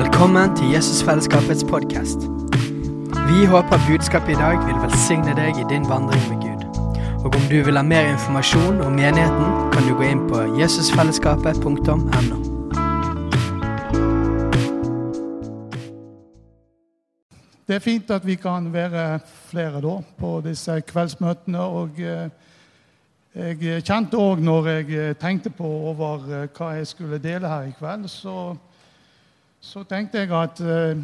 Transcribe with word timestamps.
Velkommen 0.00 0.56
til 0.56 0.70
Jesusfellesskapets 0.72 1.64
podkast. 1.64 2.18
Vi 3.28 3.44
håper 3.46 3.80
budskapet 3.88 4.28
i 4.32 4.34
dag 4.34 4.56
vil 4.66 4.78
velsigne 4.80 5.34
deg 5.36 5.58
i 5.60 5.64
din 5.68 5.88
vandring 5.88 6.22
med 6.30 6.38
Gud. 6.44 6.62
Og 7.24 7.26
om 7.26 7.42
du 7.50 7.58
vil 7.66 7.76
ha 7.76 7.82
mer 7.84 8.08
informasjon 8.12 8.80
om 8.80 8.92
menigheten, 8.92 9.50
kan 9.72 9.82
du 9.88 9.92
gå 9.98 10.06
inn 10.08 10.22
på 10.30 10.40
jesusfellesskapet.no. 10.56 11.96
Det 17.68 17.76
er 17.76 17.84
fint 17.84 18.10
at 18.10 18.24
vi 18.26 18.38
kan 18.40 18.72
være 18.72 19.20
flere 19.50 19.84
da 19.84 19.98
på 20.22 20.32
disse 20.48 20.80
kveldsmøtene. 20.80 21.60
og 21.60 22.00
eh, 22.00 22.30
Jeg 23.34 23.84
kjente 23.84 24.16
òg 24.16 24.40
når 24.40 24.72
jeg 24.72 24.90
eh, 24.96 25.14
tenkte 25.20 25.50
på 25.50 25.68
over 25.92 26.24
eh, 26.32 26.48
hva 26.56 26.72
jeg 26.78 26.86
skulle 26.86 27.18
dele 27.20 27.48
her 27.48 27.68
i 27.68 27.76
kveld, 27.78 28.08
så, 28.08 28.56
så 29.60 29.82
tenkte 29.84 30.22
jeg 30.22 30.32
at 30.32 30.60
eh, 30.64 31.00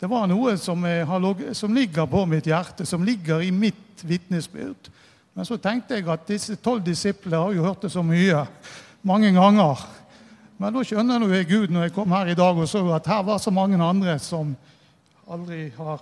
det 0.00 0.08
var 0.10 0.26
noe 0.28 0.56
som, 0.60 0.82
har, 0.84 1.20
log- 1.22 1.54
som 1.56 1.74
ligger 1.74 2.08
på 2.10 2.24
mitt 2.28 2.46
hjerte, 2.50 2.84
som 2.86 3.04
ligger 3.06 3.40
i 3.40 3.50
mitt 3.54 4.02
vitnesbyrd. 4.04 4.90
Men 5.36 5.44
så 5.48 5.56
tenkte 5.60 5.96
jeg 5.96 6.08
at 6.08 6.26
disse 6.28 6.56
tolv 6.60 6.82
disiplene 6.84 7.38
har 7.40 7.54
jo 7.56 7.64
hørt 7.64 7.86
det 7.86 7.92
så 7.92 8.02
mye, 8.04 8.42
mange 9.06 9.30
ganger. 9.36 9.82
Men 10.58 10.72
da 10.72 10.82
skjønner 10.84 11.20
nå 11.20 11.28
jeg 11.32 11.48
Gud 11.50 11.72
når 11.72 11.86
jeg 11.86 11.94
kom 11.96 12.12
her 12.16 12.30
i 12.32 12.36
dag 12.36 12.56
og 12.56 12.68
så 12.68 12.80
at 12.96 13.08
her 13.12 13.24
var 13.28 13.40
så 13.40 13.52
mange 13.52 13.76
andre 13.80 14.18
som 14.20 14.54
aldri 15.28 15.66
har 15.76 16.00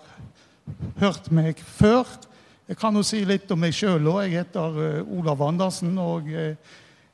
hørt 1.00 1.30
meg 1.34 1.58
før. 1.58 2.06
Jeg 2.70 2.78
kan 2.80 2.94
jo 2.96 3.02
si 3.04 3.24
litt 3.28 3.50
om 3.52 3.60
meg 3.60 3.74
sjøl 3.76 4.06
òg. 4.08 4.22
Jeg 4.24 4.38
heter 4.44 4.78
eh, 4.80 5.10
Olav 5.18 5.42
Andersen. 5.44 5.92
Og 6.00 6.30
eh, 6.32 6.54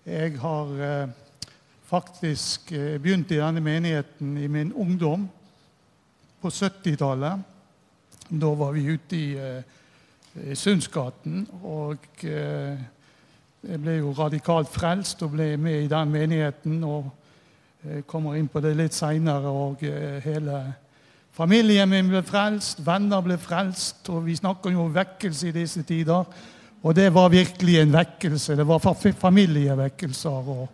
jeg 0.07 0.37
har 0.39 0.71
eh, 0.87 1.17
faktisk 1.91 2.71
begynte 2.71 2.99
begynt 3.03 3.33
i 3.35 3.39
denne 3.41 3.61
menigheten 3.61 4.37
i 4.39 4.47
min 4.47 4.73
ungdom 4.73 5.29
på 6.41 6.49
70-tallet. 6.49 7.41
Da 8.29 8.51
var 8.55 8.73
vi 8.73 8.85
ute 8.85 9.17
i, 9.17 9.33
eh, 9.35 10.53
i 10.53 10.55
Sundsgaten. 10.55 11.47
Og 11.63 11.99
eh, 12.23 12.79
jeg 13.67 13.81
ble 13.83 13.97
jo 13.99 14.13
radikalt 14.15 14.71
frelst 14.71 15.23
og 15.27 15.33
ble 15.35 15.57
med 15.57 15.83
i 15.83 15.89
den 15.91 16.13
menigheten. 16.15 16.85
og 16.85 17.11
jeg 17.83 18.07
kommer 18.07 18.37
inn 18.37 18.49
på 18.49 18.61
det 18.61 18.77
litt 18.77 18.95
seinere. 18.95 19.51
Og 19.51 19.83
eh, 19.83 20.21
hele 20.23 20.61
familien 21.33 21.91
min 21.91 22.09
ble 22.09 22.23
frelst, 22.23 22.87
venner 22.87 23.21
ble 23.21 23.39
frelst. 23.39 24.09
Og 24.09 24.25
vi 24.27 24.37
snakker 24.39 24.71
jo 24.71 24.85
om 24.85 24.95
vekkelse 24.95 25.49
i 25.49 25.57
disse 25.59 25.83
tider. 25.83 26.25
Og 26.83 26.95
det 26.95 27.11
var 27.15 27.29
virkelig 27.29 27.81
en 27.81 27.93
vekkelse. 27.93 28.57
Det 28.57 28.67
var 28.67 28.79
familievekkelser. 28.79 30.55
og 30.55 30.69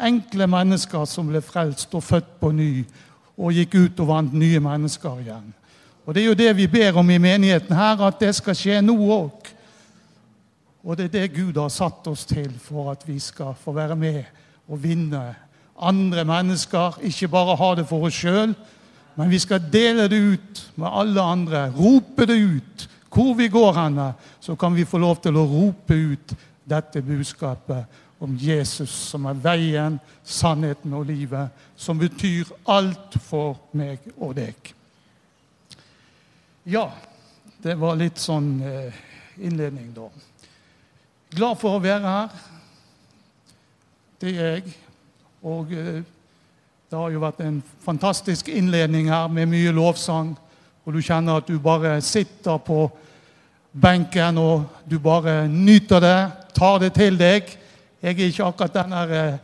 Enkle 0.00 0.46
mennesker 0.50 1.04
som 1.04 1.28
ble 1.28 1.42
frelst 1.44 1.94
og 1.94 2.04
født 2.04 2.36
på 2.40 2.52
ny 2.56 2.84
og 3.40 3.56
gikk 3.56 3.74
ut 3.76 4.00
og 4.02 4.08
vant 4.08 4.36
nye 4.36 4.60
mennesker 4.60 5.20
igjen. 5.22 5.48
Og 6.06 6.14
Det 6.14 6.22
er 6.22 6.26
jo 6.26 6.34
det 6.34 6.56
vi 6.56 6.66
ber 6.66 6.96
om 6.98 7.10
i 7.10 7.18
menigheten 7.18 7.76
her, 7.76 8.00
at 8.02 8.20
det 8.20 8.34
skal 8.34 8.56
skje 8.56 8.80
nå 8.82 8.96
òg. 9.14 9.50
Og 10.84 10.96
det 10.96 11.04
er 11.04 11.12
det 11.14 11.36
Gud 11.36 11.60
har 11.60 11.68
satt 11.68 12.06
oss 12.08 12.24
til 12.24 12.50
for 12.58 12.90
at 12.92 13.04
vi 13.06 13.18
skal 13.20 13.54
få 13.54 13.72
være 13.76 13.96
med 13.96 14.24
og 14.68 14.82
vinne 14.82 15.22
andre 15.80 16.24
mennesker. 16.24 16.98
Ikke 17.04 17.28
bare 17.28 17.56
ha 17.56 17.74
det 17.76 17.86
for 17.88 18.08
oss 18.08 18.16
sjøl, 18.16 18.54
men 19.16 19.30
vi 19.30 19.38
skal 19.38 19.62
dele 19.72 20.08
det 20.08 20.20
ut 20.20 20.62
med 20.76 20.88
alle 20.88 21.22
andre. 21.22 21.68
Rope 21.76 22.26
det 22.26 22.40
ut. 22.40 22.88
Hvor 23.10 23.34
vi 23.34 23.48
går 23.48 23.72
henne, 23.74 24.12
så 24.40 24.54
kan 24.54 24.74
vi 24.74 24.84
få 24.84 24.98
lov 24.98 25.18
til 25.22 25.36
å 25.36 25.46
rope 25.46 25.94
ut 25.94 26.34
dette 26.70 27.02
budskapet 27.02 27.86
om 28.20 28.36
Jesus 28.36 28.92
som 28.92 29.24
er 29.30 29.38
veien, 29.40 29.96
sannheten 30.24 30.92
og 30.94 31.06
livet, 31.08 31.48
som 31.76 31.98
betyr 31.98 32.50
alt 32.68 33.16
for 33.24 33.56
meg 33.72 34.04
og 34.18 34.34
deg. 34.36 34.74
Ja, 36.68 36.90
det 37.64 37.78
var 37.80 37.96
litt 37.96 38.20
sånn 38.20 38.58
eh, 38.60 39.00
innledning, 39.40 39.88
da. 39.96 40.10
Glad 41.32 41.60
for 41.62 41.78
å 41.78 41.82
være 41.82 42.12
her. 42.12 42.40
Det 44.20 44.34
er 44.36 44.56
jeg. 44.58 44.74
Og 45.40 45.72
eh, 45.72 46.02
det 46.90 46.98
har 46.98 47.12
jo 47.14 47.22
vært 47.22 47.40
en 47.46 47.60
fantastisk 47.84 48.48
innledning 48.52 49.08
her 49.08 49.30
med 49.32 49.48
mye 49.48 49.72
lovsang. 49.72 50.34
Og 50.84 50.92
du 50.92 51.00
kjenner 51.00 51.40
at 51.40 51.48
du 51.48 51.56
bare 51.62 52.00
sitter 52.04 52.60
på 52.66 52.84
benken 53.72 54.40
og 54.42 54.64
du 54.90 54.98
bare 54.98 55.44
nyter 55.48 56.02
det, 56.02 56.18
tar 56.56 56.80
det 56.82 56.92
til 56.98 57.16
deg. 57.20 57.46
Jeg 58.02 58.16
er 58.16 58.30
ikke 58.30 58.44
akkurat 58.44 58.76
den 58.78 58.92
eh, 58.92 59.38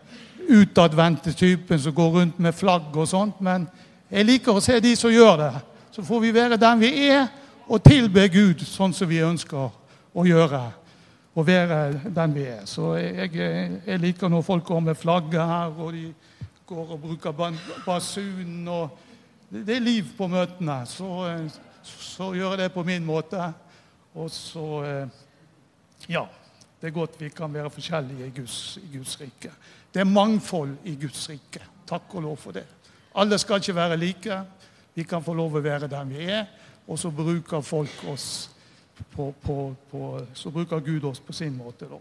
utadvendte 0.48 1.32
typen 1.32 1.80
som 1.80 1.94
går 1.94 2.10
rundt 2.20 2.38
med 2.38 2.54
flagg 2.56 2.96
og 2.96 3.08
sånt, 3.08 3.40
men 3.40 3.66
jeg 4.10 4.24
liker 4.24 4.56
å 4.56 4.62
se 4.64 4.78
de 4.80 4.94
som 4.96 5.12
gjør 5.12 5.36
det. 5.40 5.52
Så 5.92 6.04
får 6.06 6.20
vi 6.22 6.32
være 6.34 6.56
den 6.60 6.80
vi 6.80 6.90
er, 7.08 7.26
og 7.66 7.82
tilbe 7.82 8.28
Gud 8.30 8.62
sånn 8.64 8.94
som 8.94 9.08
vi 9.10 9.18
ønsker 9.26 9.68
å 10.14 10.24
gjøre. 10.26 10.62
Og 11.36 11.46
være 11.46 12.10
den 12.14 12.34
vi 12.36 12.46
er. 12.48 12.62
Så 12.64 12.94
jeg, 12.96 13.32
jeg 13.36 14.00
liker 14.00 14.30
når 14.32 14.46
folk 14.46 14.64
går 14.64 14.80
med 14.86 14.96
flagget 14.96 15.42
her, 15.42 15.74
og 15.76 15.92
de 15.92 16.06
går 16.66 16.94
og 16.94 17.02
bruker 17.02 17.34
basun. 17.84 18.68
og 18.68 18.96
Det 19.50 19.76
er 19.76 19.84
liv 19.84 20.14
på 20.16 20.30
møtene. 20.32 20.80
Så, 20.88 21.10
eh, 21.28 21.60
så 21.82 22.32
gjør 22.34 22.56
jeg 22.56 22.64
det 22.64 22.72
på 22.72 22.86
min 22.86 23.04
måte. 23.04 23.52
Og 24.14 24.30
så 24.30 24.82
eh, 24.84 25.22
Ja. 26.08 26.26
Det 26.86 26.92
er 26.92 27.00
godt 27.00 27.16
vi 27.18 27.28
kan 27.34 27.50
være 27.50 27.70
forskjellige 27.70 28.26
i 28.26 28.32
Guds, 28.36 28.78
i 28.78 28.96
Guds 28.96 29.20
rike. 29.20 29.50
Det 29.94 30.00
er 30.00 30.04
mangfold 30.06 30.76
i 30.84 30.92
Guds 30.94 31.24
rike. 31.28 31.58
Takk 31.86 32.12
og 32.14 32.22
lov 32.22 32.36
for 32.36 32.54
det. 32.54 32.62
Alle 33.18 33.38
skal 33.42 33.58
ikke 33.58 33.74
være 33.74 33.96
like. 33.96 34.36
Vi 34.94 35.02
kan 35.02 35.24
få 35.24 35.34
lov 35.34 35.56
å 35.58 35.62
være 35.64 35.88
den 35.90 36.12
vi 36.14 36.28
er, 36.30 36.44
og 36.86 36.98
så 36.98 37.10
bruker 37.10 37.60
folk 37.60 38.04
oss 38.06 38.50
på, 39.16 39.34
på, 39.42 39.56
på, 39.90 40.02
så 40.34 40.52
bruker 40.54 40.78
Gud 40.78 41.08
oss 41.10 41.18
på 41.18 41.32
sin 41.34 41.56
måte. 41.58 41.88
da. 41.90 41.98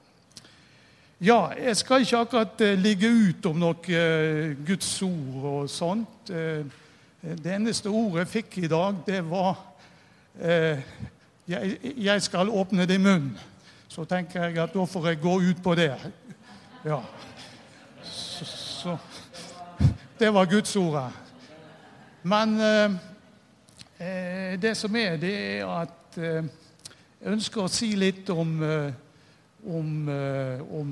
Ja, 1.19 1.40
jeg 1.57 1.78
skal 1.81 2.06
ikke 2.06 2.22
akkurat 2.22 2.62
eh, 2.62 2.78
ligge 2.78 3.09
ut 3.09 3.50
om 3.50 3.57
noe 3.66 3.90
eh, 3.90 4.53
Guds 4.68 5.01
ord 5.01 5.50
og 5.56 5.74
sånt. 5.74 6.29
Eh, 6.29 6.62
det 7.25 7.57
eneste 7.57 7.90
ordet 7.90 8.28
jeg 8.28 8.34
fikk 8.35 8.62
i 8.62 8.69
dag, 8.69 9.01
det 9.07 9.25
var 9.34 9.66
jeg 11.47 12.22
skal 12.22 12.53
åpne 12.53 12.85
din 12.85 13.01
munn. 13.01 13.29
Så 13.95 14.03
tenker 14.03 14.44
jeg 14.44 14.57
at 14.59 14.73
da 14.75 14.83
får 14.83 15.06
jeg 15.07 15.22
gå 15.23 15.33
ut 15.39 15.59
på 15.63 15.72
det. 15.79 15.94
Ja. 16.83 16.97
Så, 18.03 18.45
så 18.45 18.97
Det 20.19 20.33
var 20.35 20.50
Guds 20.51 20.75
ordet. 20.75 21.13
Men 22.23 22.57
eh, 22.59 22.97
eh, 24.00 24.59
det 24.59 24.73
som 24.75 24.95
er, 25.00 25.16
det 25.16 25.31
er 25.38 25.72
at 25.78 26.19
eh, 26.19 26.44
jeg 27.22 27.38
ønsker 27.38 27.63
å 27.63 27.72
si 27.72 27.94
litt 27.95 28.33
om 28.35 28.53
eh, 28.67 28.91
om, 29.63 30.09
eh, 30.12 30.67
om, 30.75 30.91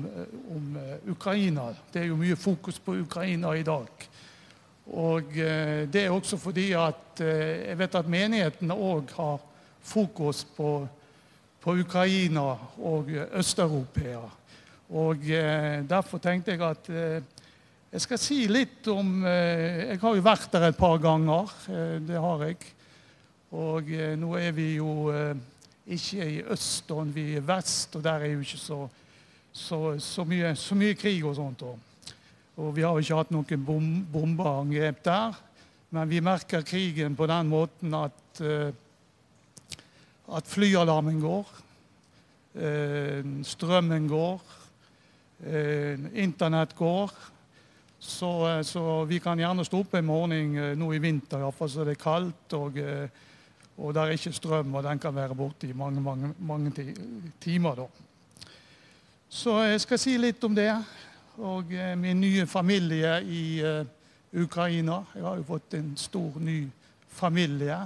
om 0.56 0.80
Ukraina. 1.12 1.68
Det 1.92 2.06
er 2.06 2.08
jo 2.08 2.16
mye 2.24 2.40
fokus 2.40 2.80
på 2.80 2.96
Ukraina 3.04 3.52
i 3.52 3.68
dag. 3.68 4.08
Og 4.96 5.28
det 5.92 6.00
er 6.06 6.10
også 6.10 6.40
fordi 6.40 6.70
at 6.72 7.20
jeg 7.20 7.78
vet 7.78 7.94
at 8.00 8.08
menighetene 8.08 8.74
òg 8.74 9.12
har 9.16 9.38
fokus 9.80 10.42
på, 10.56 10.86
på 11.64 11.72
Ukraina 11.80 12.42
og 12.84 13.08
Øst-Europa. 13.32 14.18
Og 14.92 15.30
eh, 15.32 15.80
derfor 15.88 16.20
tenkte 16.20 16.52
jeg 16.52 16.60
at 16.60 16.90
eh, 16.92 17.22
jeg 17.94 18.02
skal 18.04 18.20
si 18.20 18.42
litt 18.50 18.88
om 18.92 19.22
eh, 19.24 19.94
Jeg 19.94 20.00
har 20.02 20.16
jo 20.18 20.24
vært 20.26 20.52
der 20.52 20.68
et 20.68 20.76
par 20.76 20.98
ganger. 21.00 21.48
eh, 21.72 22.00
Det 22.04 22.20
har 22.20 22.44
jeg. 22.44 22.58
Og 23.54 23.88
eh, 23.88 24.12
nå 24.18 24.34
er 24.36 24.52
vi 24.52 24.74
jo 24.76 25.08
eh, 25.14 25.32
ikke 25.86 26.28
i 26.28 26.42
øst, 26.42 26.90
og 26.90 27.14
vi 27.14 27.36
er 27.38 27.46
vest, 27.48 27.96
og 27.96 28.04
der 28.04 28.26
er 28.26 28.34
jo 28.34 28.44
ikke 28.44 28.60
så, 28.60 28.88
så, 29.52 29.98
så, 29.98 30.24
mye, 30.24 30.54
så 30.56 30.74
mye 30.74 30.94
krig 30.94 31.24
og 31.24 31.36
sånt. 31.36 31.62
Og, 31.62 31.78
og 32.56 32.76
vi 32.76 32.82
har 32.84 32.92
jo 32.92 33.04
ikke 33.04 33.22
hatt 33.22 33.32
noen 33.32 33.64
bom, 33.64 33.90
bombeangrep 34.12 35.04
der. 35.04 35.40
Men 35.90 36.10
vi 36.10 36.20
merker 36.20 36.66
krigen 36.66 37.16
på 37.16 37.26
den 37.30 37.48
måten 37.48 37.94
at, 37.94 38.42
at 40.32 40.46
flyalarmen 40.46 41.20
går. 41.20 41.46
eh, 42.54 43.24
strømmen 43.42 44.08
går. 44.08 44.40
eh, 45.46 45.98
internett 46.14 46.76
går. 46.76 47.10
Så, 47.98 48.46
eh, 48.48 48.62
så 48.62 49.04
vi 49.04 49.18
kan 49.18 49.38
gjerne 49.38 49.64
stå 49.64 49.78
opp 49.80 49.94
en 49.94 50.06
morgen 50.06 50.78
nå 50.78 50.92
i 50.92 50.98
vinter, 50.98 51.38
i 51.38 51.42
hvert 51.42 51.54
fall 51.54 51.70
så 51.70 51.84
det 51.84 51.98
er 51.98 52.04
kaldt. 52.04 52.52
og... 52.52 52.78
og 53.76 53.94
det 53.94 54.02
er 54.02 54.10
ikke 54.14 54.32
strøm, 54.32 54.74
og 54.74 54.84
den 54.84 54.98
kan 54.98 55.14
være 55.14 55.34
borte 55.34 55.66
i 55.66 55.72
mange, 55.72 56.00
mange, 56.00 56.34
mange 56.38 56.70
timer. 57.40 57.74
Da. 57.74 57.86
Så 59.28 59.62
jeg 59.62 59.80
skal 59.80 59.98
si 59.98 60.16
litt 60.16 60.44
om 60.44 60.54
det. 60.54 60.70
Og 61.38 61.64
min 61.98 62.20
nye 62.20 62.46
familie 62.46 63.16
i 63.26 63.62
Ukraina. 64.34 65.00
Jeg 65.14 65.24
har 65.24 65.36
jo 65.36 65.42
fått 65.42 65.74
en 65.74 65.96
stor, 65.96 66.38
ny 66.38 66.68
familie. 67.08 67.80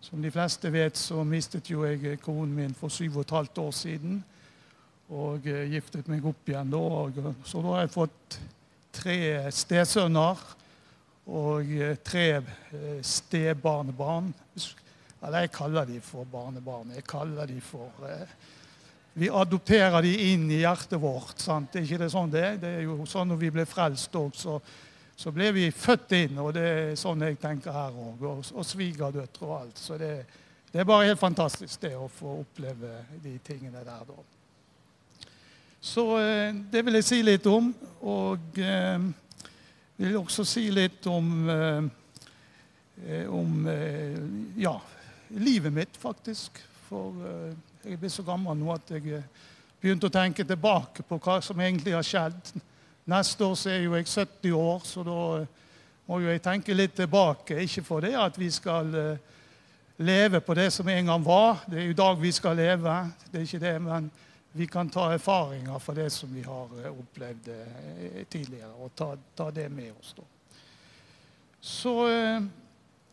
Som 0.00 0.22
de 0.22 0.30
fleste 0.32 0.70
vet, 0.72 0.96
så 0.96 1.24
mistet 1.28 1.68
jo 1.68 1.84
jeg 1.84 2.20
konen 2.24 2.54
min 2.56 2.76
for 2.76 2.92
syv 2.92 3.18
og 3.18 3.26
et 3.26 3.34
halvt 3.36 3.58
år 3.60 3.74
siden. 3.76 4.22
Og 5.10 5.44
eh, 5.50 5.66
giftet 5.74 6.08
meg 6.08 6.24
opp 6.24 6.48
igjen 6.48 6.72
da. 6.72 6.86
Så 7.44 7.60
da 7.60 7.74
har 7.74 7.84
jeg 7.84 7.92
fått 7.98 8.38
tre 8.96 9.18
stesønner 9.52 10.40
og 11.30 11.68
eh, 11.76 11.98
tre 12.04 12.26
eh, 12.38 13.02
stebarnebarn. 13.04 14.32
Eller 15.20 15.44
jeg 15.44 15.52
kaller 15.52 15.88
de 15.88 16.00
for 16.02 16.24
barnebarn. 16.24 16.94
Jeg 16.96 17.06
kaller 17.08 17.50
de 17.50 17.60
for 17.60 18.08
eh, 18.08 18.38
Vi 19.20 19.28
adopterer 19.28 20.00
de 20.06 20.14
inn 20.32 20.46
i 20.50 20.62
hjertet 20.62 21.00
vårt. 21.02 21.38
sant? 21.42 21.74
Er 21.76 21.84
ikke 21.84 22.00
det 22.04 22.12
sånn 22.12 22.32
det 22.32 22.44
er? 22.46 22.60
Det 22.62 22.70
er 22.78 22.86
jo 22.86 23.02
sånn 23.10 23.28
når 23.28 23.40
vi 23.42 23.50
ble 23.52 23.66
frelst 23.68 24.14
òg, 24.16 24.32
så, 24.38 24.60
så 25.20 25.32
ble 25.34 25.50
vi 25.52 25.66
født 25.74 26.14
inn. 26.16 26.38
Og 26.40 26.54
det 26.56 26.66
er 26.66 26.98
sånn 26.98 27.26
jeg 27.26 27.36
tenker 27.40 27.74
her 27.76 27.92
òg. 27.92 28.22
Og, 28.24 28.44
og 28.56 28.64
svigerdøtre 28.66 29.46
og 29.46 29.56
alt. 29.58 29.80
Så 29.80 29.98
det, 30.00 30.14
det 30.72 30.80
er 30.80 30.88
bare 30.88 31.10
helt 31.10 31.20
fantastisk 31.20 31.82
det 31.82 31.92
å 31.98 32.08
få 32.08 32.38
oppleve 32.40 33.02
de 33.20 33.34
tingene 33.44 33.82
der, 33.84 34.06
da. 34.08 35.28
Så 35.80 36.04
eh, 36.20 36.56
det 36.72 36.84
vil 36.84 36.96
jeg 36.98 37.08
si 37.08 37.18
litt 37.24 37.48
om. 37.50 37.68
Og 38.00 38.60
eh, 38.64 39.04
vil 40.00 40.16
også 40.22 40.44
si 40.48 40.66
litt 40.72 41.04
om, 41.12 41.28
eh, 41.52 41.84
eh 43.04 43.28
om 43.28 43.68
eh, 43.68 44.16
ja, 44.60 44.74
livet 45.36 45.72
mitt, 45.72 46.00
faktisk. 46.00 46.62
For 46.88 47.20
eh, 47.28 47.52
jeg 47.84 48.00
blitt 48.00 48.16
så 48.16 48.24
gammel 48.24 48.56
nå 48.56 48.72
at 48.72 48.96
jeg 48.96 49.20
begynte 49.80 50.08
å 50.08 50.16
tenke 50.16 50.48
tilbake 50.48 51.04
på 51.04 51.20
hva 51.20 51.40
som 51.44 51.60
egentlig 51.60 51.92
har 51.96 52.08
skjedd. 52.08 52.54
Neste 53.10 53.44
år 53.44 53.58
så 53.58 53.72
er 53.72 53.82
jo 53.82 53.96
jeg 53.98 54.06
70 54.06 54.54
år, 54.54 54.80
så 54.86 55.04
da 55.06 55.18
må 56.06 56.20
jo 56.22 56.30
jeg 56.30 56.42
tenke 56.44 56.76
litt 56.76 56.94
tilbake. 56.98 57.58
Ikke 57.64 57.82
for 57.86 58.06
det 58.06 58.14
at 58.18 58.38
vi 58.38 58.50
skal 58.54 58.94
leve 60.00 60.40
på 60.40 60.54
det 60.54 60.70
som 60.72 60.88
en 60.88 61.12
gang 61.12 61.24
var. 61.24 61.64
Det 61.66 61.80
er 61.80 61.88
jo 61.90 61.96
dag 61.98 62.20
vi 62.20 62.32
skal 62.32 62.56
leve. 62.56 62.96
Det 63.30 63.40
er 63.40 63.48
ikke 63.48 63.64
det, 63.66 63.76
men 63.82 64.10
vi 64.52 64.66
kan 64.66 64.88
ta 64.90 65.12
erfaringer 65.12 65.78
fra 65.78 65.94
det 65.94 66.10
som 66.10 66.34
vi 66.34 66.42
har 66.42 66.70
eh, 66.82 66.90
opplevd 66.90 67.48
eh, 67.54 68.22
tidligere, 68.30 68.72
og 68.82 68.94
ta, 68.98 69.12
ta 69.36 69.50
det 69.54 69.68
med 69.70 69.92
oss. 69.92 70.14
Da. 70.16 70.24
Så 71.60 71.94
eh, 72.08 72.48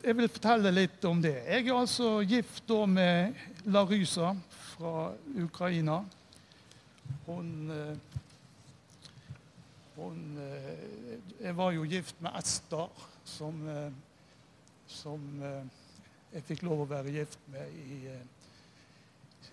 jeg 0.02 0.18
vil 0.18 0.32
fortelle 0.34 0.72
litt 0.74 1.06
om 1.06 1.22
det. 1.22 1.36
Jeg 1.46 1.68
er 1.68 1.78
altså 1.78 2.16
gift 2.26 2.64
da 2.70 2.80
med 2.90 3.38
Larysa 3.70 4.34
fra 4.72 5.12
Ukraina. 5.44 6.00
Hun, 7.28 7.70
hun 9.98 10.40
Jeg 11.42 11.58
var 11.58 11.72
jo 11.74 11.86
gift 11.90 12.22
med 12.22 12.36
Ester, 12.38 13.06
som, 13.26 13.60
som 14.88 15.24
jeg 16.34 16.44
fikk 16.48 16.64
lov 16.68 16.84
å 16.84 16.90
være 16.90 17.14
gift 17.16 17.40
med 17.52 17.78
i 17.82 18.00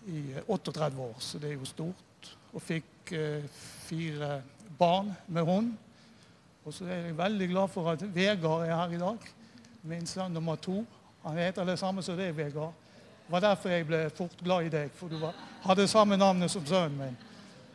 i 0.06 0.34
38 0.46 0.98
år, 0.98 1.14
så 1.18 1.38
det 1.38 1.50
er 1.50 1.58
jo 1.58 1.68
stort. 1.68 2.30
Og 2.54 2.62
fikk 2.62 3.12
eh, 3.12 3.46
fire 3.86 4.42
barn 4.78 5.12
med 5.26 5.42
hund. 5.42 5.72
Og 6.64 6.74
så 6.74 6.86
er 6.88 7.08
jeg 7.08 7.18
veldig 7.18 7.48
glad 7.48 7.72
for 7.72 7.90
at 7.92 8.04
Vegard 8.14 8.66
er 8.66 8.76
her 8.76 8.94
i 8.94 9.00
dag. 9.00 9.28
Min 9.82 10.06
sønn 10.06 10.32
nummer 10.32 10.56
to. 10.56 10.84
Han 11.24 11.38
heter 11.38 11.64
det 11.64 11.78
samme 11.78 12.02
som 12.02 12.16
deg, 12.18 12.36
Vegard. 12.36 12.72
Det 13.24 13.32
var 13.32 13.40
derfor 13.40 13.72
jeg 13.72 13.86
ble 13.88 14.02
fort 14.12 14.40
glad 14.44 14.66
i 14.66 14.72
deg, 14.72 14.90
for 14.92 15.08
du 15.08 15.16
var, 15.18 15.36
hadde 15.64 15.88
samme 15.88 16.16
navnet 16.20 16.52
som 16.52 16.64
sønnen 16.66 16.98
min. 17.00 17.16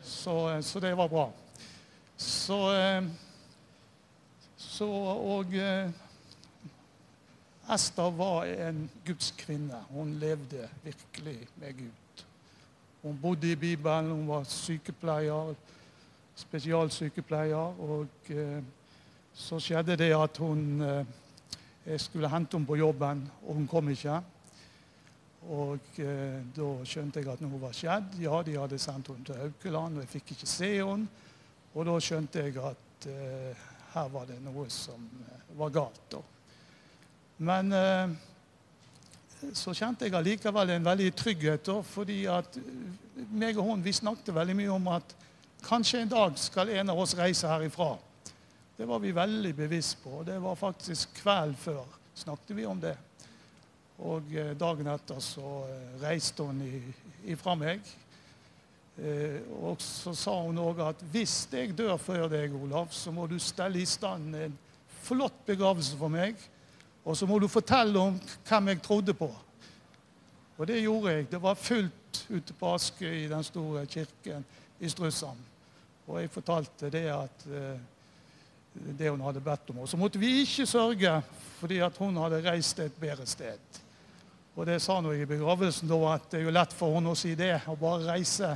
Så, 0.02 0.36
eh, 0.50 0.62
så, 0.62 0.80
det 0.80 0.96
var 0.96 1.10
bra. 1.10 1.28
Så, 2.20 2.72
eh, 2.76 3.04
så 4.56 4.84
Og 4.84 5.54
eh, 5.54 5.90
Ester 7.74 8.10
var 8.10 8.44
en 8.44 8.90
gudskvinne. 9.06 9.78
Hun 9.88 10.14
levde 10.20 10.68
virkelig 10.84 11.48
med 11.56 11.78
Gud. 11.78 12.24
Hun 13.02 13.18
bodde 13.22 13.52
i 13.52 13.54
Bibelen, 13.54 14.10
hun 14.10 14.28
var 14.28 14.44
sykepleier, 14.44 15.54
spesialsykepleier. 16.34 17.80
Og 17.80 18.06
eh, 18.28 18.62
så 19.34 19.58
skjedde 19.58 19.96
det 19.96 20.12
at 20.16 20.36
hun 20.36 20.84
Jeg 21.86 22.00
skulle 22.00 22.28
hente 22.28 22.56
henne 22.56 22.66
på 22.66 22.76
jobben, 22.76 23.30
og 23.46 23.54
hun 23.54 23.66
kom 23.66 23.88
ikke. 23.88 24.20
Og 25.48 25.78
eh, 25.98 26.44
da 26.56 26.68
skjønte 26.84 27.20
jeg 27.20 27.32
at 27.32 27.40
noe 27.40 27.60
var 27.60 27.72
skjedd. 27.72 28.20
Ja, 28.20 28.42
de 28.42 28.58
hadde 28.60 28.78
sendt 28.78 29.08
henne 29.08 29.24
til 29.24 29.34
Haukeland, 29.40 29.96
og 29.96 30.04
jeg 30.04 30.08
fikk 30.08 30.30
ikke 30.36 30.46
se 30.46 30.72
henne. 30.76 31.08
Og 31.74 31.86
da 31.86 31.94
skjønte 32.02 32.42
jeg 32.42 32.56
at 32.58 33.06
eh, 33.10 33.68
her 33.94 34.10
var 34.10 34.26
det 34.26 34.40
noe 34.42 34.66
som 34.72 35.06
eh, 35.26 35.54
var 35.58 35.72
galt. 35.74 36.02
Da. 36.10 36.22
Men 37.46 37.72
eh, 37.72 38.12
så 39.56 39.72
kjente 39.76 40.06
jeg 40.06 40.16
allikevel 40.18 40.74
en 40.74 40.90
veldig 40.90 41.10
trygghet. 41.16 41.64
Da, 41.70 41.80
fordi 41.86 42.24
at 42.30 42.58
meg 43.30 43.58
og 43.58 43.70
hun 43.70 43.84
vi 43.84 43.94
snakket 43.96 44.34
veldig 44.36 44.56
mye 44.58 44.74
om 44.74 44.90
at 44.92 45.14
kanskje 45.64 46.02
en 46.02 46.12
dag 46.12 46.38
skal 46.40 46.72
en 46.74 46.92
av 46.92 47.00
oss 47.00 47.14
reise 47.18 47.48
herifra. 47.48 47.94
Det 48.76 48.88
var 48.88 49.00
vi 49.02 49.12
veldig 49.12 49.54
bevisst 49.56 50.02
på. 50.02 50.22
Det 50.24 50.38
var 50.40 50.56
faktisk 50.56 51.14
kveld 51.20 51.56
før 51.60 51.84
snakket 52.16 52.56
vi 52.56 52.66
om 52.66 52.80
det. 52.80 52.96
Og 54.00 54.30
eh, 54.32 54.54
dagen 54.56 54.88
etter 54.88 55.20
så 55.20 55.50
eh, 55.68 55.96
reiste 56.00 56.46
hun 56.46 56.62
ifra 57.28 57.56
meg. 57.60 57.84
Eh, 59.00 59.40
og 59.64 59.80
så 59.80 60.12
sa 60.16 60.34
hun 60.44 60.58
òg 60.60 60.82
at 60.84 61.04
hvis 61.12 61.46
jeg 61.52 61.72
dør 61.76 61.96
før 62.00 62.26
deg, 62.28 62.52
Olav, 62.52 62.90
så 62.92 63.12
må 63.14 63.24
du 63.30 63.38
stelle 63.40 63.80
i 63.80 63.88
stand 63.88 64.34
en 64.36 64.56
flott 65.06 65.38
begravelse 65.46 65.96
for 65.96 66.12
meg. 66.12 66.36
Og 67.04 67.16
så 67.16 67.26
må 67.26 67.38
du 67.40 67.48
fortelle 67.48 67.96
om 67.98 68.18
hvem 68.48 68.74
jeg 68.74 68.82
trodde 68.84 69.14
på. 69.16 69.30
Og 70.60 70.66
det 70.68 70.82
gjorde 70.82 71.14
jeg. 71.14 71.30
Det 71.30 71.40
var 71.40 71.56
fullt 71.56 72.24
ute 72.28 72.56
på 72.58 72.74
Askøy 72.74 73.22
i 73.22 73.30
den 73.30 73.44
store 73.46 73.86
kirken 73.88 74.44
i 74.80 74.88
Strussand. 74.92 75.40
Og 76.04 76.20
jeg 76.20 76.32
fortalte 76.34 76.90
det 76.92 77.06
at 77.14 77.46
uh, 77.48 77.78
det 78.98 79.08
hun 79.08 79.22
hadde 79.24 79.40
bedt 79.40 79.70
om. 79.72 79.78
Og 79.80 79.88
så 79.88 79.96
måtte 79.96 80.20
vi 80.20 80.42
ikke 80.42 80.66
sørge 80.68 81.14
fordi 81.60 81.78
at 81.84 81.96
hun 82.00 82.18
hadde 82.20 82.42
reist 82.44 82.78
et 82.84 83.00
bedre 83.00 83.24
sted. 83.28 83.80
Og 84.56 84.66
det 84.68 84.80
sa 84.82 84.98
hun 85.00 85.08
i 85.14 85.24
begravelsen 85.28 85.88
da, 85.88 85.98
at 86.12 86.28
det 86.28 86.40
er 86.40 86.46
jo 86.48 86.52
lett 86.52 86.76
for 86.76 86.98
henne 86.98 87.14
å 87.14 87.18
si 87.18 87.32
det, 87.38 87.54
å 87.70 87.78
bare 87.80 88.12
reise. 88.12 88.52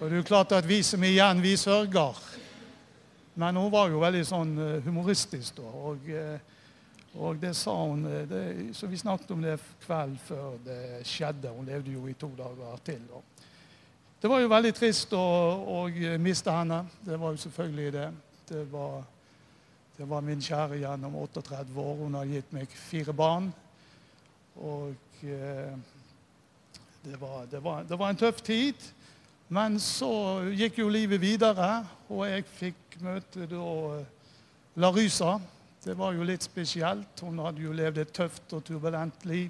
For 0.00 0.08
det 0.08 0.16
er 0.16 0.22
jo 0.22 0.30
klart 0.32 0.52
at 0.56 0.64
vi 0.64 0.78
som 0.80 1.02
er 1.04 1.12
igjen, 1.12 1.42
vi 1.44 1.58
sørger. 1.60 2.16
Men 3.36 3.56
hun 3.60 3.68
var 3.68 3.92
jo 3.92 4.00
veldig 4.00 4.22
sånn 4.24 4.56
eh, 4.56 4.80
humoristisk 4.88 5.60
da. 5.60 5.74
og... 5.90 6.08
Uh, 6.08 6.56
og 7.18 7.40
det 7.42 7.56
sa 7.58 7.72
hun 7.74 8.04
eh, 8.06 8.26
det, 8.28 8.42
Så 8.76 8.86
vi 8.86 8.98
snakket 8.98 9.30
om 9.34 9.40
det 9.42 9.56
kveld 9.82 10.12
før 10.22 10.58
det 10.62 11.02
skjedde. 11.02 11.50
Hun 11.50 11.66
levde 11.66 11.90
jo 11.90 12.04
i 12.06 12.14
to 12.14 12.28
dager 12.38 12.82
til. 12.86 13.00
Da. 13.08 13.22
Det 14.22 14.30
var 14.30 14.38
jo 14.38 14.52
veldig 14.52 14.70
trist 14.76 15.16
å, 15.18 15.24
å, 15.66 15.80
miste 16.22 16.54
henne. 16.54 16.84
Det 17.02 17.18
var 17.18 17.34
jo 17.34 17.42
selvfølgelig 17.42 17.92
det. 17.96 18.06
Det 18.50 18.62
var, 18.70 19.02
det 19.96 20.06
var 20.06 20.22
min 20.22 20.42
kjære 20.44 20.78
gjennom 20.84 21.18
38 21.24 21.74
år. 21.74 21.96
Hun 22.04 22.14
har 22.14 22.30
gitt 22.30 22.54
meg 22.54 22.78
fire 22.78 23.16
barn. 23.16 23.50
Og 24.60 24.94
eh, 25.26 25.74
det, 27.02 27.18
var, 27.18 27.46
det, 27.50 27.64
var, 27.64 27.82
det 27.90 27.98
var 27.98 28.14
en 28.14 28.22
tøff 28.22 28.42
tid. 28.46 28.90
Men 29.50 29.80
så 29.82 30.10
gikk 30.54 30.78
jo 30.78 30.90
livet 30.92 31.20
videre, 31.20 31.80
og 32.08 32.22
jeg 32.28 32.44
fikk 32.46 33.00
møte 33.02 33.48
da 33.50 33.64
Larysa 34.78 35.40
det 35.80 35.94
var 35.96 36.12
jo 36.12 36.24
litt 36.28 36.44
spesielt. 36.44 37.22
Hun 37.24 37.38
hadde 37.40 37.62
jo 37.64 37.72
levd 37.72 38.02
et 38.02 38.12
tøft 38.12 38.52
og 38.52 38.64
turbulent 38.66 39.24
liv. 39.24 39.48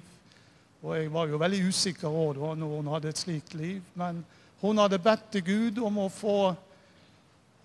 Og 0.81 0.95
jeg 0.95 1.09
var 1.11 1.27
jo 1.27 1.39
veldig 1.41 1.65
usikker 1.67 2.07
også 2.07 2.53
når 2.55 2.75
hun 2.77 2.91
hadde 2.93 3.11
et 3.11 3.19
slikt 3.19 3.53
liv. 3.59 3.81
Men 3.99 4.23
hun 4.61 4.79
hadde 4.79 5.01
bedt 5.03 5.27
til 5.35 5.43
Gud 5.43 5.81
om 5.83 5.99
å 6.05 6.07
få, 6.07 6.37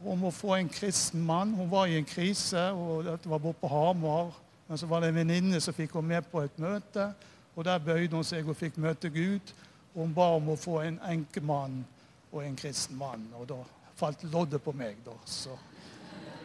om 0.03 0.27
å 0.27 0.35
få 0.35 0.57
en 0.57 0.69
kristen 0.73 1.23
mann. 1.23 1.55
Hun 1.55 1.71
var 1.71 1.87
i 1.87 1.97
en 2.01 2.11
krise, 2.11 2.67
og 2.75 3.07
dette 3.07 3.31
var 3.31 3.45
borte 3.45 3.63
på 3.63 3.71
Hamar. 3.71 4.35
Men 4.67 4.83
så 4.83 4.91
var 4.91 5.01
det 5.01 5.13
en 5.13 5.21
venninne 5.23 5.63
som 5.63 5.77
fikk 5.77 5.95
henne 5.95 6.17
med 6.17 6.31
på 6.33 6.43
et 6.43 6.59
møte. 6.59 7.13
Og 7.55 7.65
Der 7.65 7.79
bøyde 7.79 8.19
hun 8.19 8.27
seg 8.27 8.49
og 8.51 8.59
fikk 8.59 8.83
møte 8.83 9.15
Gud. 9.15 9.55
Og 9.95 10.03
hun 10.03 10.17
ba 10.17 10.33
om 10.35 10.51
å 10.51 10.59
få 10.59 10.81
en 10.83 10.99
enkemann 11.07 11.85
og 12.33 12.43
en 12.45 12.57
kristen 12.57 12.99
mann. 12.99 13.29
Og 13.39 13.49
da 13.49 13.61
falt 13.97 14.25
loddet 14.33 14.63
på 14.63 14.75
meg. 14.77 14.99
da. 15.05 15.15
Så, 15.25 15.57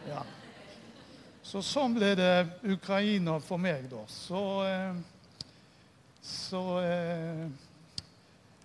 ja. 0.08 0.22
Så 1.42 1.62
sånn 1.66 1.96
ble 1.96 2.14
det 2.16 2.34
Ukraina 2.70 3.38
for 3.42 3.60
meg, 3.60 3.88
da. 3.90 4.04
Så, 4.08 4.42
eh, 4.66 4.94
så 6.22 6.62
eh, 6.80 7.48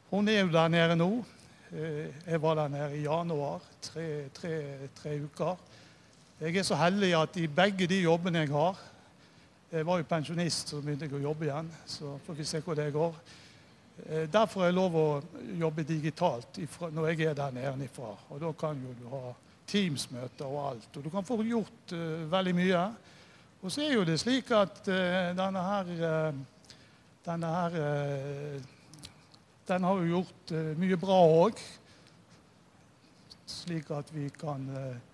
Hun 0.08 0.30
er 0.32 0.46
jo 0.46 0.52
der 0.54 0.70
nede 0.72 0.96
nå. 0.96 1.10
Eh, 1.74 2.14
jeg 2.24 2.42
var 2.42 2.56
der 2.56 2.70
nede 2.72 2.96
i 2.96 3.04
januar. 3.04 3.66
Tre, 3.82 4.30
tre, 4.34 4.54
tre, 5.02 5.18
uker. 5.20 5.58
Jeg 6.40 6.56
er 6.56 6.64
så 6.64 6.78
heldig 6.80 7.12
at 7.18 7.42
i 7.42 7.48
begge 7.48 7.90
de 7.90 8.04
jobbene 8.04 8.46
jeg 8.46 8.54
har 8.54 8.78
Jeg 9.72 9.86
var 9.86 9.98
jo 9.98 10.06
pensjonist, 10.08 10.70
så 10.70 10.78
begynte 10.80 11.10
jeg 11.10 11.18
å 11.18 11.26
jobbe 11.26 11.44
igjen. 11.44 11.68
Så 11.86 12.14
får 12.24 12.38
vi 12.38 12.46
se 12.48 12.62
hvor 12.64 12.78
det 12.78 12.94
går. 12.94 13.18
Der 14.06 14.46
får 14.46 14.68
jeg 14.68 14.76
lov 14.78 14.96
å 14.96 15.08
jobbe 15.58 15.84
digitalt 15.88 16.60
når 16.94 17.08
jeg 17.10 17.32
er 17.32 17.38
der 17.38 17.56
nede 17.56 17.88
ifra. 17.88 18.12
Og 18.30 18.40
da 18.44 18.52
kan 18.54 18.78
jo 18.78 18.94
du 18.94 19.08
ha 19.10 19.34
Teams-møter 19.68 20.48
og 20.48 20.60
alt. 20.72 20.90
Og 20.96 21.04
du 21.04 21.10
kan 21.12 21.26
få 21.28 21.42
gjort 21.44 21.94
uh, 21.96 22.24
veldig 22.32 22.54
mye. 22.56 22.84
Og 23.62 23.74
så 23.74 23.84
er 23.84 23.98
jo 23.98 24.06
det 24.08 24.20
slik 24.22 24.52
at 24.56 24.80
uh, 24.88 25.34
denne 25.36 25.64
her, 25.66 25.92
uh, 25.98 26.70
denne 27.26 27.54
her 27.58 27.78
Den 29.68 29.84
har 29.84 29.98
jo 30.00 30.08
gjort 30.08 30.52
mye 30.80 30.96
bra 30.96 31.16
òg. 31.28 31.58
Slik 33.52 33.90
at 33.92 34.14
vi 34.16 34.30
kan 34.32 34.64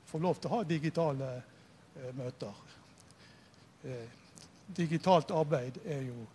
få 0.05 0.19
lov 0.21 0.37
til 0.37 0.51
å 0.51 0.59
ha 0.59 0.67
digitale 0.69 1.29
møter. 2.13 2.53
digitalt 4.77 5.31
arbeid 5.31 5.79
er 5.85 6.05
jo 6.05 6.27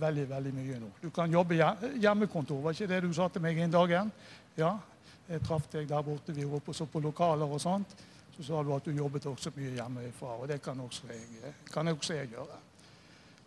veldig 0.00 0.26
veldig 0.30 0.52
mye 0.56 0.80
nå. 0.80 0.90
Du 1.02 1.08
kan 1.14 1.32
jobbe 1.32 1.56
hjemmekontor. 1.56 2.60
Var 2.62 2.76
ikke 2.76 2.90
det 2.90 3.00
du 3.04 3.12
sa 3.16 3.28
til 3.32 3.44
meg 3.44 3.58
en 3.58 3.72
dagen? 3.72 4.12
Ja, 4.56 4.76
jeg 5.28 5.42
traff 5.46 5.66
deg 5.72 5.88
der 5.90 6.04
borte. 6.06 6.34
Vi 6.36 6.46
var 6.48 6.62
på, 6.64 6.74
så 6.76 6.86
på 6.86 7.02
lokaler 7.02 7.50
og 7.50 7.60
sånt. 7.60 7.96
Så 8.36 8.44
sa 8.44 8.62
du 8.62 8.72
at 8.74 8.84
du 8.84 8.92
jobbet 8.92 9.26
også 9.26 9.50
mye 9.56 9.72
hjemmefra, 9.78 10.34
og 10.36 10.48
det 10.48 10.60
kan 10.62 10.80
også 10.80 11.08
jeg, 11.08 11.54
kan 11.72 11.88
også 11.88 12.18
jeg 12.18 12.34
gjøre. 12.34 12.58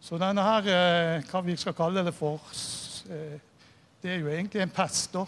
Så 0.01 0.17
denne 0.17 0.41
her, 0.41 0.69
eh, 0.71 1.27
hva 1.29 1.41
vi 1.45 1.55
skal 1.59 1.75
kalle 1.77 2.03
det 2.07 2.13
for, 2.15 2.41
eh, 3.11 3.37
det 4.01 4.11
er 4.11 4.19
jo 4.19 4.31
egentlig 4.31 4.61
en 4.61 4.73
pest, 4.73 5.13
da. 5.13 5.25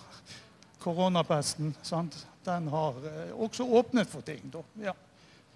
Koronapesten. 0.79 1.75
sant? 1.83 2.27
Den 2.45 2.67
har 2.67 2.95
eh, 3.05 3.33
også 3.37 3.67
åpnet 3.67 4.09
for 4.09 4.21
ting, 4.21 4.49
da. 4.51 4.63
Ja. 4.81 4.93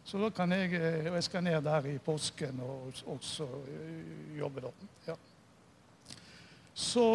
Så 0.05 0.19
da 0.22 0.29
kan 0.29 0.51
jeg, 0.51 0.72
jeg 1.05 1.24
skal 1.24 1.43
ned 1.43 1.63
der 1.63 1.86
i 1.89 1.98
påsken 1.98 2.60
og 2.62 2.93
også 3.07 3.48
jobbe, 4.38 4.62
da. 4.62 4.69
Ja. 5.07 5.15
Så 6.75 7.05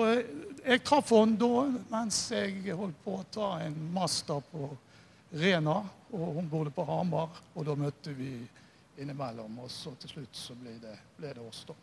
jeg 0.64 0.80
traff 0.88 1.12
henne 1.12 1.36
da 1.36 1.64
mens 1.90 2.22
jeg 2.32 2.72
holdt 2.76 2.96
på 3.04 3.18
å 3.18 3.26
ta 3.32 3.50
en 3.66 3.76
master 3.92 4.40
på 4.52 4.70
Rena. 5.36 5.82
Og 6.10 6.40
hun 6.40 6.48
bodde 6.50 6.72
på 6.74 6.84
Hamar, 6.88 7.36
og 7.54 7.66
da 7.68 7.76
møtte 7.78 8.14
vi 8.16 8.32
innimellom. 8.98 9.60
Og 9.62 9.70
så 9.70 9.92
til 10.00 10.16
slutt 10.16 10.36
så 10.36 10.56
ble 10.58 10.74
det, 10.82 10.96
ble 11.18 11.34
det 11.36 11.44
oss, 11.44 11.62
da. 11.68 11.76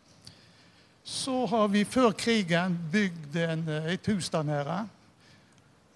Så 1.08 1.46
har 1.48 1.70
vi 1.72 1.86
før 1.88 2.10
krigen 2.12 2.74
bygd 2.92 3.38
en, 3.40 3.62
et 3.88 4.10
hus 4.12 4.28
der 4.28 4.44
nede. 4.44 4.82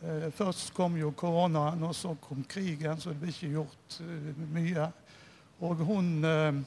Eh, 0.03 0.31
først 0.33 0.73
kom 0.75 0.97
jo 0.97 1.11
koronaen, 1.13 1.83
og 1.85 1.93
så 1.95 2.15
kom 2.23 2.41
krigen, 2.49 2.97
så 3.01 3.13
det 3.13 3.21
ble 3.21 3.35
ikke 3.35 3.51
gjort 3.59 3.99
eh, 4.01 4.41
mye. 4.55 4.87
Og 5.61 5.85
hun, 5.85 6.09
eh, 6.25 6.63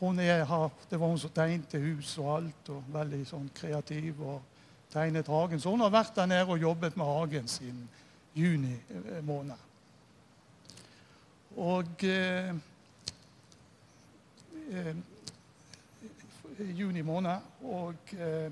hun 0.00 0.18
er, 0.18 0.44
Det 0.90 1.00
var 1.00 1.06
hun 1.06 1.18
som 1.18 1.30
tegnet 1.30 1.72
hus 1.72 2.18
og 2.18 2.36
alt, 2.36 2.68
og 2.68 2.82
veldig 2.92 3.24
sånn 3.26 3.50
kreativ. 3.54 4.20
og 4.20 4.42
tegnet 4.96 5.28
hagen. 5.28 5.60
Så 5.60 5.70
hun 5.70 5.84
har 5.84 5.92
vært 5.92 6.16
der 6.16 6.28
nede 6.30 6.48
og 6.48 6.62
jobbet 6.62 6.96
med 6.96 7.06
hagen 7.06 7.48
siden 7.50 7.82
juni 8.36 8.76
måned. 9.26 9.64
Og 11.56 12.04
eh, 12.04 12.54
eh, 14.72 14.96
juni 16.76 17.04
måned. 17.04 17.44
Og 17.64 18.16
eh, 18.16 18.48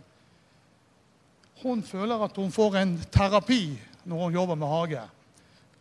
hun 1.62 1.82
føler 1.86 2.26
at 2.26 2.36
hun 2.36 2.52
får 2.52 2.80
en 2.82 2.96
terapi 3.12 3.62
når 4.04 4.24
hun 4.24 4.38
jobber 4.40 4.60
med 4.60 4.72
hage. 4.72 5.08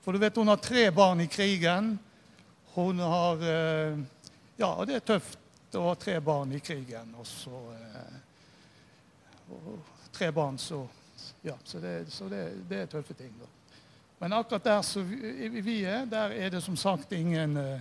For 0.03 0.11
du 0.11 0.19
vet, 0.19 0.37
hun 0.37 0.51
har 0.51 0.59
tre 0.63 0.89
barn 0.91 1.23
i 1.23 1.31
krigen. 1.31 1.95
Hun 2.75 2.99
har 2.99 3.47
eh, 3.51 4.03
Ja, 4.53 4.75
det 4.85 4.99
er 4.99 5.07
tøft 5.07 5.39
å 5.79 5.83
var 5.87 5.95
tre 6.01 6.19
barn 6.23 6.53
i 6.53 6.59
krigen. 6.63 7.13
Og 7.19 7.27
så 7.27 7.59
eh, 7.73 8.21
og 9.53 9.89
Tre 10.13 10.29
barn, 10.31 10.57
så 10.61 10.87
Ja, 11.41 11.55
så 11.63 11.79
det, 11.79 12.11
så 12.11 12.27
det, 12.29 12.41
det 12.69 12.77
er 12.81 12.89
tøffe 12.91 13.13
ting. 13.13 13.31
da. 13.39 13.47
Men 14.19 14.33
akkurat 14.33 14.63
der 14.63 14.81
som 14.85 15.07
vi 15.07 15.77
er, 15.83 16.05
der 16.05 16.31
er 16.31 16.49
det 16.49 16.61
som 16.61 16.77
sagt 16.77 17.11
ingen, 17.11 17.57
eh, 17.57 17.79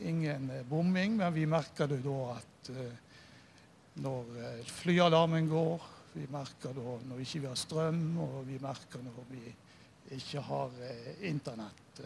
ingen 0.00 0.50
eh, 0.50 0.64
bomming. 0.66 1.16
Men 1.16 1.34
vi 1.34 1.46
merker 1.46 1.86
det 1.86 2.00
da 2.04 2.36
at 2.36 2.70
når 4.00 4.64
flyalarmen 4.64 5.48
går, 5.48 5.82
vi 6.12 6.26
merker 6.30 6.74
da 6.76 6.96
når 7.04 7.20
vi 7.20 7.26
ikke 7.26 7.48
har 7.48 7.58
strøm, 7.58 8.04
og 8.22 8.44
vi 8.46 8.58
merker 8.62 9.02
når 9.04 9.24
vi 9.30 9.54
ikke 10.16 10.40
har 10.46 10.76
internett. 11.26 12.02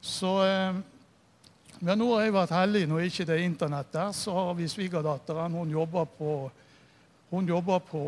Så 0.00 0.32
men 1.80 1.98
nå 1.98 2.10
har 2.14 2.26
jeg 2.26 2.34
vært 2.34 2.56
heldig 2.56 2.84
når 2.90 3.06
ikke 3.06 3.24
det 3.28 3.36
er 3.36 3.46
internett 3.46 3.92
der. 3.92 4.12
Så 4.12 4.34
har 4.34 4.54
vi 4.58 4.68
svigerdatteren. 4.68 5.54
Hun 5.54 5.70
jobber 5.70 6.04
på, 6.18 6.34
hun 7.30 7.48
jobber 7.48 7.78
på 7.86 8.04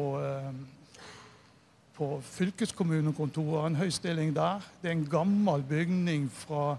på 2.00 2.14
fylkeskommunekontoret, 2.24 3.66
en 3.66 3.76
høy 3.76 3.90
stilling 3.92 4.30
der. 4.32 4.62
Det 4.80 4.88
er 4.88 4.94
en 4.96 5.08
gammel 5.10 5.60
bygning 5.68 6.30
fra 6.32 6.78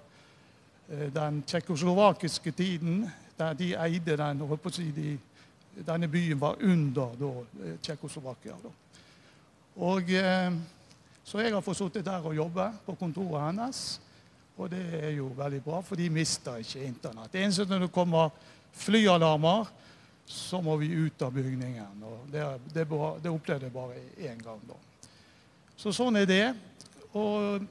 eh, 0.89 1.11
den 1.13 1.43
tsjekkoslovakiske 1.45 2.51
tiden, 2.57 3.03
der 3.37 3.53
de 3.53 3.75
eide 3.77 4.17
den. 4.17 4.41
holdt 4.41 4.63
på 4.63 4.71
å 4.73 4.79
si 4.79 4.89
de, 4.95 5.19
Denne 5.71 6.09
byen 6.11 6.39
var 6.41 6.57
under 6.59 7.13
da, 7.19 7.29
eh, 7.63 7.77
Tsjekkoslovakia. 7.81 8.57
Eh, 9.77 10.51
så 11.23 11.39
jeg 11.39 11.53
har 11.53 11.61
fått 11.61 11.77
sitte 11.77 12.01
der 12.01 12.25
og 12.25 12.35
jobbe 12.35 12.71
på 12.85 12.95
kontoret 12.95 13.45
hennes. 13.45 14.01
Og 14.57 14.69
det 14.71 14.83
er 14.99 15.13
jo 15.15 15.29
veldig 15.37 15.61
bra, 15.63 15.81
for 15.85 15.99
de 15.99 16.09
mister 16.13 16.59
ikke 16.61 16.83
Internett. 16.85 17.31
Det 17.31 17.43
eneste 17.43 17.65
når 17.69 17.85
det 17.85 17.93
kommer 17.95 18.33
flyalarmer, 18.73 19.69
så 20.25 20.61
må 20.61 20.77
vi 20.79 20.91
ut 20.93 21.21
av 21.21 21.33
bygningen. 21.35 22.03
og 22.07 22.27
Det, 22.31 22.43
det, 22.73 22.87
det 23.23 23.31
opplevde 23.31 23.67
jeg 23.67 23.73
bare 23.73 23.99
én 24.17 24.43
gang. 24.43 24.61
da. 24.67 24.77
Så 25.75 25.93
sånn 25.95 26.19
er 26.19 26.27
det. 26.29 26.45
Og 27.17 27.63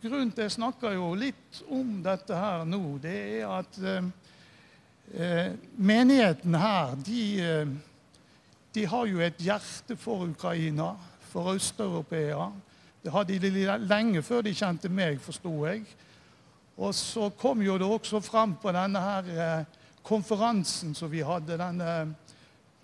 grunnen 0.00 0.30
til 0.32 0.46
jeg 0.46 0.54
snakker 0.56 0.94
jo 0.96 1.10
litt 1.18 1.60
om 1.72 1.98
dette 2.04 2.36
her 2.36 2.64
nå, 2.68 2.80
det 3.02 3.16
er 3.40 3.50
at 3.58 3.78
eh, 3.82 4.08
eh, 5.12 5.50
menigheten 5.76 6.56
her, 6.60 6.94
de, 7.04 7.24
eh, 7.42 7.74
de, 8.76 8.86
har 8.86 9.10
jo 9.10 9.20
et 9.24 9.42
hjerte 9.42 9.96
for 10.00 10.28
Ukraina, 10.28 10.94
for 11.32 11.52
Øst-Europea. 11.56 12.48
Det 13.02 13.12
hadde 13.12 13.38
de 13.42 13.66
lenge 13.84 14.22
før 14.22 14.46
de 14.46 14.54
kjente 14.56 14.88
meg, 14.88 15.20
forsto 15.22 15.52
jeg. 15.66 15.84
Og 16.76 16.94
så 16.94 17.30
kom 17.38 17.62
jo 17.64 17.78
det 17.80 17.86
også 17.88 18.20
fram 18.20 18.54
på 18.60 18.72
denne 18.74 19.00
her 19.00 19.30
eh, 19.32 19.84
konferansen 20.04 20.94
som 20.94 21.10
vi 21.10 21.22
hadde, 21.24 21.56
denne, 21.58 21.94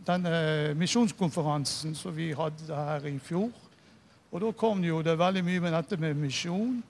denne 0.07 0.73
misjonskonferansen 0.81 1.95
som 1.95 2.17
vi 2.17 2.31
hadde 2.37 2.73
her 2.73 3.05
i 3.11 3.19
fjor. 3.23 3.51
Og 4.33 4.41
da 4.41 4.55
kom 4.57 4.81
jo 4.85 5.03
det 5.05 5.19
veldig 5.21 5.45
mye 5.45 5.61
med 5.61 5.77
dette 5.77 5.99
med 6.01 6.17
misjon, 6.17 6.81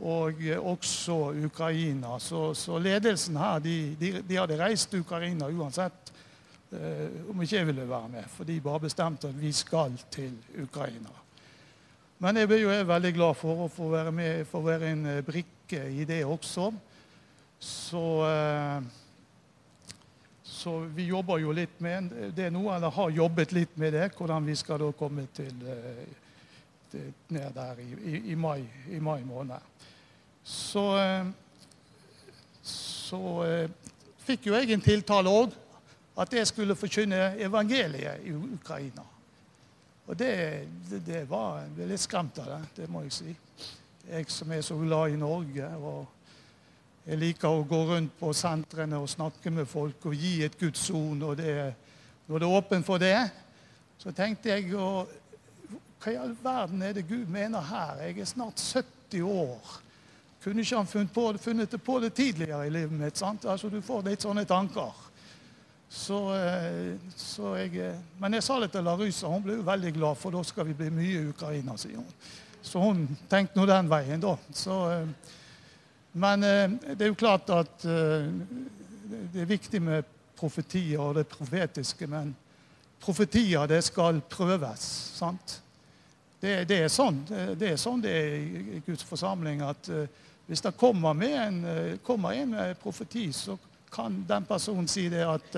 og 0.00 0.38
eh, 0.46 0.56
også 0.56 1.18
Ukraina. 1.44 2.18
Så, 2.22 2.54
så 2.54 2.78
ledelsen 2.78 3.36
her 3.36 3.58
de, 3.58 3.76
de, 4.00 4.12
de, 4.22 4.38
hadde 4.38 4.58
reist 4.60 4.90
til 4.92 5.02
Ukraina 5.04 5.50
uansett 5.50 6.12
eh, 6.72 7.26
om 7.28 7.42
ikke 7.42 7.58
jeg 7.58 7.68
ville 7.72 7.88
være 7.88 8.12
med. 8.14 8.30
For 8.32 8.48
de 8.48 8.60
bare 8.64 8.86
bestemte 8.86 9.28
at 9.28 9.40
vi 9.40 9.52
skal 9.52 9.98
til 10.10 10.38
Ukraina. 10.62 11.12
Men 12.20 12.36
jeg 12.36 12.48
ble 12.48 12.62
jo 12.62 12.72
veldig 12.84 13.12
glad 13.16 13.36
for 13.40 13.64
å 13.64 13.68
få 13.72 13.90
være 13.92 14.12
med, 14.12 14.46
få 14.48 14.62
være 14.64 14.94
en 14.94 15.06
eh, 15.16 15.24
brikke 15.70 15.90
i 15.90 16.04
det 16.04 16.24
også. 16.24 16.72
Så, 17.58 18.26
eh, 18.26 18.82
så 20.42 20.78
vi 20.94 21.06
jobber 21.06 21.38
jo 21.38 21.52
litt 21.52 21.80
med 21.80 22.10
det 22.34 22.50
nå, 22.50 22.70
eller 22.72 22.90
har 22.90 23.10
jobbet 23.10 23.52
litt 23.52 23.76
med 23.76 23.92
det, 23.92 24.12
hvordan 24.16 24.46
vi 24.46 24.56
skal 24.56 24.78
da 24.78 24.92
komme 24.92 25.26
til 25.34 25.54
til 26.90 27.12
ned 27.28 27.52
der 27.54 27.78
i, 27.78 28.32
i, 28.32 28.34
mai, 28.34 28.66
i 28.90 28.98
mai, 28.98 29.22
måned. 29.22 29.60
Så, 30.42 30.98
eh, 30.98 31.26
så 32.66 33.44
eh, 33.44 33.70
fikk 34.18 34.48
jo 34.48 34.56
jeg 34.56 34.72
en 34.72 34.82
tiltale 34.82 35.30
òg, 35.30 35.54
at 36.18 36.32
jeg 36.34 36.48
skulle 36.50 36.74
forkynne 36.74 37.36
evangeliet 37.38 38.26
i 38.26 38.34
Ukraina. 38.34 39.04
Og 40.08 40.18
det, 40.18 40.66
det, 40.90 41.06
det 41.06 41.22
var 41.30 41.60
Jeg 41.60 41.70
ble 41.76 41.86
litt 41.92 42.02
skremt 42.02 42.38
av 42.42 42.50
det, 42.50 42.60
det 42.80 42.90
må 42.90 43.04
jeg 43.04 43.12
si. 43.14 43.36
Jeg 44.10 44.26
som 44.26 44.50
er 44.50 44.60
så 44.66 44.74
glad 44.74 45.12
i 45.12 45.16
Norge. 45.16 45.66
og 45.78 46.06
Jeg 47.06 47.18
liker 47.18 47.48
å 47.48 47.62
gå 47.62 47.78
rundt 47.92 48.16
på 48.18 48.32
sentrene 48.34 48.98
og 48.98 49.08
snakke 49.08 49.52
med 49.54 49.68
folk 49.70 50.06
og 50.10 50.16
gi 50.18 50.40
et 50.42 50.56
Guds 50.58 50.82
ord 50.90 51.14
når 51.20 51.38
det, 51.38 51.52
når 52.26 52.42
det 52.42 52.48
er 52.48 52.56
åpent 52.58 52.86
for 52.86 52.98
det. 52.98 53.30
Så 54.02 54.10
tenkte 54.16 54.50
jeg 54.50 54.74
og, 54.74 55.12
hva 56.00 56.10
i 56.10 56.18
all 56.18 56.34
verden 56.42 56.82
er 56.82 56.96
det 56.96 57.06
Gud 57.06 57.30
mener 57.30 57.62
her? 57.70 58.02
Jeg 58.08 58.18
er 58.18 58.32
snart 58.32 58.58
70 58.58 59.22
år. 59.22 59.78
Kunne 60.42 60.64
ikke 60.64 60.80
han 60.80 60.90
funnet, 60.90 61.14
på, 61.14 61.28
funnet 61.38 61.70
det 61.70 61.82
på 61.84 62.00
det 62.00 62.12
tidligere 62.16 62.66
i 62.66 62.74
livet 62.74 62.98
mitt? 62.98 63.18
sant? 63.18 63.44
Altså, 63.44 63.68
Du 63.68 63.80
får 63.80 64.08
litt 64.08 64.26
sånne 64.26 64.44
tanker. 64.44 65.06
Så, 65.90 66.18
eh, 66.34 66.94
så 67.16 67.56
jeg, 67.60 67.76
eh, 67.76 67.98
men 68.18 68.34
jeg 68.34 68.42
sa 68.42 68.60
det 68.60 68.72
til 68.72 68.84
Larusa. 68.86 69.28
Hun 69.28 69.42
ble 69.42 69.60
jo 69.60 69.66
veldig 69.66 69.92
glad, 69.94 70.18
for 70.18 70.30
da 70.30 70.42
skal 70.42 70.66
vi 70.66 70.74
bli 70.74 70.90
mye 70.90 71.28
Ukraina, 71.30 71.76
sier 71.76 71.98
hun. 71.98 72.14
Så 72.62 72.82
hun 72.82 73.06
tenkte 73.30 73.58
nå 73.58 73.66
den 73.68 73.88
veien, 73.90 74.20
da. 74.20 74.34
Så, 74.52 74.76
eh, 74.92 75.36
men 76.12 76.42
det 76.42 77.04
er 77.04 77.12
jo 77.12 77.18
klart 77.18 77.50
at 77.54 77.84
det 77.84 79.42
er 79.42 79.46
viktig 79.46 79.78
med 79.82 80.08
profetier 80.34 80.98
og 80.98 81.14
det 81.20 81.28
profetiske, 81.30 82.08
men 82.10 82.32
profetier, 83.00 83.66
det 83.70 83.82
skal 83.86 84.20
prøves. 84.28 84.86
sant? 85.14 85.60
Det, 86.40 86.64
det, 86.68 86.80
er 86.84 86.92
sånn, 86.92 87.20
det, 87.28 87.68
er 87.68 87.78
sånn 87.78 88.02
det 88.02 88.12
er 88.16 88.36
i 88.40 88.82
Guds 88.86 89.04
forsamling. 89.04 89.62
at 89.62 89.90
Hvis 90.48 90.64
det 90.64 90.74
kommer, 90.80 91.14
en, 91.22 91.62
kommer 92.02 92.32
en 92.32 92.56
profeti, 92.80 93.28
så 93.32 93.58
kan 93.92 94.22
den 94.28 94.46
personen 94.48 94.88
si 94.88 95.08
det 95.12 95.26
at 95.26 95.56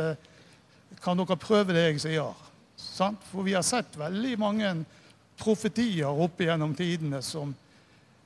Kan 1.02 1.16
dere 1.16 1.38
prøve 1.40 1.72
det 1.72 1.86
jeg 1.86 2.00
sier? 2.02 2.34
Sant? 2.76 3.22
For 3.30 3.46
vi 3.46 3.54
har 3.54 3.64
sett 3.64 3.96
veldig 3.96 4.34
mange 4.38 4.72
profetier 5.42 6.22
opp 6.24 6.40
gjennom 6.40 6.74
tidene 6.78 7.22
som 7.26 7.52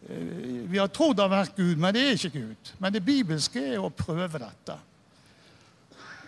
vi 0.07 0.79
har 0.79 0.91
trodd 0.95 1.19
har 1.19 1.31
vært 1.33 1.57
Gud, 1.57 1.81
men 1.83 1.95
det 1.95 2.03
er 2.05 2.13
ikke 2.15 2.39
Gud. 2.39 2.69
Men 2.79 2.93
det 2.95 3.03
bibelske 3.03 3.63
er 3.73 3.83
å 3.83 3.91
prøve 3.91 4.39
dette. 4.39 4.77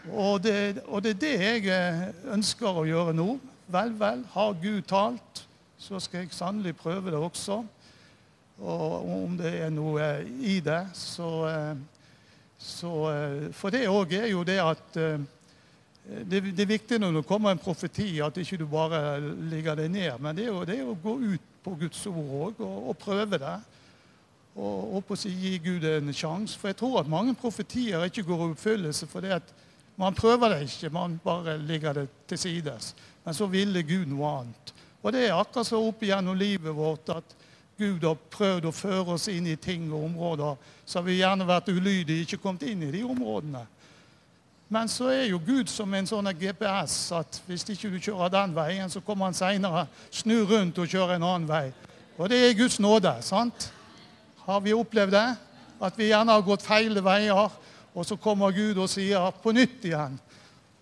Og 0.08 0.40
det, 0.42 0.80
og 0.88 1.04
det 1.04 1.14
er 1.14 1.20
det 1.22 1.34
jeg 1.36 1.66
eh, 1.70 2.04
ønsker 2.34 2.80
å 2.80 2.86
gjøre 2.88 3.14
nå. 3.16 3.36
Vel, 3.68 3.92
vel, 4.00 4.22
har 4.32 4.56
Gud 4.62 4.86
talt, 4.88 5.42
så 5.78 6.00
skal 6.00 6.24
jeg 6.24 6.34
sannelig 6.34 6.74
prøve 6.78 7.12
det 7.12 7.20
også. 7.20 7.60
Og 8.58 8.94
om 9.14 9.36
det 9.38 9.52
er 9.60 9.70
noe 9.70 10.06
i 10.42 10.56
det, 10.64 10.80
så, 10.96 11.28
så 12.58 12.94
For 13.54 13.70
det 13.70 13.84
òg 13.86 14.16
er 14.18 14.32
jo 14.32 14.40
det 14.48 14.56
at 14.58 14.98
det, 16.08 16.40
det, 16.40 16.62
er 16.62 16.70
viktig 16.70 16.98
når 17.00 17.18
det 17.18 17.26
kommer 17.28 17.52
en 17.52 17.60
profeti, 17.60 18.20
at 18.24 18.36
ikke 18.40 18.56
du 18.62 18.66
bare 18.70 19.20
ligger 19.50 19.76
deg 19.76 19.90
ned. 19.92 20.14
Men 20.24 20.36
det 20.36 20.46
er 20.46 20.52
jo, 20.52 20.62
det 20.64 20.78
er 20.78 20.88
å 20.88 20.96
gå 21.02 21.18
ut 21.34 21.50
på 21.64 21.74
Guds 21.82 22.06
ord 22.08 22.30
òg 22.38 22.62
og, 22.64 22.78
og, 22.88 22.96
prøve 23.00 23.40
det. 23.42 23.56
Og, 24.56 24.94
og 24.96 25.12
å 25.12 25.18
si, 25.20 25.32
gi 25.36 25.58
Gud 25.62 25.84
en 25.84 26.14
sjanse. 26.16 26.56
For 26.56 26.72
jeg 26.72 26.78
tror 26.80 27.02
at 27.02 27.12
mange 27.12 27.36
profetier 27.36 28.06
ikke 28.08 28.24
går 28.26 28.46
i 28.46 28.54
oppfyllelse 28.54 29.10
fordi 29.10 29.34
at 29.36 29.52
man 30.00 30.16
prøver 30.16 30.54
det 30.54 30.62
ikke. 30.70 30.94
Man 30.94 31.18
bare 31.24 31.58
ligger 31.60 32.00
det 32.00 32.06
til 32.30 32.40
sides. 32.40 32.94
Men 33.24 33.36
så 33.36 33.50
ville 33.50 33.84
Gud 33.84 34.08
noe 34.08 34.32
annet. 34.40 34.74
Og 35.02 35.12
det 35.12 35.26
er 35.26 35.36
akkurat 35.36 35.68
så 35.68 35.82
opp 35.82 36.00
igjennom 36.02 36.38
livet 36.38 36.74
vårt 36.74 37.12
at 37.12 37.36
Gud 37.78 38.02
har 38.02 38.16
prøvd 38.32 38.64
å 38.66 38.74
føre 38.74 39.14
oss 39.14 39.28
inn 39.30 39.46
i 39.46 39.60
ting 39.60 39.84
og 39.92 40.08
områder 40.08 40.56
så 40.88 40.98
har 40.98 41.04
vi 41.06 41.18
gjerne 41.18 41.44
vært 41.46 41.68
ulydige, 41.68 42.24
ikke 42.24 42.40
kommet 42.40 42.64
inn 42.64 42.86
i 42.86 42.92
de 42.94 43.02
områdene. 43.04 43.60
Men 44.68 44.88
så 44.88 45.08
er 45.08 45.30
jo 45.30 45.40
Gud 45.40 45.70
som 45.72 45.94
en 45.96 46.06
sånn 46.06 46.28
GPS 46.36 46.96
at 47.16 47.40
hvis 47.46 47.64
ikke 47.72 47.88
du 47.94 47.98
kjører 48.04 48.32
den 48.34 48.54
veien, 48.56 48.90
så 48.92 49.00
kommer 49.00 49.30
han 49.30 49.36
seinere, 49.36 49.86
snur 50.12 50.44
rundt 50.50 50.78
og 50.78 50.90
kjører 50.90 51.16
en 51.16 51.24
annen 51.24 51.48
vei. 51.48 51.70
Og 52.18 52.28
det 52.28 52.42
er 52.44 52.58
Guds 52.58 52.76
nåde. 52.80 53.14
sant? 53.22 53.70
Har 54.44 54.60
vi 54.60 54.74
opplevd 54.76 55.12
det? 55.12 55.28
At 55.80 55.96
vi 55.96 56.10
gjerne 56.10 56.32
har 56.32 56.44
gått 56.44 56.66
feile 56.66 57.00
veier, 57.04 57.50
og 57.94 58.06
så 58.06 58.16
kommer 58.16 58.52
Gud 58.52 58.76
og 58.76 58.90
sier 58.90 59.30
på 59.42 59.52
nytt 59.56 59.84
igjen. 59.84 60.18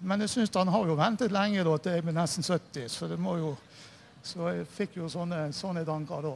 Men 0.01 0.21
jeg 0.21 0.31
syns 0.31 0.57
han 0.57 0.69
har 0.69 0.87
jo 0.87 0.99
ventet 0.99 1.33
lenge 1.33 1.65
da, 1.65 1.77
til 1.79 1.93
jeg 1.93 2.05
blir 2.05 2.17
nesten 2.17 2.45
70, 2.45 2.89
så 2.91 3.07
jo 3.07 3.57
så 4.27 4.51
jeg 4.51 4.67
fikk 4.67 4.97
jo 4.99 5.09
sånne, 5.09 5.53
sånne 5.55 5.85
tanker 5.87 6.25
da. 6.27 6.35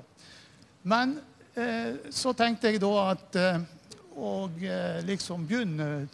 Men 0.86 1.16
eh, 1.58 2.10
så 2.14 2.32
tenkte 2.38 2.70
jeg 2.70 2.80
da 2.82 2.90
at 3.10 3.38
eh, 3.40 3.62
å 4.14 4.34
eh, 4.62 5.00
liksom 5.08 5.46
begynne 5.48 6.06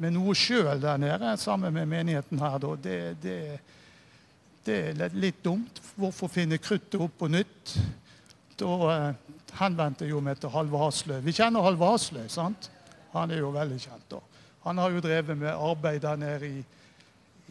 med 0.00 0.14
noe 0.16 0.34
sjøl 0.38 0.80
der 0.80 1.00
nede 1.00 1.34
sammen 1.40 1.74
med 1.76 1.88
menigheten 1.88 2.40
her, 2.40 2.56
da, 2.62 2.72
det, 2.80 2.98
det, 3.22 3.38
det, 4.64 4.78
er 4.96 5.16
litt 5.16 5.42
dumt. 5.44 5.80
Hvorfor 6.00 6.30
finne 6.32 6.60
kruttet 6.62 7.00
opp 7.00 7.18
på 7.20 7.28
nytt? 7.28 7.74
Da 8.60 8.76
eh, 8.94 9.32
henvendte 9.60 10.08
jeg 10.08 10.24
meg 10.24 10.40
til 10.40 10.52
Halve 10.54 10.80
Hasløy. 10.80 11.18
Vi 11.24 11.34
kjenner 11.36 11.64
Halve 11.66 11.92
Hasløy, 11.92 12.26
sant? 12.32 12.70
Han 13.12 13.32
er 13.32 13.42
jo 13.42 13.52
veldig 13.52 13.80
kjent. 13.82 14.06
da. 14.12 14.20
Han 14.64 14.80
har 14.80 14.94
jo 14.94 15.02
drevet 15.04 15.36
med 15.36 15.52
arbeid 15.52 16.00
der 16.04 16.20
nede 16.20 16.48
i, 16.48 16.62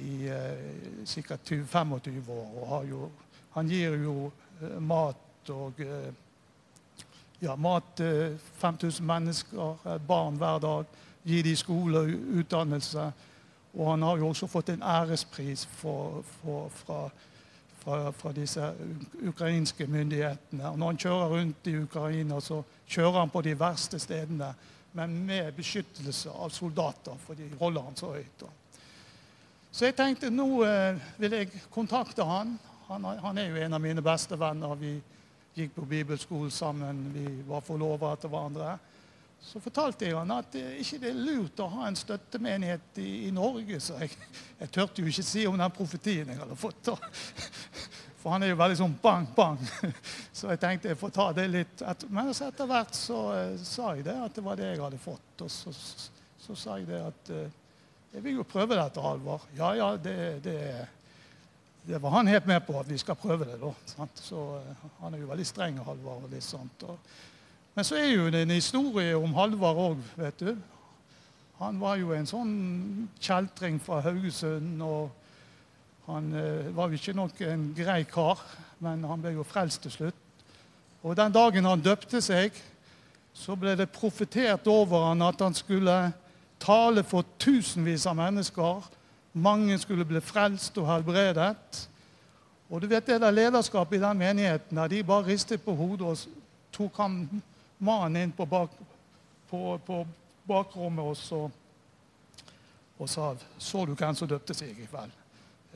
i 0.06 0.14
eh, 0.34 1.04
sikkert 1.06 1.46
20-25 1.52 2.32
år. 2.34 2.50
og 2.66 2.90
jo, 2.90 3.12
Han 3.54 3.70
gir 3.70 3.98
jo 4.02 4.32
eh, 4.62 4.80
mat 4.82 5.54
og 5.54 5.82
eh, 5.86 6.10
ja, 7.42 7.56
mat 7.56 7.94
til 7.96 8.40
5000 8.62 9.06
mennesker, 9.06 9.78
eh, 9.86 10.02
barn 10.08 10.38
hver 10.38 10.60
dag 10.60 10.98
gi 11.24 11.42
dem 11.42 11.56
skole 11.56 12.00
og 12.00 12.14
utdannelse. 12.42 13.12
Og 13.74 13.92
han 13.92 14.02
har 14.02 14.18
jo 14.18 14.30
også 14.30 14.48
fått 14.50 14.72
en 14.74 14.84
ærespris 14.84 15.66
for, 15.78 16.24
for, 16.42 16.70
fra, 16.74 17.02
fra, 17.84 18.12
fra, 18.12 18.32
disse 18.34 18.72
ukrainske 19.28 19.88
myndighetene. 19.88 20.72
Og 20.72 20.80
når 20.80 20.94
han 20.94 21.02
kjører 21.06 21.36
rundt 21.36 21.68
i 21.70 21.78
Ukraina, 21.78 22.40
så 22.42 22.64
kjører 22.88 23.20
han 23.20 23.34
på 23.34 23.44
de 23.46 23.54
verste 23.60 24.00
stedene, 24.00 24.54
men 24.98 25.14
med 25.26 25.54
beskyttelse 25.54 26.34
av 26.34 26.50
soldater, 26.50 27.18
for 27.22 27.38
de 27.38 27.52
holder 27.60 27.86
han 27.86 28.00
så 28.00 28.16
høyt. 28.16 28.48
Så 29.72 29.86
jeg 29.86 29.94
tenkte 29.96 30.32
nå 30.34 30.48
eh, 30.66 30.98
vil 31.22 31.36
jeg 31.38 31.52
kontakte 31.70 32.26
han. 32.26 32.56
han. 32.88 33.06
han. 33.06 33.38
er 33.38 33.52
jo 33.52 33.62
en 33.62 33.78
av 33.78 33.82
mine 33.82 34.02
beste 34.02 34.40
venner. 34.40 34.74
Vi 34.76 34.96
gikk 35.54 35.76
på 35.76 35.86
bibelskole 35.86 36.50
sammen. 36.52 37.04
Vi 37.14 37.44
var 37.46 37.62
forlova 37.62 38.16
til 38.18 38.34
hverandre 38.34 38.80
så 39.42 39.62
fortalte 39.64 40.06
jeg 40.06 40.18
han 40.18 40.32
at 40.36 40.52
det 40.54 40.66
ikke 40.84 41.00
er 41.10 41.16
lurt 41.18 41.62
å 41.64 41.70
ha 41.72 41.88
en 41.88 41.98
støttemenighet 41.98 43.00
i, 43.02 43.10
i 43.28 43.32
Norge. 43.34 43.80
Så 43.82 43.96
jeg, 44.02 44.12
jeg 44.60 44.72
tørte 44.76 45.02
jo 45.02 45.10
ikke 45.10 45.26
si 45.26 45.46
om 45.50 45.58
den 45.58 45.74
profetien 45.74 46.30
jeg 46.30 46.42
hadde 46.42 46.58
fått. 46.60 46.92
Da. 46.92 46.98
For 48.20 48.34
han 48.36 48.44
er 48.44 48.52
jo 48.52 48.60
veldig 48.60 48.78
sånn 48.82 48.98
bang, 49.02 49.30
bang. 49.36 49.62
Så 50.36 50.52
jeg 50.52 50.60
tenkte 50.60 50.92
jeg 50.92 51.00
får 51.00 51.14
ta 51.16 51.30
det 51.36 51.48
litt 51.52 51.82
etter. 51.82 52.12
Men 52.12 52.34
etter 52.34 52.68
hvert 52.68 52.98
så 52.98 53.20
uh, 53.32 53.56
sa 53.64 53.94
jeg 53.96 54.06
det, 54.10 54.16
at 54.28 54.36
det 54.36 54.44
var 54.44 54.60
det 54.60 54.74
jeg 54.74 54.84
hadde 54.84 55.00
fått. 55.02 55.44
Og 55.46 55.52
så, 55.54 55.74
så, 55.76 56.10
så 56.44 56.58
sa 56.60 56.78
jeg 56.82 56.90
det 56.92 57.00
at 57.00 57.32
uh, 57.32 57.46
jeg 58.12 58.26
vil 58.26 58.40
jo 58.42 58.48
prøve 58.48 58.76
dette, 58.76 59.02
Halvor. 59.04 59.48
Ja, 59.56 59.72
ja, 59.78 59.90
det, 59.96 60.18
det, 60.44 60.60
det, 61.86 62.02
var 62.02 62.18
han 62.18 62.28
helt 62.28 62.48
med 62.50 62.66
på 62.68 62.76
at 62.80 62.90
vi 62.90 62.98
skal 63.00 63.18
prøve 63.20 63.48
det. 63.48 63.60
da. 63.62 63.72
Sant? 63.94 64.20
Så 64.20 64.46
Han 65.00 65.14
er 65.14 65.24
jo 65.24 65.32
veldig 65.32 65.48
streng, 65.48 65.80
Halvor. 65.86 66.26
og 66.26 66.34
litt 66.34 66.44
sånt. 66.46 66.84
Og, 66.90 67.00
men 67.76 67.86
så 67.86 67.96
er 68.00 68.10
jo 68.12 68.30
det 68.34 68.42
en 68.44 68.58
historie 68.58 69.18
om 69.18 69.34
Halvard 69.38 69.78
òg, 69.84 70.04
vet 70.20 70.40
du. 70.42 70.54
Han 71.60 71.80
var 71.82 71.98
jo 72.00 72.14
en 72.16 72.28
sånn 72.28 72.54
kjeltring 73.20 73.82
fra 73.84 74.00
Haugesund. 74.06 74.82
og 74.82 75.12
Han 76.08 76.32
eh, 76.36 76.70
var 76.76 76.88
jo 76.88 77.00
ikke 77.00 77.16
nok 77.18 77.42
en 77.44 77.66
grei 77.76 78.04
kar, 78.08 78.40
men 78.80 79.04
han 79.04 79.22
ble 79.22 79.36
jo 79.36 79.48
frelst 79.48 79.84
til 79.84 79.92
slutt. 79.92 80.26
Og 81.04 81.16
den 81.16 81.36
dagen 81.36 81.68
han 81.68 81.84
døpte 81.84 82.22
seg, 82.24 82.56
så 83.36 83.56
ble 83.60 83.76
det 83.80 83.92
profetert 83.96 84.68
over 84.68 85.10
han 85.10 85.22
at 85.24 85.40
han 85.44 85.56
skulle 85.56 85.98
tale 86.60 87.04
for 87.08 87.28
tusenvis 87.40 88.08
av 88.10 88.18
mennesker. 88.20 88.88
Mange 89.40 89.78
skulle 89.80 90.08
bli 90.08 90.20
frelst 90.24 90.78
og 90.82 90.90
helbredet. 90.90 91.86
Og 92.70 92.82
du 92.82 92.88
vet 92.88 93.08
det 93.08 93.22
der 93.22 93.36
lederskapet 93.36 93.98
i 93.98 94.04
den 94.04 94.20
menigheten 94.20 94.82
de 94.92 95.04
bare 95.04 95.28
ristet 95.32 95.64
på 95.64 95.76
hodet 95.76 96.08
og 96.08 96.18
tok 96.76 96.98
ham 97.02 97.22
mannen 97.80 98.24
inn 98.24 98.36
på, 98.36 98.46
bak, 98.46 98.76
på, 99.50 99.62
på 99.86 100.04
bakrommet 100.48 101.06
og, 101.06 101.18
så, 101.18 101.46
og 102.98 103.10
sa 103.10 103.32
Så 103.58 103.86
du 103.86 103.96
hvem 103.96 104.16
som 104.16 104.30
døpte 104.30 104.56
seg 104.58 104.76
i 104.76 104.88
kveld? 104.90 105.16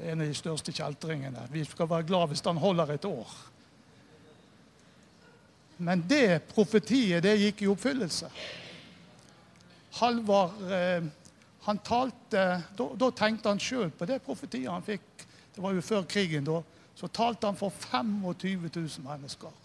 En 0.04 0.22
av 0.22 0.28
de 0.28 0.36
største 0.36 0.74
kjeltringene. 0.74 1.48
Vi 1.54 1.64
skal 1.70 1.90
være 1.90 2.08
glad 2.10 2.32
hvis 2.32 2.46
han 2.46 2.58
holder 2.58 2.96
et 2.96 3.06
år. 3.06 3.34
Men 5.78 6.04
det 6.10 6.44
profetiet, 6.50 7.22
det 7.24 7.36
gikk 7.38 7.64
i 7.64 7.70
oppfyllelse. 7.70 8.30
Halvard 10.00 10.72
eh, 10.72 11.06
han 11.64 11.80
talte, 11.86 12.44
da, 12.76 12.88
da, 13.00 13.10
tenkte 13.16 13.54
han 13.54 13.62
sjøl 13.62 13.92
på 13.96 14.08
det 14.10 14.20
profetiet 14.26 14.72
han 14.72 14.84
fikk. 14.84 15.26
Det 15.54 15.62
var 15.64 15.76
jo 15.76 15.86
før 15.86 16.08
krigen. 16.10 16.44
da, 16.44 16.60
Så 16.96 17.08
talte 17.08 17.48
han 17.48 17.56
for 17.56 17.72
25 17.72 18.70
000 18.76 19.06
mennesker. 19.06 19.63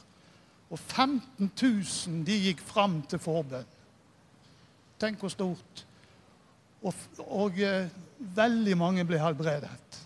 Og 0.71 0.79
15 0.79 1.51
000 1.63 2.25
de 2.27 2.39
gikk 2.49 2.61
fram 2.61 3.01
til 3.09 3.21
forbønn. 3.23 3.77
Tenk 5.01 5.21
hvor 5.23 5.33
stort. 5.33 5.85
Og, 6.83 6.95
og 7.27 7.61
eh, 7.63 7.89
veldig 8.19 8.77
mange 8.79 9.07
ble 9.07 9.21
helbredet. 9.23 10.03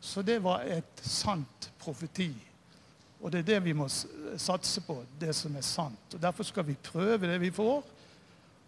Så 0.00 0.22
det 0.22 0.38
var 0.42 0.64
et 0.64 1.02
sant 1.04 1.70
profeti. 1.80 2.30
Og 3.20 3.32
det 3.32 3.42
er 3.42 3.48
det 3.50 3.64
vi 3.66 3.74
må 3.76 3.88
satse 3.90 4.80
på, 4.80 5.02
det 5.20 5.34
som 5.36 5.56
er 5.56 5.66
sant. 5.66 6.14
Og 6.14 6.22
Derfor 6.22 6.46
skal 6.48 6.64
vi 6.66 6.78
prøve 6.82 7.28
det 7.28 7.40
vi 7.40 7.50
får, 7.52 7.82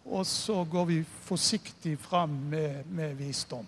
og 0.05 0.25
så 0.27 0.63
går 0.63 0.85
vi 0.85 0.99
forsiktig 1.03 1.95
fram 1.99 2.29
med, 2.51 2.85
med 2.85 3.15
visdom. 3.17 3.65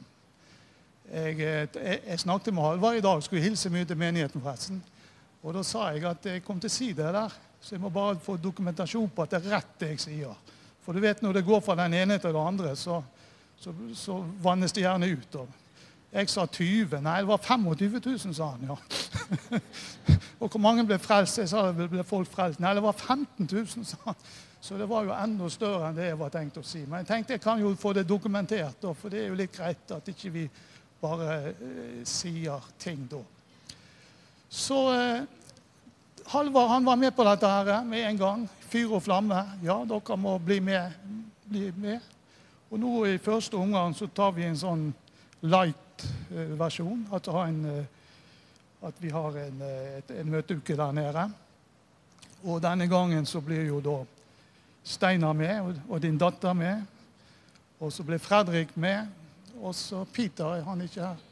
Jeg, 1.11 1.31
eh, 1.31 1.39
jeg, 1.39 1.99
jeg, 2.07 2.19
snakket 2.19 2.53
med 2.53 2.63
Halvard 2.63 2.95
i 2.95 3.01
dag, 3.01 3.23
skulle 3.23 3.43
hilse 3.43 3.69
mye 3.69 3.85
til 3.85 3.97
menigheten, 3.97 4.41
forresten. 4.41 4.83
Og 5.43 5.53
da 5.53 5.63
sa 5.63 5.89
jeg 5.93 6.05
at 6.09 6.25
jeg 6.25 6.43
kom 6.43 6.59
til 6.59 6.69
å 6.69 6.73
si 6.73 6.87
det 6.97 7.11
der. 7.13 7.33
Så 7.65 7.73
jeg 7.73 7.81
må 7.81 7.89
bare 7.89 8.19
få 8.21 8.35
dokumentasjon 8.37 9.09
på 9.09 9.23
at 9.23 9.31
det 9.33 9.39
er 9.39 9.55
rett, 9.55 9.69
det 9.81 9.87
jeg 9.95 10.01
sier. 10.03 10.33
For 10.85 10.93
du 10.93 11.01
vet 11.01 11.23
når 11.25 11.39
det 11.39 11.47
går 11.47 11.63
fra 11.65 11.73
den 11.79 11.95
ene 11.97 12.19
til 12.21 12.29
den 12.29 12.37
andre, 12.37 12.75
så, 12.77 12.99
så, 13.57 13.71
så 13.97 14.19
vannes 14.43 14.73
det 14.75 14.83
gjerne 14.83 15.09
ut. 15.09 15.37
Jeg 16.13 16.29
sa 16.29 16.45
20. 16.45 16.99
Nei, 17.01 17.15
det 17.23 17.29
var 17.31 17.41
25 17.41 17.95
000, 18.05 18.35
sa 18.37 18.51
han. 18.51 18.67
ja. 18.69 18.75
og 20.41 20.51
hvor 20.51 20.61
mange 20.61 20.85
ble 20.85 20.99
frelst? 21.01 21.39
Jeg 21.41 21.49
sa 21.49 21.63
det 21.73 21.87
ble 21.89 22.05
folk 22.05 22.29
frelst. 22.29 22.61
Nei, 22.61 22.75
det 22.77 22.83
var 22.85 22.93
15 22.93 23.49
000, 23.49 23.87
sa 23.89 23.97
han. 24.03 24.19
Så 24.61 24.77
det 24.77 24.85
var 24.89 25.07
jo 25.09 25.15
enda 25.17 25.49
større 25.49 25.89
enn 25.89 25.97
det 25.97 26.11
jeg 26.11 26.19
var 26.21 26.31
tenkt 26.33 26.59
å 26.61 26.63
si. 26.65 26.83
Men 26.85 27.01
jeg 27.01 27.09
tenkte 27.09 27.35
jeg 27.35 27.43
kan 27.43 27.61
jo 27.61 27.73
få 27.81 27.95
det 27.97 28.05
dokumentert, 28.05 28.85
for 28.93 29.13
det 29.13 29.23
er 29.23 29.33
jo 29.33 29.39
litt 29.41 29.57
greit 29.57 29.91
at 29.93 30.13
ikke 30.13 30.31
vi 30.37 30.45
bare 31.01 31.39
eh, 31.49 31.99
sier 32.07 32.69
ting 32.81 33.03
da. 33.09 33.19
Så 34.49 34.79
uh, 34.93 35.25
Halvard 36.27 36.69
han 36.69 36.85
var 36.85 36.95
med 36.95 37.15
på 37.15 37.23
dette 37.23 37.47
her 37.47 37.83
med 37.85 38.09
en 38.09 38.17
gang. 38.17 38.45
Fyr 38.69 38.95
og 38.97 39.03
flamme. 39.05 39.43
Ja, 39.63 39.77
dere 39.85 40.17
må 40.17 40.37
bli 40.41 40.57
med. 40.59 40.93
Bli 41.45 41.69
med. 41.77 42.01
Og 42.71 42.79
nå 42.81 42.93
i 43.05 43.19
første 43.21 43.57
omgang 43.57 43.93
så 43.93 44.07
tar 44.09 44.33
vi 44.33 44.47
en 44.47 44.57
sånn 44.57 44.87
light-versjon. 45.45 47.05
At, 47.13 47.29
en, 47.29 47.59
at, 48.81 48.97
vi 48.99 49.11
har 49.13 49.37
en, 49.43 49.61
eh, 49.61 49.99
et, 49.99 50.15
en, 50.17 50.31
møteuke 50.33 50.77
der 50.79 50.97
nede. 50.97 51.27
Og 52.43 52.57
denne 52.63 52.89
gangen 52.89 53.29
så 53.29 53.41
blir 53.41 53.69
jo 53.69 53.83
da 53.85 53.99
Steinar 54.85 55.33
med, 55.33 55.61
og, 55.61 55.77
og 55.89 56.01
din 56.01 56.17
datter 56.17 56.57
med. 56.57 56.81
Og 57.79 57.93
så 57.93 58.03
blir 58.05 58.21
Fredrik 58.21 58.73
med. 58.77 59.05
Og 59.61 59.77
så 59.77 60.03
Peter, 60.13 60.57
er 60.57 60.65
han 60.65 60.81
ikke 60.81 61.05
her? 61.05 61.23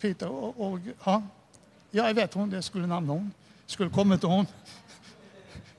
Peter 0.00 0.28
og, 0.28 0.60
og 0.60 0.92
han? 1.08 1.26
Ja, 1.92 2.04
jeg 2.10 2.20
vet 2.20 2.36
hun, 2.36 2.52
det 2.52 2.64
skulle 2.64 2.88
nevne 2.88 3.18
hun. 3.18 3.34
Skulle 3.66 3.90
komme 3.90 4.18
til 4.18 4.30
hun. 4.30 4.46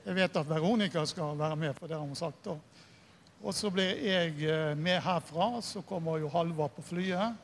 Jeg 0.04 0.14
vet 0.14 0.36
at 0.36 0.48
Veronica 0.48 1.04
skal 1.08 1.38
være 1.38 1.56
med, 1.56 1.74
for 1.74 1.86
det 1.86 1.96
har 1.96 2.04
hun 2.04 2.16
sagt. 2.16 2.44
da. 2.44 2.56
Og 3.42 3.54
så 3.54 3.70
blir 3.70 3.96
jeg 4.02 4.34
eh, 4.44 4.76
med 4.76 5.00
herfra. 5.00 5.60
Så 5.62 5.80
kommer 5.80 6.18
jo 6.18 6.28
Halvard 6.28 6.70
på 6.76 6.82
flyet. 6.82 7.36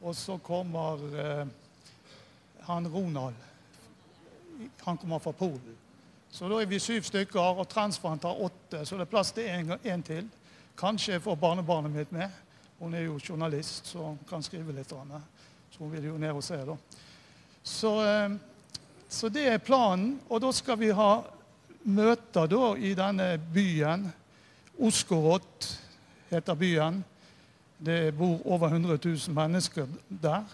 Og 0.00 0.16
så 0.16 0.38
kommer 0.38 1.00
eh, 1.20 1.46
han 2.60 2.88
Ronald. 2.88 3.34
Han 4.84 4.96
kommer 4.96 5.18
fra 5.18 5.32
Polen. 5.32 5.76
Så 6.30 6.48
da 6.48 6.62
er 6.62 6.66
vi 6.66 6.78
syv 6.82 7.02
stykker, 7.02 7.60
og 7.60 7.68
transferen 7.68 8.18
tar 8.18 8.40
åtte. 8.40 8.86
Så 8.86 8.96
det 8.96 9.04
er 9.04 9.10
plass 9.10 9.32
til 9.32 9.78
en 9.84 10.02
til. 10.02 10.30
Kanskje 10.78 11.12
jeg 11.12 11.22
får 11.22 11.36
barnebarnet 11.36 11.92
mitt 11.92 12.12
med. 12.12 12.30
Hun 12.78 12.94
er 12.94 13.04
jo 13.04 13.20
journalist, 13.28 13.86
så 13.86 13.98
hun 13.98 14.18
kan 14.28 14.42
skrive 14.42 14.72
litt. 14.72 14.90
Så 14.90 15.78
hun 15.78 15.92
vil 15.92 16.08
jo 16.08 16.18
ned 16.18 16.32
og 16.32 16.42
se, 16.42 16.56
da. 16.56 16.76
Så, 17.62 17.92
eh, 18.02 18.53
så 19.14 19.30
det 19.30 19.46
er 19.46 19.62
planen. 19.62 20.18
Og 20.28 20.42
da 20.42 20.50
skal 20.54 20.78
vi 20.80 20.90
ha 20.94 21.22
møter 21.84 22.50
da 22.50 22.74
i 22.76 22.94
denne 22.98 23.34
byen. 23.38 24.08
Oskorot 24.82 25.68
heter 26.30 26.58
byen. 26.58 27.02
Det 27.84 28.14
bor 28.16 28.40
over 28.46 28.72
100 28.72 28.98
000 29.04 29.34
mennesker 29.36 29.86
der. 30.08 30.44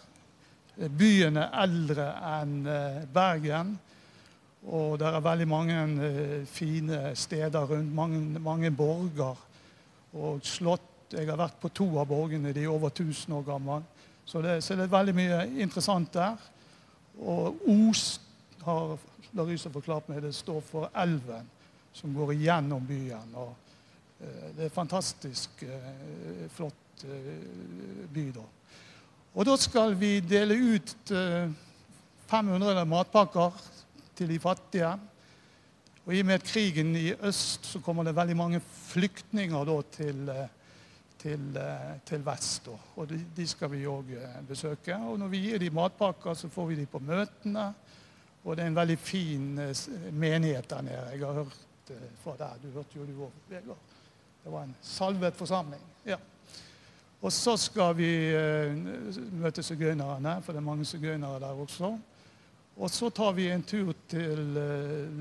Byen 0.77 1.37
er 1.37 1.55
eldre 1.63 2.09
enn 2.41 2.61
eh, 2.69 3.03
Bergen. 3.13 3.75
Og 4.69 4.99
det 5.01 5.09
er 5.09 5.25
veldig 5.25 5.49
mange 5.49 5.81
eh, 6.07 6.47
fine 6.49 7.15
steder 7.17 7.69
rundt. 7.73 7.95
Mange, 7.95 8.41
mange 8.41 8.71
borger 8.71 9.37
og 10.13 10.41
slott. 10.45 10.87
Jeg 11.13 11.27
har 11.27 11.39
vært 11.41 11.59
på 11.61 11.73
to 11.75 11.89
av 11.99 12.09
borgene. 12.11 12.53
De 12.55 12.65
er 12.65 12.73
over 12.73 12.93
1000 12.93 13.35
år 13.35 13.47
gamle. 13.47 13.81
Så 14.25 14.43
det, 14.43 14.61
så 14.63 14.77
det 14.79 14.87
er 14.87 14.97
veldig 14.99 15.15
mye 15.17 15.39
interessant 15.63 16.13
der. 16.15 16.37
Og 17.21 17.57
Os 17.69 18.21
har 18.65 18.99
Larysa 19.37 19.71
forklart 19.73 20.09
meg, 20.11 20.23
det 20.25 20.35
står 20.35 20.61
for 20.67 20.91
elven 20.99 21.49
som 21.93 22.15
går 22.15 22.35
igjennom 22.35 22.87
byen. 22.87 23.35
og 23.35 23.55
eh, 24.21 24.49
Det 24.57 24.67
er 24.67 24.75
fantastisk 24.75 25.63
eh, 25.67 26.47
flott 26.55 27.05
eh, 27.05 28.07
by, 28.13 28.27
da. 28.35 28.47
Og 29.31 29.47
da 29.47 29.55
skal 29.61 29.95
vi 29.95 30.17
dele 30.27 30.57
ut 30.75 31.13
500 32.27 32.83
matpakker 32.91 33.61
til 34.19 34.33
de 34.33 34.39
fattige. 34.43 34.91
Og 36.03 36.17
I 36.17 36.25
og 36.25 36.27
med 36.27 36.43
krigen 36.43 36.97
i 36.99 37.13
øst 37.15 37.69
så 37.71 37.79
kommer 37.85 38.03
det 38.03 38.17
veldig 38.17 38.37
mange 38.37 38.61
flyktninger 38.89 39.69
da, 39.69 39.77
til, 39.95 40.33
til, 41.23 41.61
til, 42.11 42.27
vest. 42.27 42.67
Da. 42.67 42.75
Og 42.97 43.07
de, 43.13 43.21
de, 43.37 43.47
skal 43.47 43.71
vi 43.71 43.87
òg 43.87 44.11
besøke. 44.49 44.99
Og 44.99 45.23
når 45.23 45.31
vi 45.31 45.45
gir 45.45 45.63
de 45.63 45.71
matpakker, 45.79 46.35
så 46.35 46.51
får 46.51 46.67
vi 46.73 46.81
de 46.81 46.91
på 46.91 46.99
møtene. 46.99 47.69
Og 48.45 48.57
det 48.57 48.65
er 48.65 48.71
en 48.73 48.77
veldig 48.77 48.99
fin 48.99 49.55
menighet 50.13 50.71
der 50.71 50.83
nede. 50.83 51.09
Jeg 51.13 51.27
har 51.27 51.33
hørt 51.33 51.57
fra 52.23 52.37
der. 52.39 52.57
Du 52.63 52.71
hørte 52.75 52.97
jo 52.97 53.07
du 53.07 53.25
òg, 53.27 53.33
Vegard. 53.49 53.89
Det 54.45 54.53
var 54.53 54.63
en 54.63 54.77
salvet 54.83 55.35
forsamling. 55.35 55.83
ja. 56.07 56.17
Og 57.23 57.33
så 57.33 57.57
skal 57.61 57.97
vi 57.97 58.33
uh, 58.33 58.77
møte 59.43 59.63
sigøynerne, 59.63 60.39
for 60.43 60.53
det 60.53 60.59
er 60.59 60.65
mange 60.65 60.85
sigøynere 60.85 61.41
der 61.41 61.53
også. 61.53 61.99
Og 62.77 62.91
så 62.91 63.11
tar 63.11 63.33
vi 63.33 63.51
en 63.51 63.63
tur 63.63 63.93
til 64.09 64.39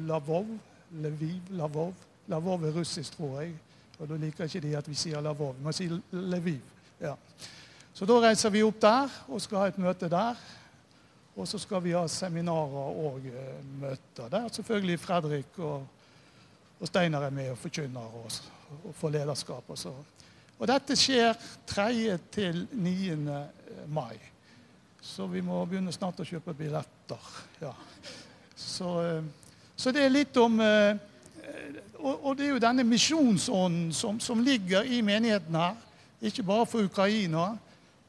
Lavov. 0.07 0.47
Lviv, 0.91 1.41
Lavov. 1.49 1.93
Lavov 2.27 2.63
er 2.63 2.71
russisk, 2.71 3.17
tror 3.17 3.41
jeg. 3.41 3.51
Og 3.99 4.07
da 4.09 4.15
liker 4.15 4.47
ikke 4.47 4.61
de 4.63 4.77
at 4.77 4.87
vi 4.89 4.95
sier 4.95 5.21
Lavov. 5.21 5.57
Vi 5.57 5.63
må 5.63 5.71
si 5.75 5.89
Lviv. 6.11 6.61
Ja. 7.01 7.13
Så 7.93 8.07
da 8.07 8.15
reiser 8.23 8.49
vi 8.49 8.63
opp 8.63 8.79
der 8.81 9.11
og 9.27 9.41
skal 9.43 9.59
ha 9.59 9.67
et 9.67 9.77
møte 9.77 10.07
der. 10.09 10.39
Og 11.39 11.47
så 11.47 11.59
skal 11.61 11.79
vi 11.85 11.95
ha 11.95 12.03
seminarer 12.11 12.99
og 13.05 13.23
uh, 13.23 13.53
møter 13.79 14.27
der. 14.31 14.49
Selvfølgelig 14.51 14.99
Fredrik 14.99 15.59
og 15.63 15.87
og 16.79 16.87
Steinar 16.87 17.25
er 17.27 17.35
med 17.35 17.51
og 17.51 17.57
forkynner 17.59 17.99
og, 17.99 18.31
og 18.85 18.95
får 18.95 19.09
lederskap. 19.17 19.63
Og, 19.67 19.77
så. 19.77 19.91
og 20.59 20.67
dette 20.67 20.95
skjer 20.95 21.35
3. 21.67 22.17
til 22.31 22.67
9. 22.71 23.17
mai. 23.87 24.15
Så 25.01 25.27
vi 25.27 25.41
må 25.43 25.59
begynne 25.65 25.91
snart 25.95 26.19
å 26.19 26.27
kjøpe 26.27 26.55
billetter. 26.55 27.29
Ja. 27.61 27.73
Så, 28.55 28.93
eh, 29.03 29.27
så, 29.75 29.91
det 29.95 30.05
er 30.05 30.13
litt 30.13 30.37
om 30.39 30.59
eh, 30.63 30.95
og 31.99 32.37
det 32.39 32.45
er 32.45 32.53
jo 32.53 32.61
denne 32.63 32.85
misjonsånden 32.87 33.89
som, 33.91 34.21
som 34.23 34.39
ligger 34.39 34.87
i 34.87 35.01
menigheten 35.03 35.55
her. 35.59 35.75
Ikke 36.23 36.45
bare 36.47 36.67
for 36.67 36.87
Ukraina, 36.87 37.49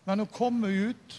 men 0.06 0.22
å 0.22 0.30
komme 0.30 0.70
ut 0.70 1.16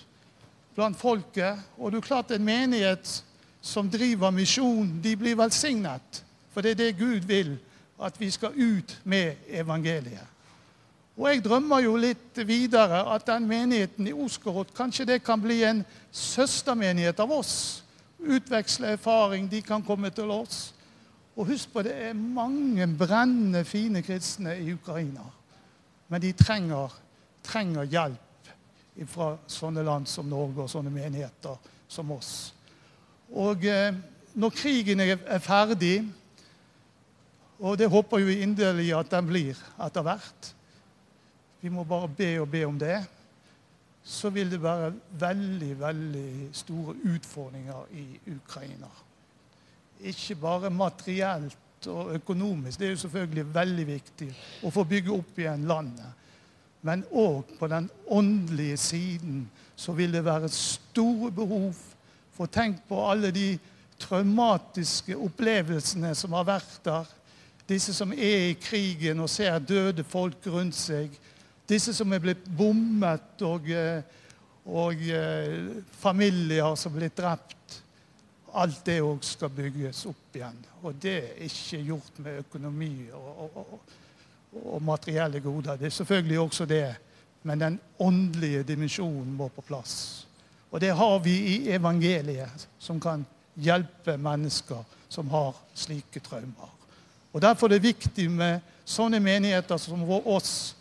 blant 0.75 0.97
folket. 0.97 1.59
Og 1.77 1.91
det 1.91 2.01
er 2.01 2.07
klart 2.07 2.31
en 2.31 2.45
menighet 2.45 3.23
som 3.61 3.89
driver 3.91 4.33
misjon, 4.33 4.99
de 5.03 5.15
blir 5.17 5.37
velsignet. 5.37 6.23
For 6.53 6.63
det 6.65 6.73
er 6.73 6.79
det 6.81 6.99
Gud 6.99 7.27
vil, 7.29 7.55
at 8.01 8.17
vi 8.19 8.31
skal 8.33 8.57
ut 8.57 8.97
med 9.03 9.35
evangeliet. 9.47 10.27
Og 11.17 11.27
jeg 11.27 11.43
drømmer 11.45 11.83
jo 11.83 11.97
litt 11.99 12.39
videre 12.47 13.03
at 13.13 13.27
den 13.27 13.45
menigheten 13.45 14.07
i 14.09 14.15
Oskerot 14.15 14.71
kanskje 14.73 15.05
det 15.05 15.19
kan 15.23 15.41
bli 15.43 15.59
en 15.67 15.83
søstermenighet 16.11 17.19
av 17.21 17.33
oss. 17.35 17.83
Utveksle 18.17 18.95
erfaring. 18.95 19.49
De 19.51 19.61
kan 19.61 19.83
komme 19.85 20.09
til 20.09 20.31
oss. 20.33 20.71
Og 21.35 21.51
husk 21.51 21.69
på 21.73 21.83
det 21.85 21.93
er 22.07 22.17
mange 22.17 22.87
brennende, 22.97 23.63
fine 23.65 24.01
kristne 24.01 24.55
i 24.57 24.73
Ukraina. 24.73 25.27
Men 26.09 26.21
de 26.23 26.31
trenger, 26.35 26.95
trenger 27.45 27.87
hjelp 27.87 28.30
fra 29.07 29.33
sånne 29.49 29.83
land 29.85 30.09
som 30.09 30.27
Norge 30.29 30.65
og 30.65 30.71
sånne 30.71 30.91
menigheter 30.93 31.57
som 31.91 32.11
oss. 32.11 32.51
Og 33.31 33.63
eh, 33.65 33.93
når 34.33 34.55
krigen 34.55 35.03
er 35.03 35.39
ferdig, 35.43 36.01
og 37.61 37.77
det 37.77 37.91
håper 37.93 38.23
vi 38.25 38.41
inderlig 38.41 38.89
at 38.97 39.11
den 39.11 39.27
blir 39.29 39.57
etter 39.85 40.05
hvert. 40.05 40.51
Vi 41.61 41.69
må 41.69 41.85
bare 41.85 42.09
be 42.09 42.31
og 42.41 42.49
be 42.49 42.63
om 42.65 42.79
det. 42.79 42.97
Så 44.03 44.31
vil 44.33 44.49
det 44.49 44.63
være 44.63 44.93
veldig, 45.21 45.73
veldig 45.79 46.31
store 46.57 46.95
utfordringer 47.13 47.91
i 47.93 48.05
Ukraina. 48.33 48.89
Ikke 50.09 50.35
bare 50.41 50.71
materielt 50.73 51.85
og 51.87 52.15
økonomisk. 52.15 52.79
Det 52.79 52.87
er 52.87 52.95
jo 52.95 53.03
selvfølgelig 53.03 53.45
veldig 53.53 53.85
viktig 53.87 54.31
å 54.65 54.71
få 54.73 54.87
bygge 54.89 55.13
opp 55.13 55.37
igjen 55.37 55.67
landet. 55.69 56.17
Men 56.81 57.03
òg 57.11 57.55
på 57.59 57.67
den 57.69 57.89
åndelige 58.07 58.77
siden 58.77 59.43
så 59.75 59.93
vil 59.93 60.13
det 60.13 60.25
være 60.25 60.49
store 60.49 61.31
behov 61.31 61.73
for 62.33 62.49
Tenk 62.49 62.79
på 62.87 62.97
alle 63.05 63.29
de 63.31 63.59
traumatiske 64.01 65.17
opplevelsene 65.17 66.15
som 66.17 66.33
har 66.33 66.47
vært 66.47 66.79
der 66.85 67.09
disse 67.71 67.93
som 67.95 68.11
er 68.13 68.49
i 68.49 68.57
krigen 68.59 69.21
og 69.23 69.29
ser 69.31 69.59
døde 69.63 70.03
folk 70.07 70.47
rundt 70.51 70.75
seg. 70.75 71.13
Disse 71.69 71.93
som 71.95 72.11
er 72.11 72.23
blitt 72.23 72.43
bommet, 72.57 73.43
og, 73.47 73.69
eh, 73.69 74.01
og 74.65 75.03
eh, 75.07 75.69
familier 76.01 76.75
som 76.75 76.91
er 76.91 77.03
blitt 77.05 77.17
drept. 77.21 77.77
Alt 78.59 78.81
det 78.85 78.97
òg 79.05 79.23
skal 79.23 79.53
bygges 79.55 80.03
opp 80.09 80.35
igjen. 80.35 80.57
Og 80.83 80.97
det 80.99 81.15
er 81.21 81.45
ikke 81.47 81.83
gjort 81.87 82.19
med 82.19 82.41
økonomi 82.41 82.93
og, 83.15 83.29
og, 83.45 83.59
og 83.61 83.97
materielle 84.81 85.39
goder. 85.39 85.77
Det 85.79 85.85
er 85.85 85.89
selvfølgelig 85.95 86.39
også 86.39 86.65
det, 86.65 86.95
men 87.43 87.59
den 87.59 87.79
åndelige 87.99 88.63
dimensjonen 88.63 89.33
må 89.33 89.47
på 89.47 89.61
plass. 89.61 90.27
Og 90.71 90.81
det 90.81 90.91
har 90.95 91.19
vi 91.19 91.35
i 91.55 91.71
evangeliet, 91.71 92.67
som 92.79 92.99
kan 92.99 93.25
hjelpe 93.55 94.17
mennesker 94.17 94.83
som 95.11 95.29
har 95.29 95.55
slike 95.73 96.19
traumer. 96.19 96.69
Og 97.31 97.41
Derfor 97.41 97.67
er 97.67 97.75
det 97.75 97.83
viktig 97.83 98.29
med 98.31 98.59
sånne 98.85 99.19
menigheter 99.19 99.77
som 99.79 100.03
oss, 100.09 100.75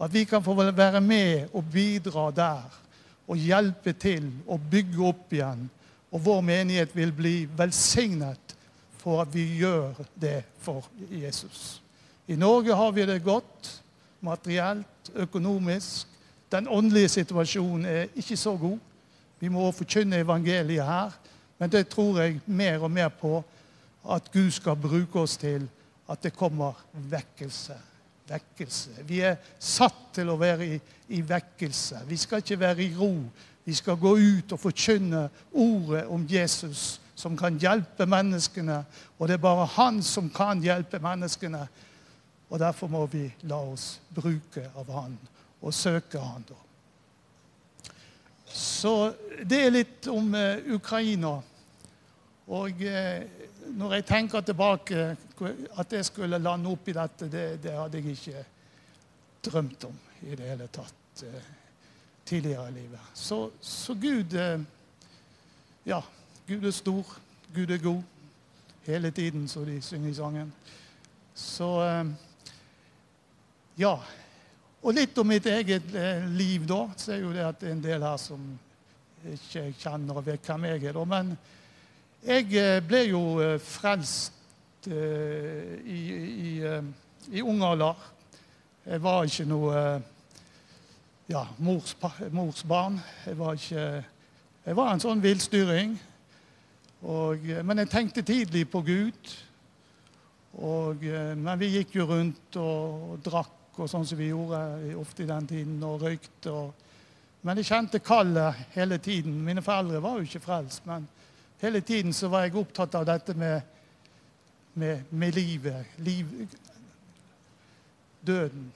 at 0.00 0.12
vi 0.12 0.24
kan 0.24 0.42
få 0.44 0.54
være 0.56 1.00
med 1.00 1.52
og 1.52 1.64
bidra 1.72 2.30
der. 2.30 2.80
Og 3.28 3.40
hjelpe 3.40 3.92
til 3.96 4.26
å 4.46 4.58
bygge 4.58 5.00
opp 5.00 5.32
igjen. 5.32 5.68
Og 6.12 6.24
vår 6.24 6.42
menighet 6.44 6.92
vil 6.96 7.12
bli 7.12 7.36
velsignet 7.56 8.56
for 9.00 9.22
at 9.22 9.32
vi 9.32 9.46
gjør 9.60 9.96
det 10.20 10.42
for 10.60 10.84
Jesus. 11.08 11.83
I 12.28 12.36
Norge 12.36 12.74
har 12.74 12.92
vi 12.92 13.06
det 13.06 13.22
godt 13.24 13.82
materielt, 14.20 15.10
økonomisk. 15.14 16.08
Den 16.52 16.68
åndelige 16.68 17.08
situasjonen 17.08 17.86
er 17.86 18.06
ikke 18.16 18.36
så 18.36 18.56
god. 18.56 18.78
Vi 19.40 19.48
må 19.48 19.70
forkynne 19.72 20.22
evangeliet 20.24 20.86
her. 20.86 21.10
Men 21.58 21.70
det 21.70 21.88
tror 21.88 22.20
jeg 22.20 22.40
mer 22.46 22.82
og 22.82 22.90
mer 22.90 23.08
på 23.08 23.42
at 24.10 24.32
Gud 24.32 24.50
skal 24.50 24.76
bruke 24.76 25.20
oss 25.20 25.36
til 25.36 25.68
at 26.10 26.22
det 26.22 26.34
kommer 26.36 26.72
vekkelse. 26.92 27.76
Vekkelse. 28.28 28.90
Vi 29.04 29.20
er 29.20 29.36
satt 29.58 30.14
til 30.16 30.32
å 30.32 30.38
være 30.40 30.66
i, 30.66 30.80
i 31.08 31.20
vekkelse. 31.20 32.06
Vi 32.08 32.16
skal 32.16 32.40
ikke 32.40 32.60
være 32.60 32.84
i 32.84 32.92
ro. 32.96 33.12
Vi 33.64 33.74
skal 33.74 33.96
gå 34.00 34.16
ut 34.16 34.52
og 34.52 34.60
forkynne 34.60 35.28
ordet 35.52 36.06
om 36.06 36.26
Jesus, 36.28 37.00
som 37.14 37.36
kan 37.36 37.58
hjelpe 37.60 38.06
menneskene. 38.06 38.82
Og 39.18 39.28
det 39.28 39.36
er 39.36 39.44
bare 39.44 39.68
han 39.76 40.02
som 40.02 40.30
kan 40.32 40.60
hjelpe 40.64 41.00
menneskene. 41.04 41.66
Og 42.54 42.60
derfor 42.60 42.86
må 42.86 43.00
vi 43.10 43.24
la 43.50 43.56
oss 43.66 43.96
bruke 44.14 44.68
av 44.78 44.90
han 44.94 45.16
og 45.58 45.74
søke 45.74 46.20
han. 46.22 46.44
da. 46.46 46.54
Så 48.54 48.92
det 49.42 49.58
er 49.58 49.72
litt 49.74 50.06
om 50.12 50.28
eh, 50.38 50.62
Ukraina. 50.76 51.32
Og 52.54 52.82
eh, 52.86 53.24
når 53.74 53.96
jeg 53.96 54.06
tenker 54.06 54.44
tilbake 54.46 55.08
at 55.82 55.96
jeg 55.98 56.06
skulle 56.06 56.38
lande 56.38 56.70
opp 56.70 56.86
i 56.86 56.94
dette, 56.94 57.26
det, 57.32 57.44
det 57.64 57.74
hadde 57.74 57.98
jeg 57.98 58.14
ikke 58.14 58.44
drømt 59.48 59.88
om 59.88 59.96
i 60.22 60.38
det 60.38 60.52
hele 60.52 60.68
tatt 60.70 61.24
eh, 61.26 61.48
tidligere 62.24 62.68
i 62.70 62.76
livet. 62.76 63.08
Så, 63.14 63.48
så 63.60 63.98
Gud 63.98 64.38
Ja, 65.84 65.98
Gud 66.46 66.62
er 66.64 66.72
stor. 66.72 67.16
Gud 67.54 67.70
er 67.70 67.82
god. 67.82 68.02
Hele 68.86 69.10
tiden, 69.10 69.48
som 69.48 69.66
de 69.66 69.82
synger 69.82 70.10
i 70.10 70.14
sangen. 70.14 70.54
Så 71.34 71.74
Ja. 73.74 73.96
Og 74.84 74.94
litt 74.94 75.16
om 75.18 75.26
mitt 75.26 75.46
eget 75.50 75.88
eh, 75.98 76.26
liv, 76.30 76.62
da. 76.68 76.84
Så 76.96 77.14
er 77.14 77.24
jo 77.24 77.32
det 77.34 77.42
at 77.42 77.58
det 77.58 77.70
er 77.70 77.74
en 77.74 77.82
del 77.82 78.04
her 78.06 78.18
som 78.22 78.42
ikke 79.26 79.64
kjenner 79.80 80.20
og 80.20 80.26
vet 80.28 80.46
hvem 80.46 80.66
jeg 80.68 80.84
er. 80.84 80.94
da, 80.94 81.04
Men 81.08 81.32
jeg 82.22 82.50
eh, 82.60 82.78
ble 82.86 83.00
jo 83.08 83.22
eh, 83.42 83.56
frelst 83.58 84.32
i, 84.84 84.92
i, 85.88 86.50
i 87.32 87.40
ung 87.40 87.62
alder. 87.64 88.02
Jeg 88.84 89.00
var 89.00 89.24
ikke 89.24 89.46
noe 89.48 89.78
ja, 91.32 91.46
mors, 91.56 91.94
mors 92.36 92.60
barn. 92.68 92.98
Jeg 93.24 93.38
var, 93.38 93.56
ikke, 93.56 93.86
jeg 94.66 94.76
var 94.76 94.92
en 94.92 95.00
sånn 95.00 95.24
villstyring. 95.24 95.96
men 97.64 97.78
jeg 97.80 97.88
tenkte 97.88 98.22
tidlig 98.22 98.68
på 98.68 98.84
Gud. 98.84 99.34
Og, 100.60 101.00
men 101.00 101.58
vi 101.58 101.78
gikk 101.78 101.96
jo 101.96 102.10
rundt 102.12 102.60
og, 102.60 103.08
og 103.14 103.24
drakk 103.24 103.63
og 103.78 103.90
sånn 103.90 104.06
som 104.06 104.18
vi 104.18 104.30
gjorde 104.30 104.94
ofte 105.00 105.24
i 105.24 105.28
den 105.28 105.46
tiden, 105.50 105.76
og 105.86 106.02
røykte. 106.04 106.52
Og, 106.52 106.72
men 107.42 107.60
jeg 107.60 107.70
kjente 107.70 108.00
kallet 108.04 108.64
hele 108.74 108.98
tiden. 109.02 109.36
Mine 109.44 109.64
foreldre 109.64 110.02
var 110.02 110.18
jo 110.18 110.28
ikke 110.28 110.42
frelst, 110.44 110.86
men 110.88 111.08
hele 111.62 111.80
tiden 111.80 112.12
så 112.12 112.30
var 112.32 112.46
jeg 112.46 112.56
opptatt 112.60 112.94
av 112.98 113.06
dette 113.08 113.34
med, 113.38 113.60
med, 114.74 115.10
med 115.10 115.38
livet. 115.38 115.96
Liv, 116.06 116.32
døden. 118.26 118.70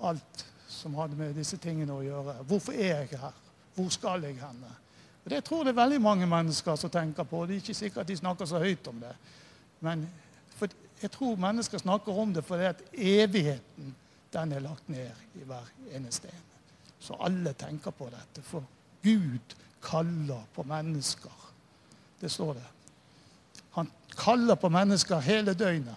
Alt 0.00 0.46
som 0.70 0.94
hadde 0.96 1.18
med 1.18 1.34
disse 1.36 1.58
tingene 1.60 1.92
å 1.92 2.04
gjøre. 2.04 2.38
Hvorfor 2.48 2.72
er 2.72 3.02
jeg 3.02 3.20
her? 3.20 3.36
Hvor 3.76 3.90
skal 3.92 4.24
jeg 4.24 4.38
hen? 4.40 4.64
Det 5.30 5.42
tror 5.44 5.64
det 5.64 5.74
er 5.74 5.82
veldig 5.82 6.00
mange 6.02 6.26
mennesker 6.26 6.78
som 6.80 6.90
tenker 6.90 7.26
på. 7.28 7.44
Det 7.46 7.56
er 7.58 7.62
ikke 7.62 7.76
sikkert 7.76 8.08
de 8.08 8.16
snakker 8.16 8.48
så 8.48 8.62
høyt 8.62 8.88
om 8.88 9.00
det. 9.02 9.12
Men 9.84 10.06
jeg 11.02 11.10
tror 11.14 11.40
mennesker 11.40 11.80
snakker 11.80 12.18
om 12.18 12.34
det 12.34 12.44
fordi 12.44 12.68
at 12.70 12.82
evigheten 12.92 13.94
den 14.32 14.52
er 14.52 14.62
lagt 14.62 14.88
ned 14.88 15.10
i 15.34 15.44
hver 15.46 15.66
eneste 15.96 16.28
en. 16.28 16.46
Så 17.00 17.16
alle 17.20 17.52
tenker 17.58 17.90
på 17.90 18.10
dette. 18.12 18.42
For 18.46 18.62
Gud 19.02 19.56
kaller 19.82 20.42
på 20.54 20.62
mennesker. 20.62 21.48
Det 22.20 22.30
står 22.30 22.54
det. 22.54 22.68
Han 23.70 23.90
kaller 24.16 24.54
på 24.54 24.68
mennesker 24.68 25.18
hele 25.24 25.54
døgnet. 25.54 25.96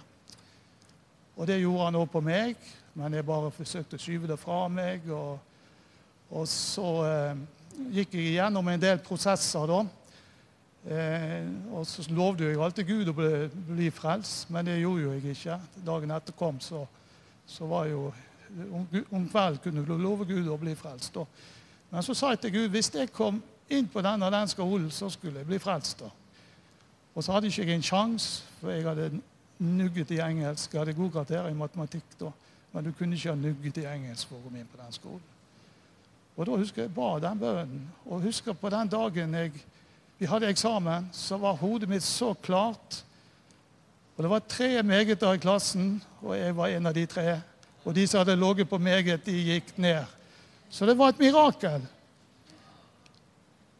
Og 1.35 1.47
det 1.47 1.59
gjorde 1.59 1.85
han 1.85 1.97
òg 1.97 2.09
på 2.13 2.21
meg, 2.21 2.57
men 2.93 3.13
jeg 3.13 3.25
bare 3.25 3.51
forsøkte 3.51 3.97
å 3.97 4.01
skyve 4.01 4.29
det 4.29 4.37
fra 4.39 4.67
meg. 4.69 5.05
Og, 5.09 5.39
og 6.29 6.47
så 6.49 6.89
eh, 7.09 7.43
gikk 7.97 8.15
jeg 8.17 8.35
gjennom 8.37 8.69
en 8.69 8.81
del 8.81 9.01
prosesser 9.03 9.69
da. 9.69 9.81
Eh, 10.83 11.47
og 11.71 11.85
så 11.87 12.03
lovde 12.11 12.43
jeg 12.43 12.59
alltid 12.59 12.87
Gud 12.89 13.07
å 13.07 13.15
bli, 13.15 13.31
bli 13.69 13.89
frelst, 13.95 14.49
men 14.51 14.67
det 14.67 14.81
gjorde 14.81 15.05
jo 15.05 15.13
jeg 15.13 15.35
ikke. 15.35 15.57
Dagen 15.85 16.11
etter 16.11 16.35
kom, 16.35 16.59
så, 16.59 16.83
så 17.47 17.67
var 17.69 17.89
jo 17.91 18.11
Om, 18.53 18.83
om 19.17 19.23
kvelden 19.29 19.57
kunne 19.63 19.81
du 19.81 19.95
love 19.97 20.27
Gud 20.29 20.45
å 20.45 20.59
bli 20.61 20.75
frelst. 20.77 21.15
Da. 21.15 21.23
Men 21.89 22.03
så 22.05 22.13
sa 22.13 22.29
jeg 22.29 22.39
til 22.43 22.51
Gud 22.53 22.67
hvis 22.69 22.91
jeg 22.93 23.09
kom 23.09 23.39
inn 23.65 23.87
på 23.89 24.01
den 24.05 24.21
og 24.21 24.29
den 24.31 24.51
skolen, 24.51 24.91
så 24.93 25.09
skulle 25.09 25.41
jeg 25.41 25.47
bli 25.47 25.57
frelst. 25.57 26.03
da. 26.03 26.11
Og 27.15 27.23
så 27.23 27.33
hadde 27.33 27.49
ikke 27.49 27.65
jeg 27.65 27.75
en 27.79 27.87
sjanse, 27.87 28.43
for 28.59 28.69
jeg 28.69 28.85
hadde 28.85 29.09
nugget 29.57 30.11
i 30.11 30.19
engelsk. 30.21 30.73
Jeg 30.73 30.83
hadde 30.83 30.93
god 30.93 31.11
karakter 31.11 31.49
i 31.49 31.57
matematikk 31.57 32.13
da, 32.19 32.29
men 32.73 32.85
du 32.85 32.91
kunne 32.91 33.15
ikke 33.15 33.33
ha 33.33 33.35
nugget 33.35 33.81
i 33.81 33.87
engelsk 33.89 34.29
for 34.29 34.37
å 34.37 34.45
komme 34.45 34.61
inn 34.61 34.69
på 34.69 34.81
den 34.83 34.93
skolen. 34.99 35.27
Og 36.35 36.45
da 36.45 36.57
husker 36.57 36.85
jeg 36.85 36.93
ba 36.93 37.11
den 37.21 37.41
bønnen. 37.41 37.87
Og 38.05 38.21
husker 38.27 38.53
på 38.57 38.69
den 38.73 38.89
dagen 38.89 39.33
jeg 39.37 39.51
vi 40.23 40.27
hadde 40.31 40.47
eksamen, 40.47 41.09
så 41.11 41.35
var 41.35 41.57
hodet 41.59 41.89
mitt 41.91 42.03
så 42.03 42.29
klart. 42.33 43.01
Og 44.15 44.23
Det 44.23 44.29
var 44.31 44.43
tre 44.47 44.83
megeter 44.83 45.33
i 45.35 45.41
klassen, 45.41 45.97
og 46.21 46.37
jeg 46.37 46.55
var 46.55 46.71
en 46.71 46.87
av 46.87 46.93
de 46.95 47.03
tre. 47.11 47.41
Og 47.83 47.91
de 47.97 48.05
som 48.07 48.21
hadde 48.21 48.37
ligget 48.39 48.69
på 48.69 48.79
meget, 48.79 49.25
de 49.25 49.35
gikk 49.35 49.73
ned. 49.75 50.05
Så 50.71 50.87
det 50.87 50.95
var 50.95 51.11
et 51.11 51.19
mirakel. 51.19 51.83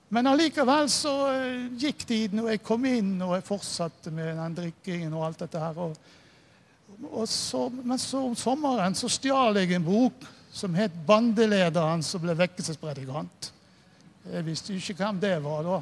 Men 0.09 0.27
allikevel 0.33 0.91
så 0.91 1.13
eh, 1.31 1.63
gikk 1.79 2.03
tiden, 2.11 2.43
og 2.43 2.51
jeg 2.51 2.63
kom 2.67 2.89
inn, 2.91 3.15
og 3.23 3.37
jeg 3.37 3.47
fortsatte 3.47 4.11
med 4.11 4.35
den 4.35 4.59
drikkingen 4.59 5.15
og 5.15 5.29
alt 5.29 5.45
dette 5.45 5.63
her. 5.63 5.79
Og, 5.79 5.95
og 7.07 7.23
så, 7.31 7.69
men 7.71 8.03
så 8.03 8.25
om 8.27 8.35
sommeren 8.35 8.99
så 8.99 9.07
stjal 9.07 9.61
jeg 9.61 9.77
en 9.79 9.87
bok 9.87 10.27
som 10.51 10.75
het 10.75 10.91
'Bandelederen 11.07 12.03
som 12.03 12.21
ble 12.21 12.35
vekkelsespredikant'. 12.35 13.51
Jeg 14.33 14.45
visste 14.45 14.73
jo 14.73 14.83
ikke 14.83 15.05
hvem 15.05 15.23
det 15.23 15.37
var 15.43 15.63
da. 15.71 15.81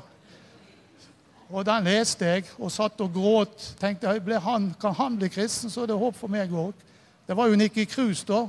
Og 1.52 1.66
den 1.68 1.84
leste 1.84 2.26
jeg 2.26 2.48
og 2.58 2.72
satt 2.72 3.02
og 3.04 3.12
gråt. 3.14 3.76
Tenkte 3.80 4.08
jeg, 4.08 4.42
han, 4.42 4.74
Kan 4.82 4.96
han 4.96 5.18
bli 5.20 5.28
kristen, 5.28 5.70
så 5.70 5.84
er 5.84 5.92
det 5.92 6.00
håp 6.00 6.16
for 6.16 6.32
meg 6.32 6.52
òg. 6.52 6.74
Det 7.28 7.38
var 7.38 7.48
jo 7.48 7.56
Nikki 7.60 7.86
Krus 7.86 8.24
da. 8.24 8.46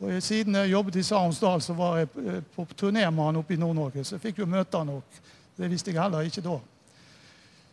Og 0.00 0.22
Siden 0.22 0.54
jeg 0.54 0.72
jobbet 0.72 0.96
i 0.96 1.02
Sarensdal, 1.02 1.62
så 1.62 1.72
var 1.72 1.98
jeg 1.98 2.08
eh, 2.26 2.40
på 2.56 2.66
turné 2.76 3.04
med 3.10 3.24
han 3.24 3.36
oppe 3.40 3.54
i 3.54 3.60
Nord-Norge. 3.60 4.04
Så 4.04 4.16
jeg 4.16 4.24
fikk 4.28 4.42
jo 4.42 4.50
møte 4.50 4.78
han 4.78 4.96
òg. 4.96 5.20
Det 5.56 5.70
visste 5.70 5.92
jeg 5.92 6.02
heller 6.02 6.26
ikke 6.26 6.42
da. 6.44 6.58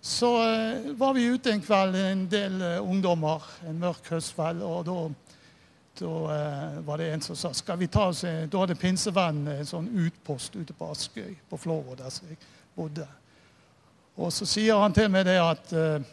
Så 0.01 0.29
uh, 0.33 0.91
var 0.97 1.13
vi 1.13 1.27
ute 1.29 1.51
en 1.51 1.61
kveld, 1.61 1.95
en 1.95 2.23
del 2.29 2.61
uh, 2.61 2.89
ungdommer, 2.89 3.43
en 3.69 3.79
mørk 3.81 4.07
høstkveld. 4.13 4.63
Og 4.65 4.85
da, 4.85 4.97
da 6.01 6.11
uh, 6.11 6.81
var 6.87 7.01
det 7.01 7.11
en 7.13 7.25
som 7.25 7.37
sa 7.37 7.53
skal 7.53 7.77
vi 7.81 7.89
ta 7.91 8.07
oss 8.09 8.23
Da 8.23 8.63
hadde 8.63 8.79
pinsevennen 8.81 9.59
en 9.59 9.69
sånn 9.69 9.89
utpost 10.05 10.57
ute 10.57 10.73
på 10.77 10.89
Askøy, 10.93 11.35
på 11.49 11.59
Florø, 11.61 11.97
der 11.99 12.21
jeg 12.29 12.39
bodde. 12.77 13.07
Og 14.19 14.33
så 14.33 14.45
sier 14.49 14.79
han 14.81 14.93
til 14.93 15.07
meg 15.11 15.25
det 15.27 15.37
at 15.39 15.71
uh, 15.77 16.09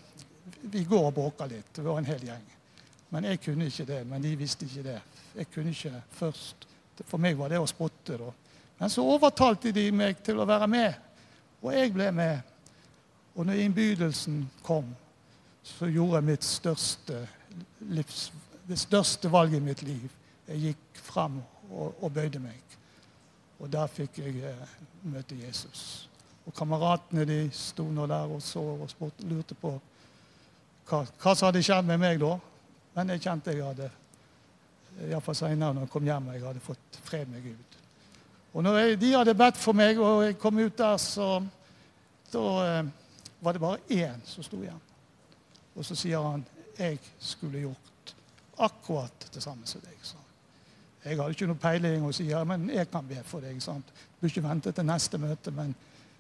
vi 0.70 0.84
går 0.86 1.08
og 1.08 1.14
bråker 1.16 1.50
litt. 1.50 1.72
Det 1.74 1.84
var 1.84 1.98
en 1.98 2.08
hel 2.08 2.22
gjeng. 2.28 2.44
Men 3.14 3.24
jeg 3.30 3.40
kunne 3.42 3.66
ikke 3.66 3.88
det. 3.88 4.02
Men 4.06 4.22
de 4.22 4.34
visste 4.38 4.68
ikke 4.68 4.84
det. 4.86 4.98
Jeg 5.36 5.50
kunne 5.54 5.72
ikke 5.74 6.02
først. 6.18 6.68
For 7.06 7.20
meg 7.22 7.38
var 7.38 7.52
det 7.52 7.60
å 7.62 7.68
spotte. 7.68 8.18
da. 8.18 8.30
Men 8.78 8.90
så 8.90 9.02
overtalte 9.02 9.72
de 9.74 9.88
meg 9.94 10.22
til 10.22 10.38
å 10.38 10.46
være 10.46 10.68
med, 10.70 10.94
og 11.62 11.72
jeg 11.74 11.92
ble 11.94 12.10
med. 12.14 12.54
Og 13.34 13.46
når 13.46 13.62
innbydelsen 13.64 14.42
kom, 14.66 14.90
så 15.62 15.86
gjorde 15.90 16.20
jeg 16.20 16.26
mitt 16.30 16.46
største 16.46 17.20
livs, 17.90 18.28
det 18.66 18.78
største 18.78 19.30
valget 19.30 19.60
i 19.60 19.66
mitt 19.66 19.82
liv. 19.82 20.06
Jeg 20.48 20.62
gikk 20.68 21.02
frem 21.02 21.40
og, 21.70 21.98
og 22.02 22.12
bøyde 22.14 22.40
meg. 22.42 22.62
Og 23.58 23.70
der 23.72 23.90
fikk 23.90 24.20
jeg 24.22 24.38
eh, 24.46 24.76
møte 25.10 25.38
Jesus. 25.38 26.08
Og 26.48 26.54
kameratene 26.56 27.26
de 27.28 27.38
sto 27.52 27.84
nå 27.92 28.06
der 28.08 28.32
og 28.32 28.42
så 28.42 28.62
og 28.72 28.88
spurte, 28.90 29.26
lurte 29.28 29.56
på 29.58 29.74
hva, 30.88 31.04
som 31.34 31.50
hadde 31.50 31.62
skjedd 31.62 31.88
med 31.88 32.00
meg 32.00 32.20
da. 32.22 32.34
Men 32.96 33.12
jeg 33.12 33.26
kjente 33.26 33.52
jeg 33.52 33.66
hadde 33.66 33.90
Iallfall 35.08 35.36
seinere 35.36 35.76
når 35.76 35.84
jeg 35.84 35.92
kom 35.92 36.08
hjem, 36.08 36.30
jeg 36.34 36.46
hadde 36.46 36.64
fått 36.64 37.00
fred 37.06 37.28
med 37.30 37.44
Gud. 37.44 37.76
Og 38.56 38.64
når 38.64 38.78
jeg, 38.78 39.00
de 39.02 39.12
hadde 39.12 39.36
bedt 39.38 39.60
for 39.60 39.76
meg, 39.76 40.00
og 40.02 40.24
jeg 40.24 40.38
kom 40.40 40.58
ut 40.58 40.78
der, 40.78 40.96
så 40.98 41.28
da 42.32 42.44
eh, 42.64 42.88
var 43.44 43.54
det 43.54 43.62
bare 43.62 43.78
én 43.94 44.24
som 44.26 44.42
sto 44.42 44.58
igjen. 44.62 44.80
Og 45.76 45.86
så 45.86 45.94
sier 45.94 46.24
han 46.24 46.42
jeg 46.78 46.98
skulle 47.22 47.60
gjort 47.62 48.14
akkurat 48.64 49.28
det 49.34 49.42
samme 49.42 49.66
som 49.66 49.82
deg. 49.84 49.98
Så. 50.02 50.18
Jeg 51.04 51.18
hadde 51.18 51.34
ikke 51.34 51.48
noe 51.50 51.62
peiling 51.62 52.06
og 52.06 52.14
sier 52.14 52.44
men 52.46 52.68
jeg 52.74 52.90
kan 52.90 53.06
be 53.06 53.20
for 53.26 53.44
deg. 53.44 53.60
sant? 53.62 53.86
Du 53.86 54.24
bør 54.24 54.32
ikke 54.32 54.48
vente 54.48 54.72
til 54.72 54.86
neste 54.86 55.18
møte, 55.22 55.54
men 55.54 55.74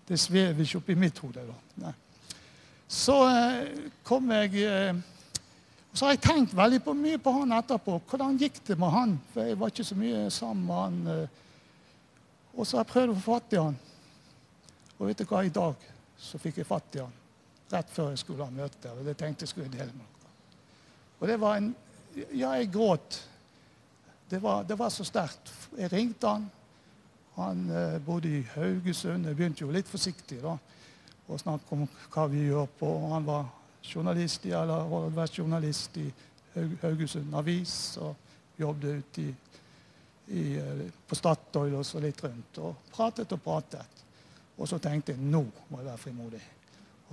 det 0.08 0.18
svever 0.20 0.64
ikke 0.64 0.80
oppi 0.80 0.94
mitt 0.96 1.18
hode. 1.20 1.44
da. 1.76 1.92
Så 2.88 3.16
eh, 3.28 3.90
kom 4.04 4.30
jeg 4.32 4.62
eh, 4.64 4.96
Så 5.92 6.06
har 6.06 6.14
jeg 6.14 6.22
tenkt 6.24 6.54
veldig 6.56 6.80
på, 6.84 6.94
mye 6.96 7.18
på 7.20 7.32
han 7.36 7.52
etterpå. 7.52 7.98
Hvordan 8.08 8.38
gikk 8.40 8.62
det 8.66 8.78
med 8.78 8.92
han? 8.94 9.14
For 9.32 9.44
jeg 9.44 9.58
var 9.60 9.72
ikke 9.72 9.84
så 9.84 9.98
mye 9.98 10.30
sammen 10.32 10.66
med 10.66 10.76
han. 10.76 10.98
Eh. 11.12 11.28
Og 12.56 12.66
så 12.66 12.78
har 12.78 12.84
jeg 12.84 12.92
prøvd 12.92 13.12
å 13.12 13.18
få 13.18 13.34
fatt 13.34 13.56
i 13.56 13.60
han. 13.60 13.78
Og 14.98 15.08
vet 15.08 15.20
du 15.20 15.26
hva, 15.28 15.42
i 15.44 15.52
dag 15.54 15.88
så 16.18 16.40
fikk 16.42 16.60
jeg 16.60 16.68
fatt 16.68 16.96
i 16.96 17.02
han. 17.02 17.16
Rett 17.68 17.90
før 17.92 18.12
jeg 18.12 18.22
skulle 18.22 18.46
ha 18.46 18.54
møte. 18.54 18.92
Og 18.94 19.04
det 19.06 19.16
tenkte 19.18 19.44
jeg 19.44 19.52
skulle 19.52 19.72
dele 19.72 19.92
med 19.92 20.06
dere. 20.06 20.32
Og 21.18 21.28
det 21.28 21.40
var 21.42 21.60
en 21.60 21.74
Ja, 22.34 22.54
jeg 22.56 22.72
gråt. 22.72 23.20
Det 24.30 24.40
var, 24.42 24.64
det 24.64 24.74
var 24.78 24.90
så 24.90 25.04
sterkt. 25.06 25.52
Jeg 25.76 25.92
ringte 25.92 26.26
han. 26.26 26.48
Han 27.38 27.70
eh, 27.70 28.00
bodde 28.02 28.38
i 28.38 28.42
Haugesund. 28.54 29.26
Jeg 29.26 29.36
begynte 29.36 29.62
jo 29.62 29.70
litt 29.70 29.88
forsiktig 29.88 30.40
da, 30.42 30.56
å 31.28 31.38
snakke 31.38 31.76
om 31.76 31.84
hva 32.10 32.24
vi 32.30 32.48
gjør 32.48 32.66
på. 32.80 32.88
Han 33.12 33.26
var 33.28 33.44
journalist 33.82 34.46
i, 34.48 34.54
eller 34.58 34.88
har 34.90 35.12
vært 35.14 35.38
journalist 35.38 36.00
i 36.02 36.08
Haugesund 36.82 37.36
Avis 37.38 37.76
og 38.02 38.58
jobbet 38.58 39.04
ute 39.04 39.22
i, 39.22 39.34
i, 40.34 40.42
eh, 40.58 40.82
på 41.06 41.18
Statoil 41.18 41.78
og 41.78 41.86
så 41.86 42.02
litt 42.02 42.24
rundt. 42.26 42.58
Og 42.58 42.90
pratet 42.90 43.36
og 43.36 43.42
pratet. 43.44 44.02
Og 44.58 44.66
så 44.66 44.80
tenkte 44.82 45.14
jeg 45.14 45.22
nå 45.22 45.44
må 45.44 45.78
jeg 45.78 45.86
være 45.92 46.02
frimodig. 46.08 46.42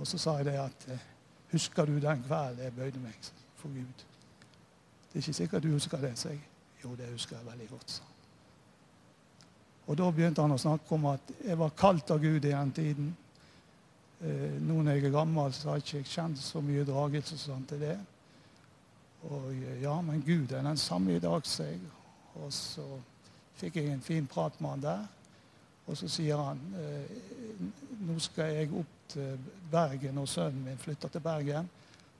Og 0.00 0.10
så 0.10 0.18
sa 0.18 0.40
jeg 0.40 0.50
det 0.50 0.58
at 0.64 0.90
eh, 0.90 1.12
Husker 1.46 1.86
du 1.86 2.00
den 2.02 2.24
kvelden 2.26 2.58
jeg 2.64 2.74
bøyde 2.74 2.98
meg 2.98 3.28
for 3.54 3.70
Gud? 3.70 4.02
Det 5.06 5.14
er 5.14 5.22
ikke 5.22 5.36
sikkert 5.38 5.62
du 5.62 5.70
husker 5.76 6.02
det, 6.02 6.16
sa 6.18 6.34
jeg. 6.34 6.42
Jo, 6.82 6.98
det 6.98 7.06
husker 7.14 7.38
jeg 7.38 7.46
veldig 7.46 7.68
godt. 7.70 7.90
sa 8.00 8.15
Og 9.86 9.94
da 9.98 10.10
begynte 10.10 10.42
han 10.42 10.54
å 10.54 10.58
snakke 10.58 10.94
om 10.96 11.06
at 11.12 11.32
jeg 11.46 11.58
var 11.60 11.74
kalt 11.78 12.10
av 12.10 12.22
Gud 12.22 12.42
i 12.42 12.50
den 12.50 12.72
tiden. 12.74 13.10
Eh, 14.20 14.56
nå 14.58 14.80
når 14.80 14.96
jeg 14.96 15.04
er 15.06 15.14
gammel, 15.14 15.52
så 15.54 15.70
har 15.70 15.78
jeg 15.78 16.02
ikke 16.02 16.14
kjent 16.16 16.40
så 16.42 16.62
mye 16.64 16.86
dragelse 16.88 17.38
sånn 17.38 17.66
til 17.70 17.84
det. 17.84 17.98
Og 19.30 19.52
eh, 19.52 19.82
ja, 19.84 19.94
men 20.02 20.24
Gud 20.26 20.50
er 20.50 20.66
den 20.66 20.80
samme 20.80 21.14
i 21.14 21.22
dag, 21.22 21.46
sa 21.46 21.68
jeg. 21.68 21.78
Og 22.42 22.50
så 22.52 22.86
fikk 23.60 23.78
jeg 23.78 23.92
en 23.92 24.02
fin 24.04 24.26
prat 24.26 24.58
med 24.60 24.74
han 24.74 24.82
der. 24.82 25.06
Og 25.86 25.98
så 26.00 26.10
sier 26.10 26.42
han 26.42 26.58
eh, 26.82 27.14
nå 28.06 28.18
skal 28.20 28.56
jeg 28.56 28.72
opp 28.74 28.94
til 29.12 29.38
Bergen, 29.70 30.18
og 30.18 30.28
sønnen 30.28 30.64
min 30.66 30.82
flytter 30.82 31.14
til 31.14 31.22
Bergen. 31.22 31.70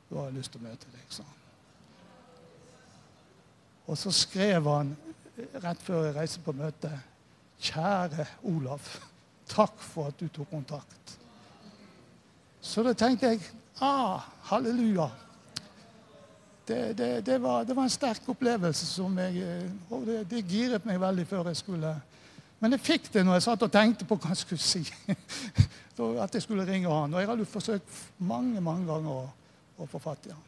Da 0.07 0.21
har 0.21 0.31
jeg 0.31 0.39
lyst 0.39 0.55
til 0.55 0.63
å 0.63 0.69
møte 0.69 0.95
deg, 0.95 1.11
sa 1.11 1.27
han. 1.27 1.43
Og 3.87 3.99
så 3.99 4.15
skrev 4.15 4.67
han 4.71 4.95
rett 5.63 5.83
før 5.83 6.07
jeg 6.07 6.17
reiste 6.17 6.43
på 6.43 6.55
møte 6.57 6.95
Kjære 7.61 8.27
Olav, 8.43 8.83
takk 9.49 9.79
for 9.81 10.11
at 10.11 10.19
du 10.21 10.29
tok 10.29 10.51
kontakt. 10.51 11.17
Så 12.61 12.83
da 12.83 12.93
tenkte 12.99 13.31
jeg 13.31 13.41
ah, 13.81 14.27
halleluja. 14.51 15.09
Det, 16.67 16.99
det, 16.99 17.27
det, 17.27 17.43
var, 17.43 17.65
det, 17.65 17.77
var, 17.77 17.87
en 17.87 17.95
sterk 17.95 18.29
opplevelse 18.29 18.87
som 18.87 19.19
jeg, 19.23 19.69
og 19.91 20.09
det, 20.27 20.43
giret 20.51 20.87
meg 20.89 20.99
veldig 21.01 21.27
før 21.31 21.47
jeg 21.47 21.61
skulle 21.61 21.93
Men 22.59 22.75
jeg 22.75 22.83
fikk 22.83 23.07
det 23.15 23.23
når 23.23 23.37
jeg 23.37 23.45
satt 23.45 23.63
og 23.63 23.71
tenkte 23.71 24.09
på 24.09 24.17
hva 24.19 24.33
jeg 24.33 24.41
skulle 24.41 24.65
si. 24.65 24.83
at 26.25 26.35
jeg 26.35 26.43
skulle 26.43 26.67
ringe 26.67 26.91
han. 26.91 27.15
Og 27.15 27.21
jeg 27.21 27.29
hadde 27.29 27.47
forsøkt 27.47 28.03
mange 28.19 28.61
mange 28.61 28.89
ganger 28.89 29.13
å, 29.13 29.25
å 29.79 29.87
få 29.87 30.01
fatt 30.03 30.27
i 30.27 30.35
han. 30.35 30.45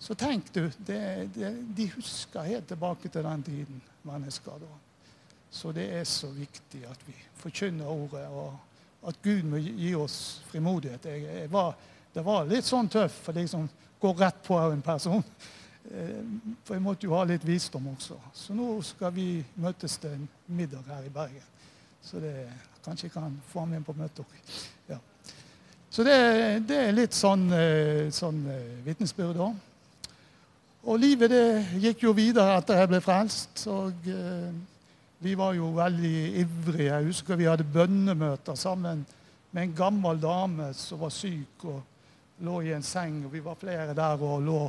Så 0.00 0.16
tenk 0.16 0.48
du, 0.54 0.64
de 0.80 1.88
husker 1.94 2.48
helt 2.48 2.66
tilbake 2.66 3.08
til 3.08 3.22
den 3.22 3.42
tiden, 3.44 3.82
mennesker. 4.02 4.56
da. 4.58 4.89
Så 5.50 5.72
det 5.72 5.88
er 5.98 6.04
så 6.06 6.30
viktig 6.30 6.84
at 6.86 7.06
vi 7.06 7.14
forkynner 7.40 7.90
ordet, 7.90 8.26
og 8.28 9.08
at 9.08 9.22
Gud 9.22 9.42
må 9.50 9.58
gi 9.58 9.94
oss 9.98 10.42
frimodighet. 10.50 11.08
Jeg, 11.10 11.24
jeg 11.24 11.52
var, 11.52 11.74
det 12.14 12.24
var 12.24 12.46
litt 12.48 12.68
sånn 12.68 12.90
tøff 12.92 13.24
for 13.26 13.36
de 13.36 13.46
som 13.50 13.66
går 14.00 14.14
rett 14.20 14.42
på 14.46 14.58
en 14.60 14.82
person. 14.84 15.24
Eh, 15.90 16.24
for 16.64 16.76
jeg 16.76 16.84
måtte 16.84 17.08
jo 17.08 17.16
ha 17.16 17.24
litt 17.28 17.44
visdom 17.46 17.88
også. 17.94 18.18
Så 18.36 18.56
nå 18.56 18.72
skal 18.86 19.14
vi 19.16 19.40
møtes 19.60 19.96
til 20.00 20.14
en 20.14 20.28
middag 20.46 20.86
her 20.88 21.06
i 21.08 21.14
Bergen. 21.14 21.46
Så 22.04 22.20
det 22.22 22.34
kanskje 22.84 23.08
jeg 23.08 23.16
kan 23.16 23.34
få 23.50 23.64
ham 23.64 23.74
inn 23.76 23.84
på 23.84 23.96
møtet. 23.96 24.38
Ja. 24.88 25.00
Så 25.90 26.04
det, 26.06 26.16
det, 26.68 26.78
er 26.86 26.94
litt 26.96 27.16
sånn, 27.16 27.48
eh, 27.52 28.08
sånn 28.14 28.44
eh, 28.52 28.78
vitnesbyrd 28.86 29.40
da. 29.40 29.50
Og 30.88 31.00
livet 31.00 31.32
det 31.32 31.46
gikk 31.82 32.06
jo 32.06 32.14
videre 32.16 32.56
etter 32.60 32.78
jeg 32.80 32.88
ble 32.92 33.00
frelst. 33.04 33.66
og 33.68 34.06
Vi 35.22 35.34
var 35.36 35.52
jo 35.52 35.66
veldig 35.76 36.40
ivrige. 36.40 36.86
Jeg 36.88 37.04
husker 37.10 37.36
vi 37.36 37.44
hadde 37.44 37.66
bønnemøter 37.68 38.56
sammen 38.56 39.02
med 39.52 39.66
en 39.66 39.74
gammel 39.76 40.20
dame 40.20 40.70
som 40.72 41.02
var 41.02 41.12
syk 41.12 41.64
og 41.68 41.82
lå 42.40 42.60
i 42.64 42.70
en 42.72 42.84
seng. 42.86 43.18
og 43.26 43.34
Vi 43.34 43.42
var 43.44 43.58
flere 43.60 43.92
der 43.94 44.22
og 44.24 44.40
lå 44.46 44.62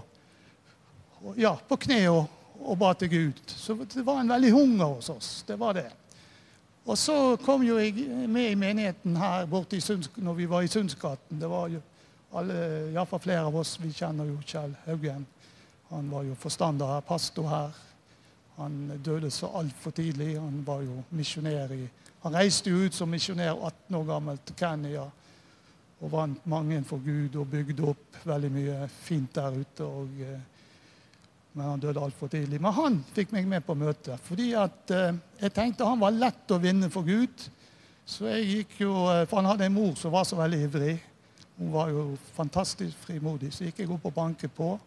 ja, 1.40 1.54
på 1.56 1.78
kne 1.86 2.02
og, 2.12 2.26
og 2.66 2.80
ba 2.82 2.90
til 3.00 3.14
Gud. 3.14 3.40
Så 3.48 3.78
det 3.80 4.04
var 4.04 4.20
en 4.20 4.34
veldig 4.34 4.52
hunger 4.52 4.98
hos 4.98 5.10
oss. 5.14 5.30
Det 5.48 5.56
var 5.60 5.78
det. 5.80 5.88
Og 6.84 6.98
så 6.98 7.16
kom 7.46 7.64
jo 7.64 7.78
jeg 7.80 7.94
med 8.28 8.50
i 8.52 8.58
menigheten 8.60 9.16
her 9.22 9.46
borte 9.48 9.78
i 9.78 9.86
Sunds, 9.86 10.10
når 10.18 10.34
vi 10.34 10.50
var 10.50 10.66
i 10.66 10.72
Sundsgaten. 10.74 11.40
Det 11.40 11.48
var 11.50 11.70
jo 11.72 11.80
alle, 12.36 12.58
iallfall 12.92 13.24
flere 13.24 13.46
av 13.48 13.56
oss. 13.56 13.78
Vi 13.80 13.94
kjenner 13.96 14.28
jo 14.28 14.36
Kjell 14.44 14.76
Haugen. 14.84 15.24
Han 15.94 16.12
var 16.12 16.28
jo 16.28 16.36
forstander 16.36 16.92
her, 16.98 17.08
pastor 17.08 17.48
her. 17.48 17.80
Han 18.62 19.02
døde 19.04 19.32
så 19.34 19.50
altfor 19.58 19.91
tidlig. 19.97 20.36
Han 20.39 20.62
var 20.65 20.84
jo 20.86 21.02
misjonær 21.17 21.74
i 21.74 21.82
Han 22.21 22.36
reiste 22.38 22.69
jo 22.69 22.84
ut 22.86 22.93
som 22.93 23.10
misjonær 23.10 23.56
18 23.58 23.95
år 23.97 24.04
gammel 24.06 24.38
til 24.45 24.56
Kenya 24.60 25.08
og 26.02 26.10
vant 26.10 26.45
mange 26.50 26.80
for 26.86 27.02
Gud 27.02 27.36
og 27.38 27.50
bygde 27.50 27.86
opp 27.91 28.21
veldig 28.26 28.50
mye 28.54 28.78
fint 29.04 29.34
der 29.36 29.58
ute. 29.58 29.86
Og, 29.86 30.21
eh, 30.21 30.39
men 31.54 31.65
han 31.65 31.82
døde 31.82 32.02
altfor 32.02 32.30
tidlig. 32.32 32.62
Men 32.62 32.74
han 32.74 33.00
fikk 33.13 33.34
meg 33.36 33.47
med 33.47 33.65
på 33.65 33.74
møtet. 33.78 34.19
fordi 34.19 34.54
at 34.54 34.91
eh, 34.91 35.17
jeg 35.41 35.54
tenkte 35.54 35.86
han 35.86 36.00
var 36.00 36.12
lett 36.12 36.52
å 36.52 36.62
vinne 36.62 36.89
for 36.89 37.06
Gud. 37.06 37.50
Så 38.06 38.28
jeg 38.28 38.45
gikk 38.45 38.80
jo, 38.82 38.93
eh, 39.10 39.26
For 39.26 39.38
han 39.38 39.52
hadde 39.52 39.65
en 39.65 39.74
mor 39.74 39.95
som 39.95 40.12
var 40.12 40.24
så 40.24 40.36
veldig 40.36 40.62
ivrig. 40.63 41.00
Hun 41.58 41.71
var 41.71 41.89
jo 41.89 42.17
fantastisk 42.36 42.97
frimodig. 42.97 43.54
Så 43.54 43.65
gikk 43.65 43.80
jeg 43.80 43.91
opp 43.91 44.06
og 44.06 44.13
banket 44.13 44.54
på. 44.56 44.80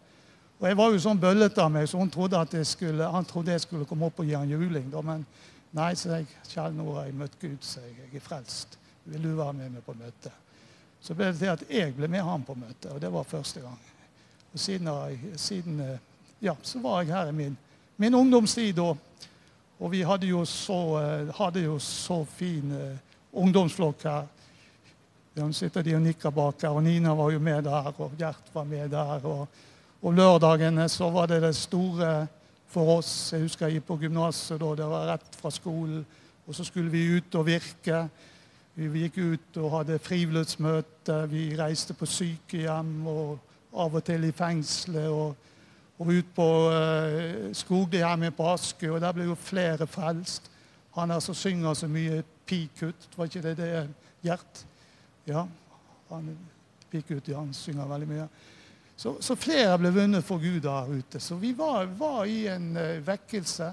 Og 0.61 0.69
Jeg 0.69 0.77
var 0.79 0.93
jo 0.93 1.01
sånn 1.03 1.21
bøllete 1.21 1.63
av 1.63 1.73
meg, 1.75 1.89
så 1.91 1.99
hun 1.99 2.13
trodde 2.13 2.39
at 2.39 2.55
jeg 2.55 2.67
skulle, 2.67 3.09
han 3.11 3.27
trodde 3.29 3.53
jeg 3.53 3.65
skulle 3.65 3.89
komme 3.89 4.07
opp 4.07 4.23
og 4.23 4.29
gi 4.29 4.37
han 4.37 4.49
juling. 4.49 4.87
Da. 4.93 5.03
Men 5.05 5.27
nei, 5.75 5.91
så 5.99 6.15
jeg. 6.15 6.29
Kjell, 6.49 6.77
nå 6.77 6.87
har 6.95 7.09
jeg 7.09 7.19
møtt 7.19 7.37
Gud, 7.41 7.59
så 7.61 7.83
jeg. 7.83 7.97
Jeg 8.07 8.23
er 8.23 8.25
frelst. 8.25 8.79
Vil 9.05 9.27
du 9.27 9.35
være 9.37 9.57
med 9.59 9.75
meg 9.75 9.85
på 9.85 9.97
møtet? 9.99 10.33
Så 11.05 11.13
ble 11.17 11.33
det 11.33 11.43
til 11.43 11.53
at 11.53 11.65
jeg 11.69 11.93
ble 11.97 12.09
med 12.09 12.25
ham 12.25 12.47
på 12.47 12.57
møtet, 12.57 12.89
og 12.95 13.01
det 13.03 13.11
var 13.13 13.27
første 13.29 13.61
gang. 13.61 13.81
Og 14.55 14.61
siden, 14.61 14.89
siden 15.37 15.81
eh, 15.85 15.99
ja, 16.41 16.55
så 16.63 16.79
var 16.81 17.03
jeg 17.03 17.13
her 17.13 17.29
i 17.29 17.37
min, 17.37 17.57
min 18.01 18.15
ungdomstid 18.15 18.73
da. 18.79 18.95
Og 19.83 19.91
vi 19.93 20.01
hadde 20.07 20.31
jo 20.31 20.45
så, 20.49 20.79
eh, 21.03 21.35
hadde 21.37 21.65
jo 21.67 21.79
så 21.83 22.23
fin 22.25 22.73
uh, 22.73 22.97
ungdomsflokk 23.43 24.07
her. 24.07 24.27
Nå 25.35 25.51
sitter 25.53 25.83
de 25.83 25.97
og 25.99 26.03
nikker 26.05 26.31
bak 26.31 26.63
her, 26.63 26.71
og 26.71 26.85
Nina 26.87 27.13
var 27.19 27.33
jo 27.35 27.43
med 27.43 27.65
der, 27.67 27.91
og 27.99 28.13
Gjert 28.19 28.53
var 28.55 28.65
med 28.65 28.89
der. 28.95 29.27
Og, 29.27 29.49
og 30.05 30.13
lørdagene 30.13 30.85
så 30.93 31.09
var 31.11 31.31
det 31.31 31.41
det 31.43 31.55
store 31.57 32.27
for 32.69 32.99
oss. 32.99 33.33
Jeg 33.33 33.47
husker 33.47 33.67
jeg 33.67 33.79
gikk 33.79 33.87
på 33.89 33.99
gymnaset 34.03 34.61
da. 34.61 34.75
Det 34.77 34.89
var 34.91 35.09
rett 35.15 35.39
fra 35.41 35.53
skolen. 35.55 36.05
Og 36.45 36.55
så 36.55 36.67
skulle 36.69 36.93
vi 36.93 37.07
ut 37.17 37.39
og 37.41 37.47
virke. 37.49 38.03
Vi 38.77 39.07
gikk 39.07 39.17
ut 39.19 39.59
og 39.63 39.71
hadde 39.79 39.99
friluftsmøte. 40.03 41.23
Vi 41.33 41.47
reiste 41.57 41.97
på 41.97 42.09
sykehjem 42.11 43.07
og 43.09 43.39
av 43.81 43.97
og 43.97 44.05
til 44.05 44.29
i 44.29 44.35
fengselet. 44.37 45.09
og 45.09 45.35
og 45.99 46.11
ut 46.11 46.31
på 46.35 46.47
uh, 46.75 47.53
skoghjemmet 47.55 48.35
på 48.35 48.47
Askøy, 48.51 48.89
og 48.97 49.01
der 49.03 49.13
ble 49.15 49.29
jo 49.29 49.37
flere 49.39 49.87
frelst. 49.87 50.51
Han 50.97 51.11
der 51.11 51.21
som 51.23 51.35
synger 51.35 51.75
så 51.75 51.89
mye 51.91 52.23
Pikut, 52.47 53.09
var 53.17 53.25
ikke 53.25 53.43
det 53.43 53.57
det 53.57 53.69
Gjert? 54.25 54.65
Ja, 55.27 55.47
han, 56.11 56.39
Pikut, 56.91 57.29
ja, 57.29 57.39
han 57.39 57.55
synger 57.55 57.89
veldig 57.89 58.09
mye. 58.09 58.27
Så, 58.97 59.17
så, 59.21 59.35
flere 59.35 59.79
ble 59.79 59.91
vunnet 59.95 60.25
for 60.25 60.39
Gud 60.39 60.61
der 60.63 60.91
ute. 60.91 61.21
Så 61.21 61.35
vi 61.41 61.53
var, 61.59 61.89
var 61.99 62.25
i 62.31 62.45
en 62.53 62.71
uh, 62.77 63.07
vekkelse. 63.07 63.73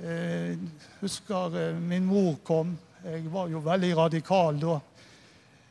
Jeg 0.00 0.58
uh, 0.58 0.86
husker 1.00 1.56
uh, 1.56 1.80
min 1.82 2.04
mor 2.06 2.36
kom. 2.44 2.76
Jeg 3.04 3.24
var 3.32 3.48
jo 3.48 3.64
veldig 3.64 3.96
radikal 3.96 4.60
da. 4.60 4.78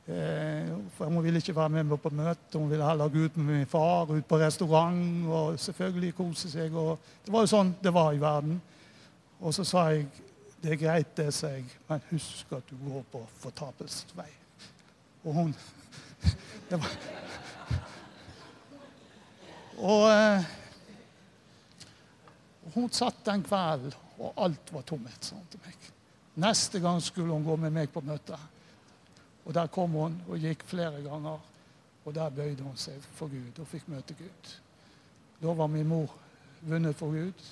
Eh, 0.10 0.78
for 0.98 1.06
Hun 1.06 1.24
ville 1.24 1.38
ikke 1.38 1.56
være 1.56 1.70
med 1.70 1.84
meg 1.84 2.00
på 2.02 2.10
møte. 2.10 2.58
Hun 2.58 2.70
ville 2.70 2.86
heller 2.86 3.12
gå 3.14 3.28
ut 3.28 3.38
med 3.38 3.46
min 3.46 3.68
far, 3.70 4.10
ut 4.10 4.26
på 4.26 4.40
restaurant 4.42 5.28
og 5.28 5.60
selvfølgelig 5.60 6.16
kose 6.18 6.50
seg. 6.50 6.74
Og 6.74 6.98
det 7.26 7.34
var 7.34 7.46
jo 7.46 7.52
sånn 7.52 7.76
det 7.84 7.94
var 7.94 8.14
i 8.14 8.22
verden. 8.22 8.58
Og 9.40 9.54
så 9.54 9.64
sa 9.64 9.86
jeg 9.94 10.08
det 10.60 10.74
er 10.74 10.82
greit, 10.82 11.12
det, 11.16 11.30
sa 11.32 11.54
jeg, 11.54 11.64
men 11.88 12.02
husk 12.10 12.50
at 12.52 12.66
du 12.68 12.76
går 12.84 13.04
på 13.14 13.22
fortapelsens 13.40 14.12
vei. 14.18 14.28
Og 15.24 15.34
hun 15.38 15.54
det 16.70 16.80
var, 16.82 16.98
Og 19.80 20.10
eh, 20.12 20.48
hun 22.76 22.90
satt 22.92 23.24
den 23.26 23.44
kvelden, 23.48 23.96
og 24.20 24.34
alt 24.44 24.74
var 24.76 24.84
tomhet. 24.88 25.24
Sånn 25.24 25.46
til 25.52 25.62
meg. 25.64 25.92
Neste 26.40 26.82
gang 26.84 27.00
skulle 27.04 27.32
hun 27.32 27.46
gå 27.48 27.56
med 27.60 27.74
meg 27.76 27.92
på 27.94 28.04
møte. 28.04 28.38
Og 29.46 29.54
Der 29.56 29.72
kom 29.72 29.96
hun 29.96 30.20
og 30.28 30.38
gikk 30.38 30.66
flere 30.68 31.00
ganger, 31.02 31.40
og 32.06 32.16
der 32.16 32.36
bøyde 32.36 32.64
hun 32.64 32.78
seg 32.78 33.00
for 33.16 33.32
Gud 33.32 33.60
og 33.60 33.68
fikk 33.68 33.88
møte 33.90 34.18
Gud. 34.20 34.52
Da 35.40 35.56
var 35.56 35.72
min 35.72 35.88
mor 35.88 36.12
vunnet 36.62 36.98
for 37.00 37.16
Gud. 37.16 37.48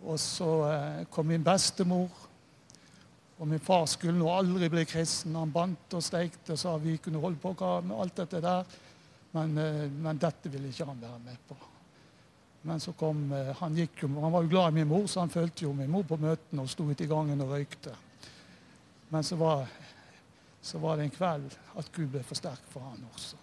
Og 0.00 0.18
så 0.18 0.50
eh, 0.70 1.06
kom 1.12 1.28
min 1.28 1.44
bestemor. 1.44 2.08
Og 3.40 3.48
min 3.48 3.60
far 3.60 3.86
skulle 3.88 4.18
nå 4.18 4.28
aldri 4.32 4.68
bli 4.72 4.84
kristen. 4.88 5.36
Han 5.36 5.52
bandt 5.52 5.94
og 5.96 6.04
steikte 6.04 6.56
og 6.56 6.60
sa 6.60 6.74
vi 6.80 6.96
kunne 7.00 7.20
holde 7.20 7.40
på 7.40 7.54
med 7.84 7.96
alt 7.96 8.16
dette 8.16 8.40
der. 8.44 8.64
Men, 9.32 9.58
eh, 9.58 9.86
men 9.90 10.18
dette 10.18 10.50
ville 10.50 10.72
ikke 10.72 10.88
han 10.88 11.02
være 11.02 11.20
med 11.24 11.44
på. 11.48 11.56
Men 12.62 12.80
så 12.80 12.92
kom, 12.92 13.32
eh, 13.32 13.54
han, 13.60 13.76
gikk 13.76 14.02
jo, 14.02 14.12
han 14.20 14.32
var 14.32 14.42
jo 14.42 14.52
glad 14.52 14.72
i 14.72 14.80
min 14.80 14.88
mor, 14.88 15.06
så 15.06 15.20
han 15.24 15.32
fulgte 15.32 15.64
jo 15.64 15.72
min 15.72 15.90
mor 15.90 16.04
på 16.08 16.18
møtene 16.20 16.64
og 16.64 16.70
sto 16.70 16.88
ute 16.90 17.06
i 17.06 17.10
gangen 17.10 17.40
og 17.40 17.54
røykte. 17.54 17.94
Men 19.10 19.24
så 19.26 19.36
var 19.40 19.66
så 20.62 20.78
var 20.78 20.96
det 20.96 21.08
en 21.08 21.14
kveld 21.14 21.54
at 21.80 21.92
Gud 21.94 22.10
ble 22.12 22.22
for 22.26 22.38
sterk 22.38 22.64
for 22.68 22.84
han 22.84 23.00
også. 23.14 23.38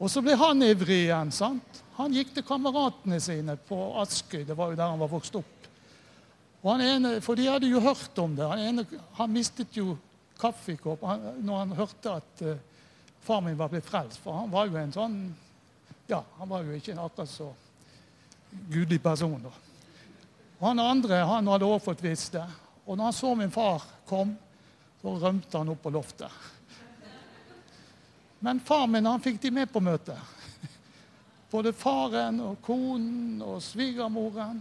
Og 0.00 0.10
så 0.10 0.22
ble 0.24 0.36
han 0.40 0.64
ivrig 0.64 1.04
igjen. 1.04 1.30
sant? 1.32 1.82
Han 1.98 2.14
gikk 2.16 2.32
til 2.34 2.46
kameratene 2.46 3.20
sine 3.22 3.56
på 3.68 3.78
Askøy. 4.00 4.42
Det 4.48 4.56
var 4.56 4.72
jo 4.72 4.78
der 4.80 4.90
han 4.90 5.02
var 5.02 5.12
vokst 5.12 5.36
opp. 5.38 5.68
Og 6.64 6.70
han 6.72 6.82
ene, 6.82 7.20
For 7.20 7.36
de 7.36 7.46
hadde 7.46 7.68
jo 7.68 7.80
hørt 7.84 8.18
om 8.18 8.34
det. 8.36 8.48
Han, 8.48 8.58
ene, 8.58 8.86
han 9.18 9.32
mistet 9.32 9.76
jo 9.76 9.98
kaffekopp 10.40 11.04
når 11.44 11.58
han 11.60 11.76
hørte 11.76 12.16
at 12.16 12.42
uh, 12.42 12.56
far 13.24 13.40
min 13.40 13.56
var 13.56 13.72
blitt 13.72 13.86
frelst. 13.86 14.20
For 14.22 14.36
han 14.36 14.52
var 14.52 14.68
jo 14.68 14.78
en 14.80 14.94
sånn 14.94 15.18
Ja, 16.06 16.20
han 16.36 16.48
var 16.48 16.64
jo 16.64 16.74
ikke 16.76 16.92
en 16.92 17.00
akkurat 17.00 17.30
så 17.30 17.46
gudelig 18.68 19.02
person. 19.02 19.42
da. 19.42 19.52
Og 20.58 20.66
Han 20.68 20.78
andre 20.78 21.22
han 21.24 21.48
hadde 21.48 21.64
også 21.64 21.84
fått 21.84 22.04
visst 22.04 22.32
det. 22.36 22.44
Og 22.84 22.96
når 22.96 23.04
han 23.04 23.16
så 23.16 23.34
min 23.34 23.50
far 23.50 23.82
kom, 24.06 24.34
så 25.00 25.16
rømte 25.20 25.58
han 25.58 25.72
opp 25.72 25.82
på 25.82 25.90
loftet. 25.90 26.30
Men 28.44 28.60
far 28.60 28.86
min 28.86 29.06
han 29.06 29.20
fikk 29.24 29.40
de 29.40 29.50
med 29.50 29.72
på 29.72 29.80
møtet. 29.80 30.20
Både 31.50 31.72
faren 31.72 32.40
og 32.44 32.58
konen 32.64 33.40
og 33.44 33.62
svigermoren. 33.62 34.60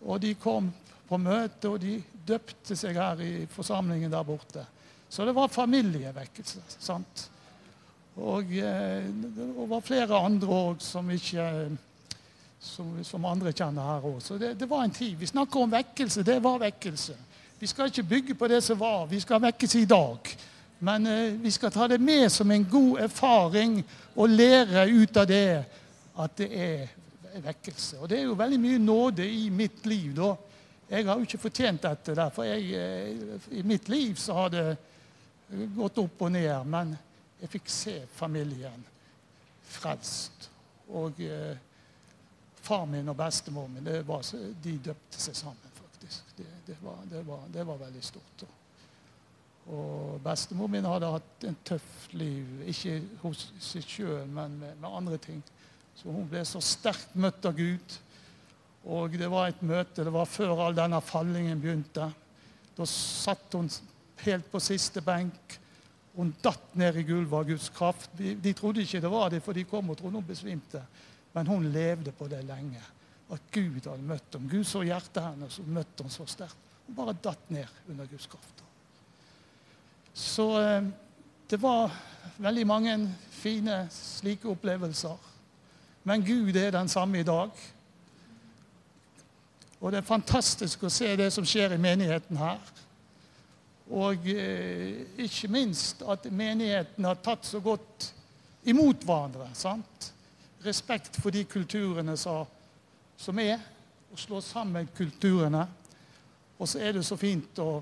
Og 0.00 0.20
de 0.22 0.34
kom 0.40 0.70
på 1.08 1.18
møte, 1.18 1.68
og 1.68 1.80
de 1.82 1.98
døpte 2.26 2.76
seg 2.78 2.96
her 2.96 3.20
i 3.20 3.46
forsamlingen 3.50 4.12
der 4.12 4.24
borte. 4.24 4.64
Så 5.10 5.26
det 5.26 5.34
var 5.36 5.48
familievekkelse. 5.52 6.62
sant? 6.78 7.30
Og 8.16 8.42
eh, 8.58 9.06
det 9.06 9.46
var 9.70 9.80
flere 9.86 10.18
andre 10.18 10.48
òg 10.48 10.82
som 10.82 11.10
ikke 11.10 11.46
som, 12.60 12.92
som, 13.04 13.24
andre 13.24 13.52
kjenner 13.52 13.86
her 13.94 14.06
òg. 14.06 14.20
Så 14.22 14.38
det, 14.38 14.54
det, 14.60 14.68
var 14.68 14.84
en 14.84 14.94
tid. 14.94 15.16
Vi 15.16 15.26
snakker 15.30 15.60
om 15.60 15.72
vekkelse. 15.72 16.22
Det 16.26 16.38
var 16.42 16.60
vekkelse. 16.60 17.16
Vi 17.60 17.66
skal 17.66 17.88
ikke 17.88 18.08
bygge 18.08 18.34
på 18.34 18.48
det 18.48 18.62
som 18.64 18.78
var. 18.80 19.06
Vi 19.08 19.20
skal 19.20 19.40
vekkes 19.42 19.74
i 19.80 19.86
dag. 19.88 20.32
Men 20.78 21.06
eh, 21.06 21.32
vi 21.40 21.50
skal 21.50 21.72
ta 21.72 21.88
det 21.88 22.00
med 22.00 22.28
som 22.32 22.50
en 22.50 22.64
god 22.64 23.00
erfaring 23.06 23.80
og 24.14 24.28
lære 24.28 24.88
ut 24.90 25.16
av 25.16 25.26
det 25.28 25.64
at 26.20 26.36
det 26.36 26.50
er 26.52 27.40
vekkelse. 27.40 28.00
Og 28.00 28.08
det 28.08 28.18
er 28.18 28.28
jo 28.28 28.38
veldig 28.38 28.60
mye 28.60 28.78
nåde 28.78 29.26
i 29.28 29.48
mitt 29.50 29.86
liv. 29.86 30.14
da. 30.16 30.34
Jeg 30.90 31.06
har 31.06 31.16
jo 31.16 31.28
ikke 31.28 31.38
fortjent 31.38 31.82
dette, 31.82 32.14
der, 32.14 32.30
for 32.34 32.44
jeg, 32.44 32.72
eh, 32.74 33.60
i 33.60 33.62
mitt 33.62 33.88
liv 33.88 34.16
så 34.18 34.34
har 34.34 34.48
det 34.50 34.64
gått 35.76 35.98
opp 35.98 36.22
og 36.26 36.32
ned. 36.32 36.66
Men 36.66 36.96
jeg 37.40 37.50
fikk 37.54 37.70
se 37.72 37.96
familien 38.14 38.84
frelst. 39.70 40.48
Og 40.96 41.20
eh, 41.24 41.56
far 42.60 42.86
min 42.90 43.08
og 43.08 43.16
bestemor 43.16 43.68
min 43.70 43.90
var, 44.06 44.26
de 44.64 44.76
døpte 44.90 45.20
seg 45.22 45.38
sammen, 45.38 45.76
faktisk. 45.78 46.34
Det, 46.36 46.48
det, 46.66 46.76
var, 46.82 46.98
det, 47.10 47.22
var, 47.26 47.46
det 47.52 47.66
var, 47.66 47.80
veldig 47.84 48.04
stort. 48.04 48.44
Og 49.70 50.20
bestemor 50.24 50.68
min 50.72 50.88
hadde 50.88 51.14
hatt 51.14 51.48
en 51.48 51.58
tøff 51.64 52.10
liv, 52.12 52.60
ikke 52.72 53.00
hos 53.22 53.48
seg 53.62 53.86
sjøl, 53.86 54.26
men 54.26 54.58
med, 54.58 54.76
med, 54.82 54.90
andre 54.90 55.20
ting. 55.22 55.42
Så 55.96 56.10
hun 56.10 56.28
ble 56.28 56.42
så 56.48 56.62
sterkt 56.64 57.14
møtt 57.14 57.44
av 57.46 57.56
Gud 57.58 58.00
og 58.88 59.12
det 59.18 59.28
var 59.28 59.50
et 59.50 59.62
møte. 59.62 60.04
Det 60.04 60.12
var 60.12 60.28
før 60.28 60.64
all 60.64 60.76
denne 60.76 61.00
fallingen 61.04 61.60
begynte. 61.60 62.08
Da 62.76 62.86
satt 62.88 63.52
hun 63.56 63.68
helt 64.24 64.48
på 64.52 64.60
siste 64.62 65.02
benk. 65.04 65.58
Hun 66.16 66.32
datt 66.42 66.74
ned 66.78 66.96
i 66.98 67.04
gulvet 67.06 67.38
av 67.38 67.44
Guds 67.48 67.68
kraft. 67.74 68.10
De, 68.18 68.34
de, 68.34 68.52
trodde 68.56 68.82
ikke 68.82 69.00
det 69.02 69.10
var 69.12 69.30
det, 69.30 69.42
for 69.44 69.56
de 69.56 69.66
kom 69.68 69.92
og 69.92 69.98
trodde 69.98 70.18
hun 70.18 70.26
besvimte. 70.26 70.82
Men 71.36 71.46
hun 71.46 71.68
levde 71.72 72.12
på 72.16 72.26
det 72.30 72.42
lenge. 72.48 72.82
At 73.30 73.44
Gud 73.54 73.86
hadde 73.86 74.02
møtt 74.02 74.34
henne. 74.34 74.50
Gud 74.50 74.66
så 74.66 74.82
hjertet 74.82 75.22
hennes 75.22 75.60
og 75.62 75.70
møtte 75.70 76.02
henne 76.02 76.14
så 76.14 76.26
sterkt. 76.28 76.66
Hun 76.88 76.98
bare 76.98 77.14
datt 77.22 77.52
ned 77.54 77.90
under 77.92 78.10
Guds 78.10 78.26
kraft. 78.30 78.64
Så 80.14 80.48
eh, 80.58 80.88
det 81.50 81.60
var 81.62 81.94
veldig 82.42 82.66
mange 82.66 82.96
fine 83.30 83.84
slike 83.94 84.50
opplevelser. 84.50 85.28
Men 86.04 86.24
Gud 86.26 86.56
er 86.56 86.74
den 86.74 86.88
samme 86.88 87.20
i 87.20 87.26
dag. 87.26 87.54
Og 89.80 89.92
det 89.92 90.00
er 90.00 90.10
fantastisk 90.10 90.84
å 90.84 90.92
se 90.92 91.08
det 91.16 91.30
som 91.32 91.46
skjer 91.46 91.74
i 91.76 91.80
menigheten 91.80 92.36
her. 92.40 92.58
Og 93.90 94.26
eh, 94.30 95.02
ikke 95.18 95.50
minst 95.50 96.04
at 96.06 96.28
menigheten 96.30 97.04
har 97.04 97.18
tatt 97.24 97.46
så 97.48 97.60
godt 97.60 98.12
imot 98.70 99.02
hverandre. 99.04 99.48
sant? 99.54 100.12
Respekt 100.62 101.16
for 101.18 101.34
de 101.34 101.44
kulturene 101.48 102.16
som 102.20 103.40
er, 103.40 103.58
og 104.12 104.18
slå 104.18 104.40
sammen 104.44 104.88
kulturene. 104.96 105.64
Og 106.58 106.68
så 106.68 106.82
er 106.84 106.98
det 106.98 107.06
så 107.06 107.16
fint 107.16 107.58
å 107.62 107.80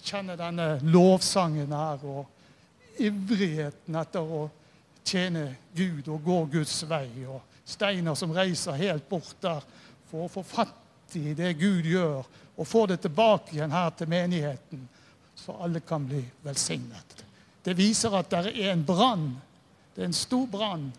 kjenne 0.00 0.36
denne 0.38 0.78
lovsangen 0.86 1.72
her 1.74 2.04
og 2.08 3.00
ivrigheten 3.00 3.96
etter 4.00 4.24
å 4.24 4.44
tjene 5.04 5.46
Gud 5.76 6.08
og 6.08 6.22
gå 6.24 6.38
Guds 6.56 6.76
vei. 6.88 7.08
Og 7.26 7.40
Steiner 7.66 8.16
som 8.18 8.32
reiser 8.34 8.78
helt 8.78 9.08
bort 9.08 9.36
der 9.42 9.64
for 10.10 10.26
å 10.26 10.32
få 10.32 10.44
fatt 10.46 11.16
i 11.18 11.34
det 11.34 11.56
Gud 11.58 11.86
gjør, 11.90 12.22
og 12.54 12.68
få 12.68 12.84
det 12.86 13.00
tilbake 13.02 13.56
igjen 13.56 13.72
her 13.74 13.90
til 13.98 14.10
menigheten, 14.10 14.84
så 15.40 15.56
alle 15.64 15.80
kan 15.80 16.06
bli 16.06 16.20
velsignet. 16.44 17.24
Det 17.64 17.76
viser 17.76 18.14
at 18.16 18.30
det 18.30 18.52
er 18.54 18.72
en 18.72 18.84
brann. 18.86 19.30
Det 19.94 20.02
er 20.04 20.10
en 20.10 20.16
stor 20.16 20.46
brann, 20.46 20.90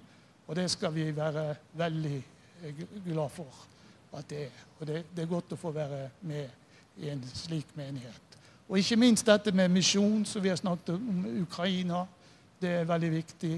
og 0.48 0.56
det 0.56 0.68
skal 0.72 0.94
vi 0.94 1.08
være 1.16 1.56
veldig 1.78 2.18
glad 3.06 3.30
for 3.30 3.48
at 4.18 4.28
det 4.30 4.44
er. 4.46 4.66
Og 4.80 4.88
det, 4.88 5.04
det 5.16 5.24
er 5.24 5.32
godt 5.32 5.56
å 5.56 5.60
få 5.62 5.72
være 5.76 6.10
med 6.28 7.02
i 7.02 7.10
en 7.10 7.24
slik 7.34 7.72
menighet. 7.78 8.38
Og 8.70 8.80
ikke 8.80 9.00
minst 9.00 9.28
dette 9.28 9.52
med 9.52 9.72
misjon, 9.72 10.26
som 10.26 10.44
vi 10.44 10.52
har 10.52 10.60
snakket 10.60 10.94
om 10.96 11.26
Ukraina. 11.42 12.06
Det 12.62 12.70
er 12.82 12.90
veldig 12.90 13.12
viktig 13.12 13.56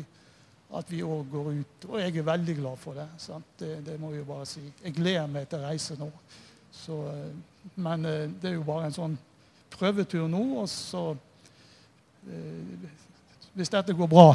at 0.73 0.89
vi 0.89 1.03
òg 1.05 1.27
går 1.31 1.49
ut. 1.59 1.85
Og 1.89 1.99
jeg 2.01 2.17
er 2.17 2.25
veldig 2.25 2.55
glad 2.57 2.79
for 2.81 2.97
det. 2.97 3.07
Det, 3.59 3.73
det, 3.85 3.99
må 4.01 4.13
jeg 4.13 4.25
bare 4.27 4.47
si. 4.49 4.63
Jeg 4.83 4.95
gleder 4.95 5.27
meg 5.29 5.49
til 5.49 5.61
å 5.61 5.67
reise 5.67 5.97
nå. 5.99 6.09
Så, 6.73 6.97
eh, 7.11 7.75
men 7.75 8.05
eh, 8.09 8.25
det 8.41 8.49
er 8.49 8.57
jo 8.57 8.65
bare 8.65 8.89
en 8.89 8.95
sånn 8.95 9.17
prøvetur 9.73 10.27
nå. 10.31 10.43
Og 10.61 10.69
så 10.69 11.11
eh, 12.27 12.91
Hvis 13.53 13.69
dette 13.69 13.93
går 13.93 14.09
bra, 14.09 14.31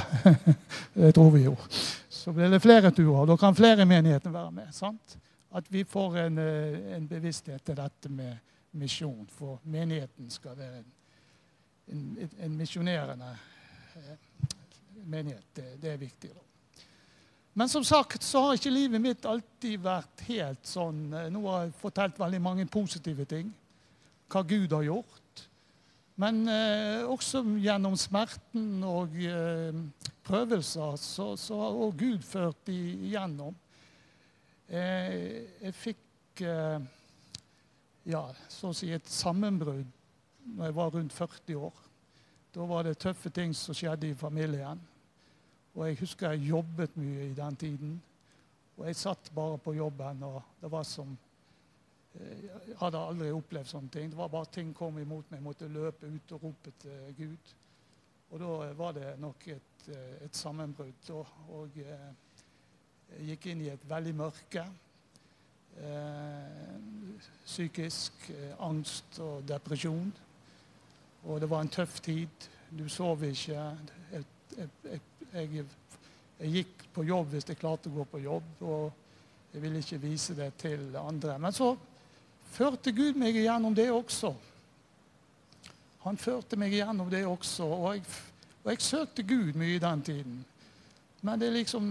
det 0.95 1.14
tror 1.14 1.30
vi 1.34 1.47
jo, 1.49 1.57
så 2.09 2.32
blir 2.32 2.53
det 2.53 2.62
flere 2.62 2.93
turer. 2.95 3.26
Da 3.26 3.36
kan 3.36 3.57
flere 3.57 3.82
i 3.82 3.89
menigheten 3.89 4.34
være 4.34 4.53
med. 4.53 4.74
sant? 4.74 5.18
At 5.51 5.64
vi 5.72 5.84
får 5.84 6.18
en, 6.26 6.39
en 6.39 7.09
bevissthet 7.09 7.64
til 7.64 7.76
dette 7.76 8.09
med 8.09 8.36
misjon. 8.78 9.26
For 9.39 9.59
menigheten 9.64 10.30
skal 10.30 10.59
være 10.59 10.82
en, 10.82 10.91
en, 12.20 12.30
en 12.45 12.59
misjonerende 12.59 13.32
menighet. 15.09 15.47
Det, 15.55 15.76
det, 15.80 15.93
er 15.93 15.97
viktig. 15.97 16.30
Da. 16.34 16.41
Men 17.53 17.68
som 17.68 17.84
sagt 17.84 18.22
så 18.22 18.43
har 18.45 18.59
ikke 18.59 18.70
livet 18.70 19.03
mitt 19.03 19.26
alltid 19.26 19.80
vært 19.82 20.24
helt 20.28 20.68
sånn. 20.68 21.09
Eh, 21.12 21.30
nå 21.32 21.43
har 21.49 21.66
jeg 21.66 21.78
fortalt 21.80 22.20
veldig 22.20 22.43
mange 22.43 22.68
positive 22.70 23.26
ting. 23.28 23.51
Hva 24.28 24.45
Gud 24.47 24.74
har 24.76 24.84
gjort. 24.86 25.22
Men 26.19 26.43
eh, 26.51 27.07
også 27.07 27.45
gjennom 27.62 27.95
smerten 27.99 28.83
og 28.87 29.14
eh, 29.23 29.77
prøvelser 30.27 30.97
så, 30.99 31.29
så, 31.39 31.59
har 31.61 31.77
også 31.77 31.99
Gud 32.01 32.25
ført 32.27 32.71
igjennom. 32.75 33.55
Eh, 34.66 35.14
jeg 35.62 35.77
fikk 35.79 36.43
eh, 36.43 36.89
ja, 38.11 38.25
så 38.51 38.73
å 38.73 38.77
si 38.77 38.91
et 38.95 39.07
sammenbrudd 39.07 39.87
når 40.57 40.66
jeg 40.71 40.77
var 40.81 40.93
rundt 40.97 41.14
40 41.14 41.62
år. 41.69 41.81
Da 42.57 42.66
var 42.66 42.89
det 42.89 42.99
tøffe 42.99 43.31
ting 43.31 43.55
som 43.55 43.77
skjedde 43.77 44.11
i 44.11 44.19
familien. 44.19 44.81
Og 45.77 45.87
jeg 45.87 46.01
husker 46.01 46.35
jeg 46.35 46.51
jobbet 46.51 46.99
mye 46.99 47.29
i 47.29 47.37
den 47.37 47.59
tiden. 47.61 47.97
Og 48.79 48.89
jeg 48.89 48.99
satt 48.99 49.31
bare 49.35 49.59
på 49.62 49.77
jobben, 49.77 50.23
og 50.27 50.43
det 50.59 50.71
var 50.73 50.87
som 50.89 51.14
Jeg 52.19 52.77
hadde 52.81 53.01
aldri 53.01 53.31
opplevd 53.35 53.71
sånne 53.71 53.93
ting. 53.95 54.11
Det 54.11 54.19
var 54.19 54.31
bare 54.33 54.51
ting 54.53 54.73
kom 54.77 54.99
imot 54.99 55.31
meg. 55.31 55.39
Jeg 55.39 55.47
måtte 55.47 55.71
løpe 55.71 56.11
ut 56.11 56.35
og 56.35 56.45
rope 56.49 56.73
til 56.83 57.14
Gud. 57.19 57.55
Og 58.29 58.43
da 58.43 58.73
var 58.77 58.97
det 58.97 59.14
nok 59.23 59.47
et, 59.55 59.87
eh, 59.89 60.25
et 60.27 60.37
sammenbrudd. 60.37 61.11
Og, 61.14 61.35
og 61.55 61.79
eh, 61.81 62.09
jeg 63.14 63.33
gikk 63.33 63.47
inn 63.53 63.64
i 63.64 63.73
et 63.73 63.89
veldig 63.89 64.14
mørke. 64.19 64.66
Eh, 65.79 66.79
psykisk 67.47 68.31
eh, 68.35 68.55
angst 68.66 69.21
og 69.23 69.47
depresjon. 69.49 70.11
Og 71.25 71.41
det 71.41 71.51
var 71.51 71.62
en 71.62 71.73
tøff 71.73 72.01
tid. 72.05 72.49
Du 72.71 72.89
sov 72.89 73.23
ikke. 73.25 73.62
Jeg, 74.12 74.25
jeg, 74.57 75.01
jeg, 75.33 75.66
jeg 76.39 76.55
gikk 76.55 76.89
på 76.95 77.05
jobb 77.07 77.33
hvis 77.33 77.49
jeg 77.49 77.61
klarte 77.61 77.91
å 77.91 77.97
gå 77.99 78.05
på 78.11 78.21
jobb, 78.23 78.51
og 78.62 79.53
jeg 79.53 79.62
ville 79.62 79.81
ikke 79.83 80.01
vise 80.03 80.37
det 80.39 80.53
til 80.61 80.97
andre. 80.99 81.39
Men 81.41 81.55
så 81.55 81.73
førte 82.53 82.93
Gud 82.93 83.19
meg 83.19 83.37
igjennom 83.37 83.75
det 83.77 83.91
også. 83.93 84.35
Han 86.05 86.17
førte 86.21 86.57
meg 86.57 86.73
igjennom 86.73 87.11
det 87.13 87.25
også, 87.27 87.67
og 87.67 87.97
jeg, 87.97 88.05
og 88.63 88.71
jeg 88.73 88.85
søkte 88.85 89.27
Gud 89.27 89.59
mye 89.59 89.77
i 89.77 89.83
den 89.83 90.03
tiden. 90.03 90.39
Men 91.21 91.41
det 91.41 91.49
er 91.49 91.57
liksom, 91.57 91.87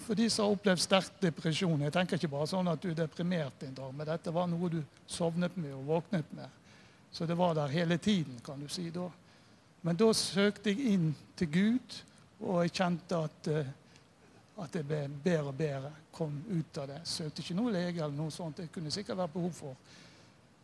for 0.00 0.16
de 0.16 0.28
som 0.32 0.46
har 0.46 0.54
opplevd 0.54 0.80
sterk 0.80 1.18
depresjon 1.20 1.82
Jeg 1.84 1.92
tenker 1.92 2.16
ikke 2.16 2.30
bare 2.32 2.48
sånn 2.48 2.70
at 2.72 2.80
du 2.80 2.88
er 2.88 3.02
deprimert 3.02 3.66
en 3.66 3.76
dag, 3.76 3.90
men 3.92 4.08
dette 4.08 4.32
var 4.32 4.48
noe 4.48 4.70
du 4.72 4.78
sovnet 5.04 5.58
med 5.60 5.74
og 5.76 5.84
våknet 5.90 6.32
med. 6.36 6.48
Så 7.12 7.26
det 7.26 7.36
var 7.36 7.54
der 7.58 7.74
hele 7.74 7.98
tiden, 7.98 8.38
kan 8.44 8.60
du 8.60 8.68
si. 8.68 8.88
da. 8.90 9.10
Men 9.82 9.98
da 9.98 10.08
søkte 10.16 10.72
jeg 10.72 10.94
inn 10.94 11.10
til 11.36 11.50
Gud, 11.52 11.98
og 12.40 12.62
jeg 12.64 12.72
kjente 12.78 13.18
at, 13.28 13.48
eh, 13.48 13.70
at 14.60 14.72
det 14.76 14.84
ble 14.86 15.04
bedre 15.08 15.48
og 15.48 15.56
bedre. 15.56 15.90
Kom 16.12 16.36
ut 16.50 16.78
av 16.82 16.90
det. 16.90 17.00
Søkte 17.08 17.42
ikke 17.42 17.56
noen 17.56 17.74
lege 17.74 18.02
eller 18.02 18.16
noe 18.16 18.32
sånt. 18.34 18.60
Det 18.60 18.72
kunne 18.72 18.92
sikkert 18.92 19.20
vært 19.22 19.34
behov 19.34 19.54
for. 19.56 19.76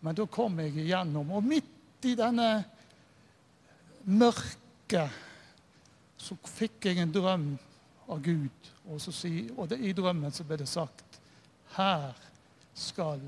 Men 0.05 0.17
da 0.19 0.27
kom 0.31 0.59
jeg 0.61 0.77
igjennom. 0.77 1.33
Og 1.33 1.47
midt 1.47 2.07
i 2.07 2.15
denne 2.19 2.51
mørket 4.05 5.23
så 6.21 6.37
fikk 6.49 6.91
jeg 6.91 7.01
en 7.03 7.15
drøm 7.15 7.49
av 8.13 8.21
Gud. 8.23 8.71
Og, 8.87 9.01
si, 9.01 9.49
og 9.57 9.69
det, 9.71 9.81
i 9.83 9.95
drømmen 9.97 10.35
så 10.35 10.47
ble 10.47 10.61
det 10.61 10.69
sagt 10.71 11.21
her 11.77 12.15
skal 12.77 13.21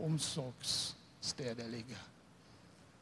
omsorgsstedet 0.00 1.66
ligge. 1.72 1.98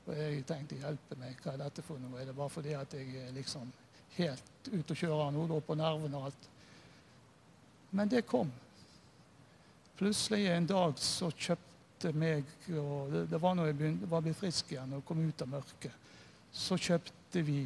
Og 0.06 0.16
jeg 0.16 0.44
tenkte 0.48 0.78
hjelpe 0.80 1.18
meg, 1.20 1.36
hva 1.42 1.52
er 1.52 1.64
dette 1.66 1.84
for 1.84 2.00
noe? 2.00 2.16
Er 2.20 2.30
det 2.30 2.36
bare 2.36 2.52
fordi 2.52 2.72
at 2.78 2.94
jeg 2.96 3.10
er 3.26 3.34
liksom 3.36 3.68
helt 4.16 4.70
ute 4.70 4.94
å 4.94 5.00
kjøre 5.02 5.28
nå 5.34 5.60
på 5.66 5.76
nervene 5.78 6.16
og 6.16 6.30
alt? 6.30 6.48
Men 7.90 8.08
det 8.08 8.22
kom. 8.22 8.52
Plutselig 9.96 10.46
en 10.46 10.66
dag 10.66 10.98
så 10.98 11.30
kjøpte 11.30 12.12
meg 12.14 12.46
og 12.78 13.10
Det, 13.10 13.24
det 13.32 13.40
var 13.42 13.56
når 13.58 13.70
jeg 13.70 13.76
begynte, 13.78 14.10
var 14.10 14.22
blitt 14.22 14.38
frisk 14.38 14.70
igjen 14.70 14.92
og 14.94 15.04
kom 15.06 15.24
ut 15.24 15.42
av 15.42 15.50
mørket. 15.50 15.94
Så 16.52 16.78
kjøpte 16.78 17.42
vi 17.42 17.64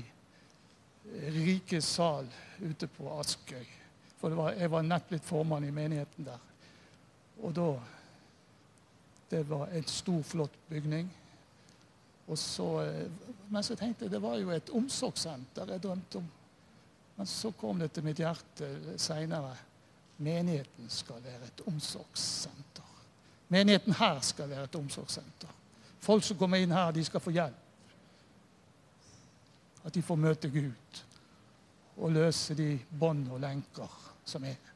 Rike 1.12 1.80
sal 1.82 2.28
ute 2.62 2.86
på 2.86 3.10
Askøy. 3.18 3.66
For 4.20 4.34
var, 4.38 4.54
jeg 4.54 4.70
var 4.70 4.84
nett 4.86 5.08
blitt 5.10 5.26
formann 5.26 5.66
i 5.66 5.74
menigheten 5.74 6.28
der. 6.28 6.38
Og 7.42 7.54
da 7.56 7.72
Det 9.32 9.46
var 9.48 9.70
en 9.72 9.86
stor, 9.88 10.22
flott 10.22 10.56
bygning. 10.68 11.06
Så, 12.36 12.82
eh, 12.82 13.08
men 13.48 13.62
så 13.64 13.74
tenkte 13.76 14.04
jeg 14.04 14.12
det 14.12 14.20
var 14.20 14.36
jo 14.36 14.50
et 14.52 14.70
omsorgssenter 14.70 15.72
jeg 15.72 15.82
drømte 15.82 16.18
om. 16.20 16.26
Men 17.16 17.26
så 17.26 17.50
kom 17.56 17.78
det 17.80 17.92
til 17.92 18.04
mitt 18.04 18.20
hjerte 18.20 18.68
seinere. 19.00 19.56
Menigheten 20.22 20.90
skal 20.92 21.22
være 21.24 21.48
et 21.48 21.62
omsorgssenter. 21.66 22.90
Menigheten 23.52 23.96
her 23.98 24.20
skal 24.24 24.50
være 24.50 24.64
et 24.68 24.76
omsorgssenter. 24.78 25.50
Folk 26.02 26.24
som 26.24 26.38
kommer 26.38 26.62
inn 26.62 26.72
her, 26.74 26.92
de 26.94 27.04
skal 27.04 27.22
få 27.22 27.34
hjelp. 27.34 27.58
At 29.82 29.94
de 29.94 30.02
får 30.02 30.20
møte 30.22 30.50
Gud 30.50 31.02
og 31.98 32.14
løse 32.14 32.54
de 32.56 32.76
bånd 32.88 33.26
og 33.34 33.40
lenker 33.42 33.98
som 34.24 34.44
er. 34.46 34.70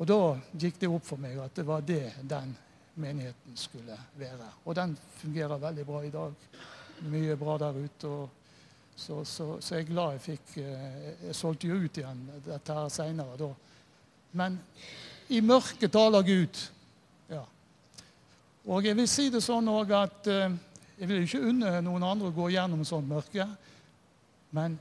Og 0.00 0.08
da 0.08 0.18
gikk 0.56 0.78
det 0.80 0.88
opp 0.88 1.04
for 1.04 1.20
meg 1.20 1.40
at 1.40 1.56
det 1.56 1.66
var 1.68 1.84
det 1.84 2.04
den 2.28 2.54
menigheten 3.00 3.56
skulle 3.56 3.96
være. 4.20 4.48
Og 4.64 4.76
den 4.76 4.96
fungerer 5.20 5.60
veldig 5.60 5.86
bra 5.86 6.04
i 6.04 6.12
dag. 6.12 6.46
Mye 7.08 7.36
bra 7.40 7.56
der 7.58 7.76
ute. 7.76 8.28
så, 8.96 9.24
så, 9.24 9.60
så, 9.60 9.74
jeg 9.74 9.84
er 9.84 9.92
glad 9.92 10.12
jeg 10.12 10.20
fikk 10.20 10.56
eh, 10.60 11.26
Jeg 11.26 11.34
solgte 11.34 11.68
jo 11.68 11.74
ut 11.74 11.96
igjen 11.96 12.26
dette 12.44 12.74
her 12.74 12.88
seinere. 12.88 13.54
Men 14.32 14.58
i 15.30 15.40
mørket 15.40 15.92
taler 15.92 16.22
Gud. 16.26 16.60
Ja. 17.30 17.44
Og 18.66 18.84
jeg 18.84 18.96
vil 18.98 19.08
si 19.10 19.28
det 19.30 19.42
sånn 19.44 19.68
òg 19.70 19.92
at 19.96 20.30
eh, 20.30 20.54
jeg 21.00 21.08
vil 21.08 21.24
ikke 21.24 21.42
unne 21.50 21.74
noen 21.84 22.04
andre 22.04 22.30
å 22.30 22.36
gå 22.36 22.50
gjennom 22.52 22.84
sånt 22.84 23.08
mørke. 23.08 23.46
Men 24.56 24.78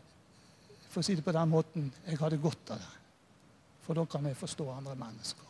for 0.90 1.02
å 1.02 1.06
si 1.06 1.16
det 1.16 1.26
på 1.26 1.36
den 1.36 1.52
måten 1.52 1.92
jeg 2.06 2.20
hadde 2.20 2.42
godt 2.42 2.74
av 2.74 2.82
det. 2.82 2.96
For 3.86 3.98
da 3.98 4.06
kan 4.10 4.26
jeg 4.28 4.38
forstå 4.38 4.68
andre 4.74 4.98
mennesker. 4.98 5.46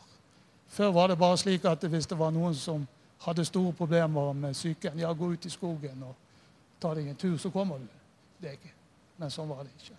Før 0.70 0.92
var 0.94 1.10
det 1.10 1.18
bare 1.18 1.38
slik 1.40 1.64
at 1.66 1.82
hvis 1.90 2.06
det 2.06 2.18
var 2.18 2.30
noen 2.32 2.54
som 2.54 2.86
hadde 3.24 3.44
store 3.44 3.72
problemer 3.76 4.32
med 4.32 4.54
psyken, 4.54 5.00
ja, 5.00 5.10
gå 5.12 5.32
ut 5.32 5.46
i 5.46 5.52
skogen 5.52 6.04
og 6.06 6.14
ta 6.80 6.94
deg 6.94 7.10
en 7.10 7.18
tur, 7.18 7.36
så 7.38 7.50
kommer 7.52 7.80
du 7.80 7.88
deg. 8.40 8.62
Men 9.18 9.32
sånn 9.32 9.50
var 9.50 9.64
det 9.66 9.74
ikke. 9.74 9.98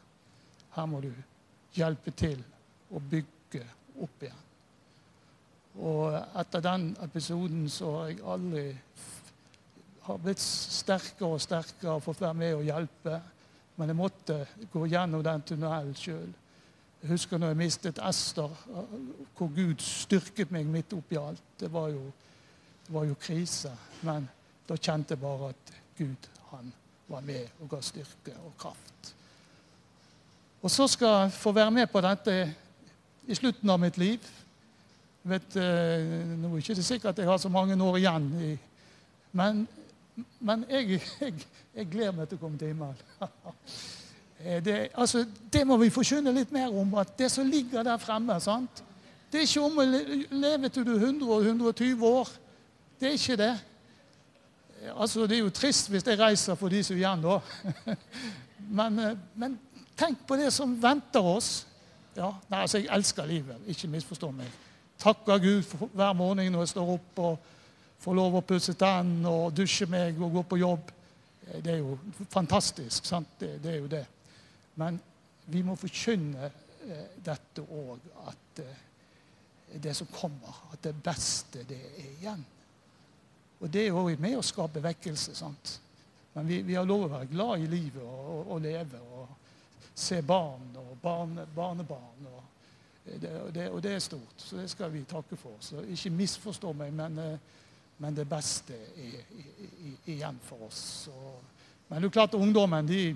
Her 0.78 0.88
må 0.90 1.02
du 1.04 1.12
hjelpe 1.76 2.14
til 2.18 2.40
å 2.90 3.02
bygge 3.12 3.66
opp 4.00 4.24
igjen. 4.24 4.48
Og 5.82 6.16
etter 6.40 6.64
den 6.64 6.90
episoden 7.04 7.70
så 7.72 7.92
har 7.96 8.10
jeg 8.12 8.24
aldri 8.28 8.66
har 10.02 10.18
blitt 10.22 10.42
sterkere 10.42 11.36
og 11.36 11.42
sterkere 11.42 11.96
og 11.96 12.04
fått 12.04 12.24
være 12.24 12.38
med 12.38 12.56
og 12.58 12.66
hjelpe. 12.66 13.20
Men 13.78 13.92
jeg 13.92 13.98
måtte 13.98 14.38
gå 14.74 14.86
gjennom 14.90 15.24
den 15.26 15.44
tunnelen 15.48 15.94
sjøl. 15.98 16.32
Jeg 17.02 17.10
husker 17.10 17.40
når 17.42 17.54
jeg 17.54 17.60
mistet 17.62 18.02
Ester, 18.06 18.52
hvor 19.38 19.50
Gud 19.56 19.82
styrket 19.82 20.52
meg 20.54 20.68
midt 20.70 20.94
oppi 20.94 21.18
alt. 21.18 21.44
Det 21.58 21.72
var 21.74 21.90
jo, 21.94 22.04
det 22.86 22.94
var 22.94 23.08
jo 23.10 23.18
krise. 23.22 23.72
Men 24.06 24.28
da 24.68 24.78
kjente 24.78 25.16
jeg 25.16 25.24
bare 25.24 25.50
at 25.54 25.74
Gud 25.98 26.30
han 26.52 26.74
var 27.10 27.26
med 27.26 27.62
og 27.62 27.72
ga 27.72 27.82
styrke 27.86 28.36
og 28.46 28.54
kraft. 28.60 29.14
Og 30.62 30.70
så 30.70 30.86
skal 30.88 31.16
jeg 31.16 31.34
få 31.34 31.52
være 31.58 31.72
med 31.74 31.90
på 31.90 32.02
dette 32.06 32.36
i 33.28 33.36
slutten 33.36 33.70
av 33.70 33.80
mitt 33.80 33.98
liv. 33.98 34.20
Vet, 35.24 35.56
eh, 35.56 36.06
nå 36.38 36.50
er 36.50 36.58
det 36.58 36.64
ikke 36.64 36.84
sikkert 36.84 37.14
at 37.14 37.22
jeg 37.22 37.30
har 37.30 37.38
så 37.38 37.50
mange 37.50 37.78
år 37.84 37.98
igjen, 38.00 38.30
men, 39.38 39.68
men 40.40 40.66
jeg, 40.70 41.02
jeg, 41.22 41.34
jeg 41.76 41.90
gleder 41.92 42.16
meg 42.18 42.30
til 42.30 42.40
å 42.40 42.46
komme 42.46 42.62
til 42.62 42.74
himmelen. 42.74 42.96
Eh, 44.42 44.58
det, 44.66 44.88
altså, 44.98 45.20
det 45.54 45.62
må 45.70 45.76
vi 45.78 45.92
forkynne 45.94 46.32
litt 46.34 46.50
mer 46.50 46.74
om. 46.74 46.96
at 46.98 47.12
Det 47.18 47.28
som 47.30 47.46
ligger 47.46 47.84
der 47.86 48.00
fremme 48.02 48.40
sant? 48.42 48.84
Det 49.32 49.38
er 49.38 49.46
ikke 49.46 49.62
om 49.62 49.78
å 49.78 49.86
leve 49.86 50.70
til 50.74 50.88
du 50.88 50.96
er 50.96 51.04
100 51.06 51.28
og 51.30 51.46
120 51.46 52.06
år. 52.08 52.32
Det 53.00 53.10
er 53.10 53.20
ikke 53.20 53.38
det. 53.38 53.52
Eh, 54.82 54.90
altså, 54.96 55.28
Det 55.28 55.38
er 55.38 55.44
jo 55.44 55.54
trist 55.54 55.92
hvis 55.94 56.08
jeg 56.08 56.20
reiser 56.20 56.58
for 56.58 56.74
de 56.74 56.82
som 56.84 56.96
er 56.96 57.04
igjen 57.04 57.28
da. 57.28 57.40
Men, 58.72 59.00
men, 59.36 59.56
tenk 60.00 60.22
på 60.28 60.38
det 60.40 60.52
som 60.54 60.72
venter 60.80 61.26
oss. 61.26 61.66
Ja, 62.16 62.34
nei, 62.50 62.62
altså, 62.62 62.78
Jeg 62.78 62.90
elsker 62.96 63.26
livet. 63.26 63.68
Ikke 63.68 63.88
misforstå 63.88 64.32
meg. 64.36 64.52
Takker 65.00 65.38
Gud 65.42 65.64
for 65.64 65.90
hver 65.94 66.14
morgen 66.14 66.52
når 66.52 66.66
jeg 66.66 66.74
står 66.76 66.94
opp 66.94 67.22
og 67.24 67.38
får 68.02 68.18
lov 68.18 68.36
å 68.38 68.44
pusse 68.46 68.74
tennene 68.78 69.30
og 69.30 69.54
dusje 69.56 69.88
meg 69.90 70.20
og 70.22 70.36
gå 70.36 70.44
på 70.52 70.60
jobb. 70.62 70.92
Det 71.64 71.74
er 71.74 71.80
jo 71.82 71.98
fantastisk. 72.30 73.06
sant? 73.06 73.40
Det, 73.40 73.56
det 73.64 73.74
er 73.74 73.80
jo 73.80 73.90
det. 73.92 74.06
Men 74.76 75.00
vi 75.52 75.64
må 75.66 75.76
forkynne 75.76 76.48
eh, 76.48 77.18
dette 77.24 77.64
òg, 77.66 78.06
at 78.28 78.62
eh, 78.64 78.82
det 79.82 79.96
som 79.96 80.10
kommer, 80.12 80.64
at 80.74 80.84
det 80.84 80.96
beste, 81.04 81.64
det 81.68 81.80
er 81.80 82.10
igjen. 82.20 82.44
Og 83.62 83.70
det 83.72 83.88
er 83.88 83.98
òg 83.98 84.20
med 84.20 84.38
å 84.38 84.46
skape 84.46 84.84
vekkelse. 84.84 85.36
sant? 85.38 85.78
Men 86.34 86.48
vi, 86.48 86.62
vi, 86.66 86.78
har 86.78 86.88
lov 86.88 87.06
å 87.06 87.14
være 87.16 87.30
glad 87.32 87.64
i 87.64 87.70
livet 87.72 88.04
og, 88.04 88.20
og, 88.36 88.52
og 88.56 88.62
leve 88.64 89.02
og 89.02 89.38
se 89.96 90.22
barn 90.22 90.76
og 90.80 90.98
barne, 91.02 91.46
barnebarn. 91.56 92.28
Og 92.32 92.44
det, 93.22 93.32
og, 93.42 93.54
det, 93.54 93.70
og 93.70 93.84
det, 93.84 93.96
er 93.96 94.00
stort, 94.00 94.38
så 94.38 94.58
det 94.58 94.70
skal 94.70 94.92
vi 94.94 95.04
takke 95.10 95.38
for. 95.38 95.58
Så 95.60 95.82
ikke 95.90 96.14
misforstå 96.16 96.74
meg, 96.78 96.94
men, 96.94 97.18
eh, 97.20 97.38
men 97.98 98.16
det 98.16 98.28
beste 98.30 98.78
er, 98.78 99.24
igjen 100.06 100.40
for 100.46 100.68
oss. 100.68 100.82
Så, 101.08 101.34
men 101.90 102.02
det 102.02 102.12
er 102.12 102.18
klart 102.20 102.38
ungdommen 102.38 102.88
de 102.88 103.16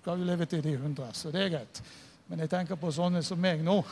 skal 0.00 0.18
jo 0.18 0.28
leve 0.28 0.46
til 0.46 0.64
de 0.64 0.72
100, 0.72 1.12
så 1.14 1.30
det 1.34 1.44
er 1.44 1.54
greit. 1.58 1.82
Men 2.26 2.42
jeg 2.42 2.50
tenker 2.50 2.78
på 2.80 2.90
sånne 2.94 3.22
som 3.22 3.38
meg 3.38 3.62
nå. 3.62 3.80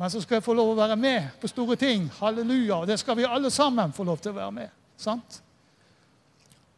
Men 0.00 0.08
så 0.08 0.22
skal 0.24 0.38
jeg 0.38 0.44
få 0.46 0.54
lov 0.56 0.70
å 0.72 0.76
være 0.78 0.94
med 0.96 1.26
på 1.42 1.48
store 1.50 1.74
ting. 1.76 2.06
Halleluja. 2.16 2.78
Det 2.88 2.94
skal 3.02 3.18
vi 3.18 3.26
alle 3.28 3.50
sammen 3.52 3.92
få 3.92 4.06
lov 4.08 4.16
til 4.24 4.32
å 4.32 4.38
være 4.38 4.54
med. 4.56 4.70
Sant? 4.96 5.36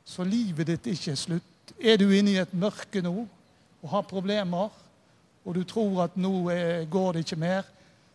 Så 0.02 0.26
livet 0.26 0.66
ditt 0.72 0.88
ikke 0.90 1.12
er 1.12 1.20
slutt. 1.20 1.74
Er 1.78 2.00
du 2.02 2.08
inne 2.10 2.34
i 2.34 2.40
et 2.42 2.56
mørke 2.58 2.98
nå 3.04 3.14
og 3.82 3.90
har 3.90 4.08
problemer, 4.08 4.70
og 5.42 5.54
du 5.54 5.64
tror 5.66 6.04
at 6.04 6.16
nå 6.16 6.34
går 6.90 7.12
det 7.12 7.24
ikke 7.26 7.40
mer, 7.42 7.66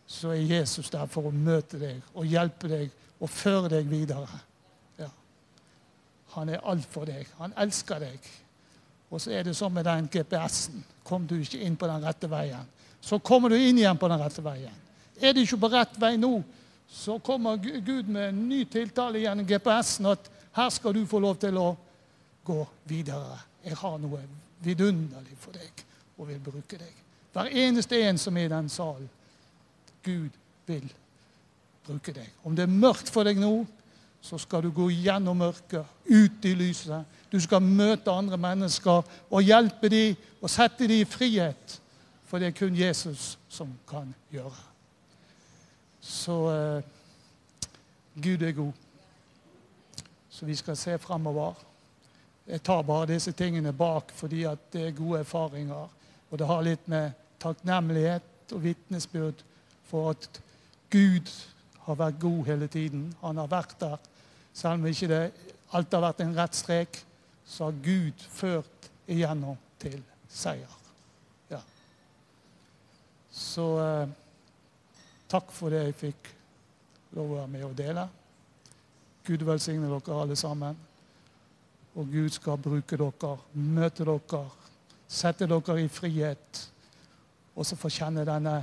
så 0.08 0.32
er 0.32 0.46
Jesus 0.48 0.88
der 0.88 1.06
for 1.12 1.28
å 1.28 1.34
møte 1.34 1.76
deg 1.80 2.00
og 2.14 2.24
hjelpe 2.24 2.70
deg 2.70 2.88
og 3.20 3.28
føre 3.28 3.68
deg 3.68 3.88
videre. 3.90 4.40
Ja. 4.96 5.10
Han 6.38 6.48
er 6.48 6.64
alt 6.64 6.86
for 6.88 7.04
deg. 7.04 7.28
Han 7.36 7.52
elsker 7.60 8.00
deg. 8.00 8.30
Og 9.10 9.20
så 9.20 9.34
er 9.36 9.44
det 9.44 9.56
sånn 9.58 9.74
med 9.76 9.84
den 9.88 10.08
GPS-en. 10.12 10.80
Kom 11.04 11.26
du 11.28 11.36
ikke 11.36 11.60
inn 11.64 11.76
på 11.76 11.88
den 11.88 12.04
rette 12.04 12.28
veien, 12.28 12.64
så 13.00 13.20
kommer 13.20 13.52
du 13.52 13.56
inn 13.56 13.78
igjen 13.80 14.00
på 14.00 14.08
den 14.08 14.20
rette 14.20 14.44
veien. 14.44 14.74
Er 15.20 15.32
du 15.34 15.42
ikke 15.42 15.60
på 15.60 15.70
rett 15.72 15.94
vei 16.00 16.16
nå, 16.20 16.32
så 16.88 17.18
kommer 17.20 17.60
Gud 17.60 18.08
med 18.08 18.30
en 18.30 18.42
ny 18.48 18.64
tiltale 18.70 19.20
gjennom 19.20 19.46
GPS-en 19.48 20.12
at 20.14 20.28
her 20.56 20.72
skal 20.72 20.96
du 20.96 21.04
få 21.08 21.20
lov 21.20 21.36
til 21.40 21.56
å 21.60 21.70
gå 22.48 22.62
videre. 22.88 23.36
Jeg 23.64 23.76
har 23.76 23.96
noe 24.00 24.20
vidunderlig 24.64 25.36
for 25.38 25.56
deg 25.56 25.84
og 26.18 26.28
vil 26.28 26.40
bruke 26.42 26.78
deg. 26.78 26.94
Hver 27.32 27.50
eneste 27.52 28.00
en 28.02 28.18
som 28.18 28.36
er 28.36 28.48
i 28.48 28.52
den 28.52 28.68
salen. 28.72 29.08
Gud 30.04 30.34
vil 30.66 30.86
bruke 31.86 32.12
deg. 32.12 32.30
Om 32.44 32.56
det 32.56 32.64
er 32.66 32.72
mørkt 32.72 33.10
for 33.12 33.28
deg 33.28 33.38
nå, 33.40 33.52
så 34.20 34.38
skal 34.38 34.64
du 34.64 34.72
gå 34.74 34.88
gjennom 34.90 35.38
mørket, 35.38 35.86
ut 36.10 36.44
i 36.44 36.54
lyset. 36.58 37.06
Du 37.30 37.38
skal 37.40 37.62
møte 37.62 38.10
andre 38.10 38.38
mennesker 38.40 39.04
og 39.30 39.44
hjelpe 39.44 39.90
dem 39.92 40.16
og 40.42 40.50
sette 40.50 40.88
dem 40.88 41.04
i 41.04 41.08
frihet. 41.08 41.78
For 42.28 42.40
det 42.40 42.50
er 42.50 42.58
kun 42.58 42.76
Jesus 42.76 43.36
som 43.48 43.70
kan 43.88 44.10
gjøre. 44.32 44.64
Så 46.00 46.36
eh, 46.52 47.70
Gud 48.18 48.42
er 48.42 48.52
god. 48.52 48.72
Så 50.30 50.46
vi 50.46 50.54
skal 50.54 50.76
se 50.76 50.98
framover. 50.98 51.54
Jeg 52.48 52.62
tar 52.64 52.82
bare 52.82 53.10
disse 53.10 53.32
tingene 53.36 53.74
bak 53.76 54.12
fordi 54.16 54.46
det 54.72 54.86
er 54.86 54.96
gode 54.96 55.20
erfaringer. 55.20 55.88
Og 56.30 56.38
det 56.38 56.46
har 56.48 56.64
litt 56.64 56.88
med 56.88 57.16
takknemlighet 57.40 58.54
og 58.56 58.62
vitnesbyrd 58.64 59.44
for 59.88 60.14
at 60.14 60.40
Gud 60.90 61.28
har 61.84 62.00
vært 62.00 62.20
god 62.20 62.46
hele 62.46 62.68
tiden. 62.72 63.10
Han 63.20 63.36
har 63.36 63.52
vært 63.52 63.76
der. 63.80 63.98
Selv 64.52 64.80
om 64.80 64.88
ikke 64.88 65.10
det 65.12 65.22
alt 65.76 65.92
har 65.92 66.04
vært 66.06 66.24
en 66.24 66.34
rett 66.36 66.56
strek, 66.56 66.98
så 67.48 67.68
har 67.68 67.82
Gud 67.84 68.24
ført 68.32 68.90
igjennom 69.08 69.56
til 69.80 70.00
seier. 70.28 70.72
Ja. 71.52 71.60
Så 73.32 73.68
eh, 73.84 74.16
takk 75.28 75.52
for 75.52 75.72
det 75.72 75.84
jeg 75.86 76.00
fikk 76.00 76.32
lov 77.16 77.30
å 77.30 77.40
være 77.42 77.52
med 77.52 77.68
å 77.68 77.72
dele. 77.76 78.08
Gud 79.28 79.44
velsigne 79.44 79.88
dere 79.88 80.20
alle 80.24 80.36
sammen. 80.36 80.87
Og 81.98 82.06
Gud 82.12 82.30
skal 82.30 82.60
bruke 82.62 82.96
dere, 82.98 83.36
møte 83.58 84.06
dere, 84.06 84.42
sette 85.08 85.48
dere 85.50 85.78
i 85.82 85.88
frihet. 85.90 86.60
Og 87.58 87.66
så 87.66 87.78
få 87.78 87.90
kjenne 87.90 88.26
denne 88.26 88.58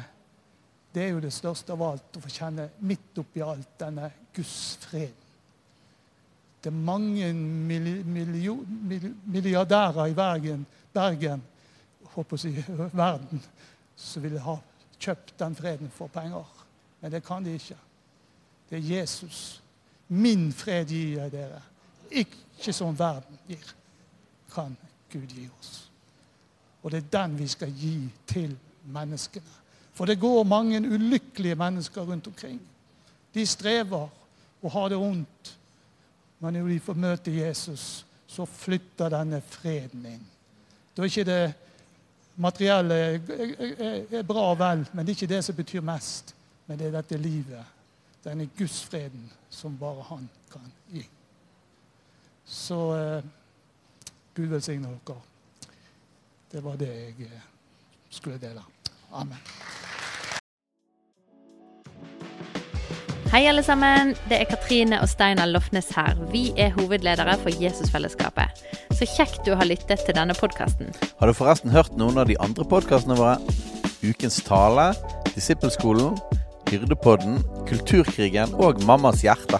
Det 0.96 1.04
er 1.04 1.10
jo 1.12 1.20
det 1.20 1.34
største 1.36 1.74
av 1.74 1.82
alt, 1.84 2.16
å 2.16 2.22
få 2.24 2.30
kjenne 2.32 2.70
midt 2.88 3.18
oppi 3.20 3.42
alt 3.44 3.74
denne 3.82 4.08
Guds 4.34 4.78
fred. 4.80 5.26
Det 6.64 6.72
er 6.72 6.78
mange 6.88 7.34
milli, 7.36 7.98
milliardærer 9.28 10.08
i 10.08 10.16
Bergen, 10.16 10.64
Bergen 10.96 11.44
håper 12.16 12.38
å 12.38 12.40
si, 12.40 12.54
verden 13.04 13.44
som 14.00 14.24
ville 14.24 14.40
ha 14.40 14.56
kjøpt 14.96 15.36
den 15.40 15.60
freden 15.60 15.92
for 15.94 16.12
penger. 16.14 16.48
Men 17.02 17.12
det 17.12 17.24
kan 17.28 17.44
de 17.44 17.58
ikke. 17.60 17.78
Det 18.70 18.80
er 18.80 18.90
Jesus. 18.96 19.62
Min 20.08 20.52
fred 20.56 20.90
gir 20.90 21.20
jeg 21.20 21.34
dere. 21.34 21.62
Ikke 22.12 22.74
som 22.74 23.00
verden 23.00 23.40
gir, 23.48 23.74
kan 24.54 24.78
Gud 25.12 25.28
gi 25.28 25.50
oss. 25.60 25.90
Og 26.84 26.92
det 26.92 27.04
er 27.04 27.12
den 27.18 27.38
vi 27.40 27.48
skal 27.48 27.72
gi 27.74 27.98
til 28.28 28.56
menneskene. 28.86 29.62
For 29.96 30.06
det 30.06 30.20
går 30.20 30.44
mange 30.44 30.80
ulykkelige 30.80 31.56
mennesker 31.56 32.02
rundt 32.02 32.28
omkring. 32.28 32.62
De 33.34 33.46
strever 33.46 34.10
og 34.62 34.72
har 34.72 34.90
det 34.90 35.00
vondt. 35.00 35.58
Men 36.40 36.54
når 36.54 36.68
de 36.68 36.80
får 36.80 36.94
møte 36.94 37.32
Jesus, 37.38 38.06
så 38.28 38.46
flytter 38.46 39.10
denne 39.10 39.42
freden 39.42 40.06
inn. 40.06 40.26
Da 40.96 41.02
er 41.02 41.10
ikke 41.10 41.28
det 41.28 41.54
materielle 42.36 42.98
er 44.12 44.28
bra 44.28 44.50
og 44.52 44.60
vel, 44.60 44.84
men 44.94 45.06
det 45.06 45.14
er 45.14 45.18
ikke 45.18 45.34
det 45.34 45.44
som 45.46 45.56
betyr 45.56 45.84
mest. 45.86 46.36
Men 46.68 46.80
det 46.80 46.88
er 46.88 46.98
dette 46.98 47.18
livet, 47.18 47.64
denne 48.24 48.50
gudsfreden, 48.58 49.30
som 49.50 49.78
bare 49.80 50.04
han 50.10 50.30
kan 50.52 50.72
gi. 50.92 51.06
Så 52.46 52.78
eh, 52.96 53.24
Gud 54.36 54.48
velsigne 54.54 54.88
dere. 54.88 55.18
Det 56.52 56.64
var 56.64 56.78
det 56.80 56.92
jeg 56.92 57.28
eh, 57.28 57.48
skulle 58.10 58.38
dele. 58.40 58.62
Amen. 59.12 59.38
Hei, 63.36 63.42
alle 63.50 63.64
sammen. 63.64 64.14
Det 64.30 64.38
er 64.38 64.48
Katrine 64.48 65.02
og 65.04 65.10
Steinar 65.12 65.50
Lofnes 65.50 65.90
her. 65.92 66.16
Vi 66.32 66.54
er 66.56 66.72
hovedledere 66.78 67.36
for 67.42 67.52
Jesusfellesskapet. 67.60 68.62
Så 68.96 69.08
kjekt 69.18 69.42
du 69.44 69.52
har 69.60 69.68
lyttet 69.68 70.06
til 70.06 70.16
denne 70.16 70.38
podkasten. 70.38 70.94
Har 71.20 71.28
du 71.28 71.36
forresten 71.36 71.74
hørt 71.74 71.98
noen 72.00 72.22
av 72.22 72.30
de 72.32 72.38
andre 72.40 72.64
podkastene 72.64 73.18
våre? 73.20 73.36
Ukens 74.06 74.40
tale, 74.46 74.94
Disippelskolen, 75.34 76.16
Hyrdepodden, 76.70 77.42
Kulturkrigen 77.68 78.56
og 78.56 78.80
Mammas 78.88 79.26
hjerte. 79.26 79.60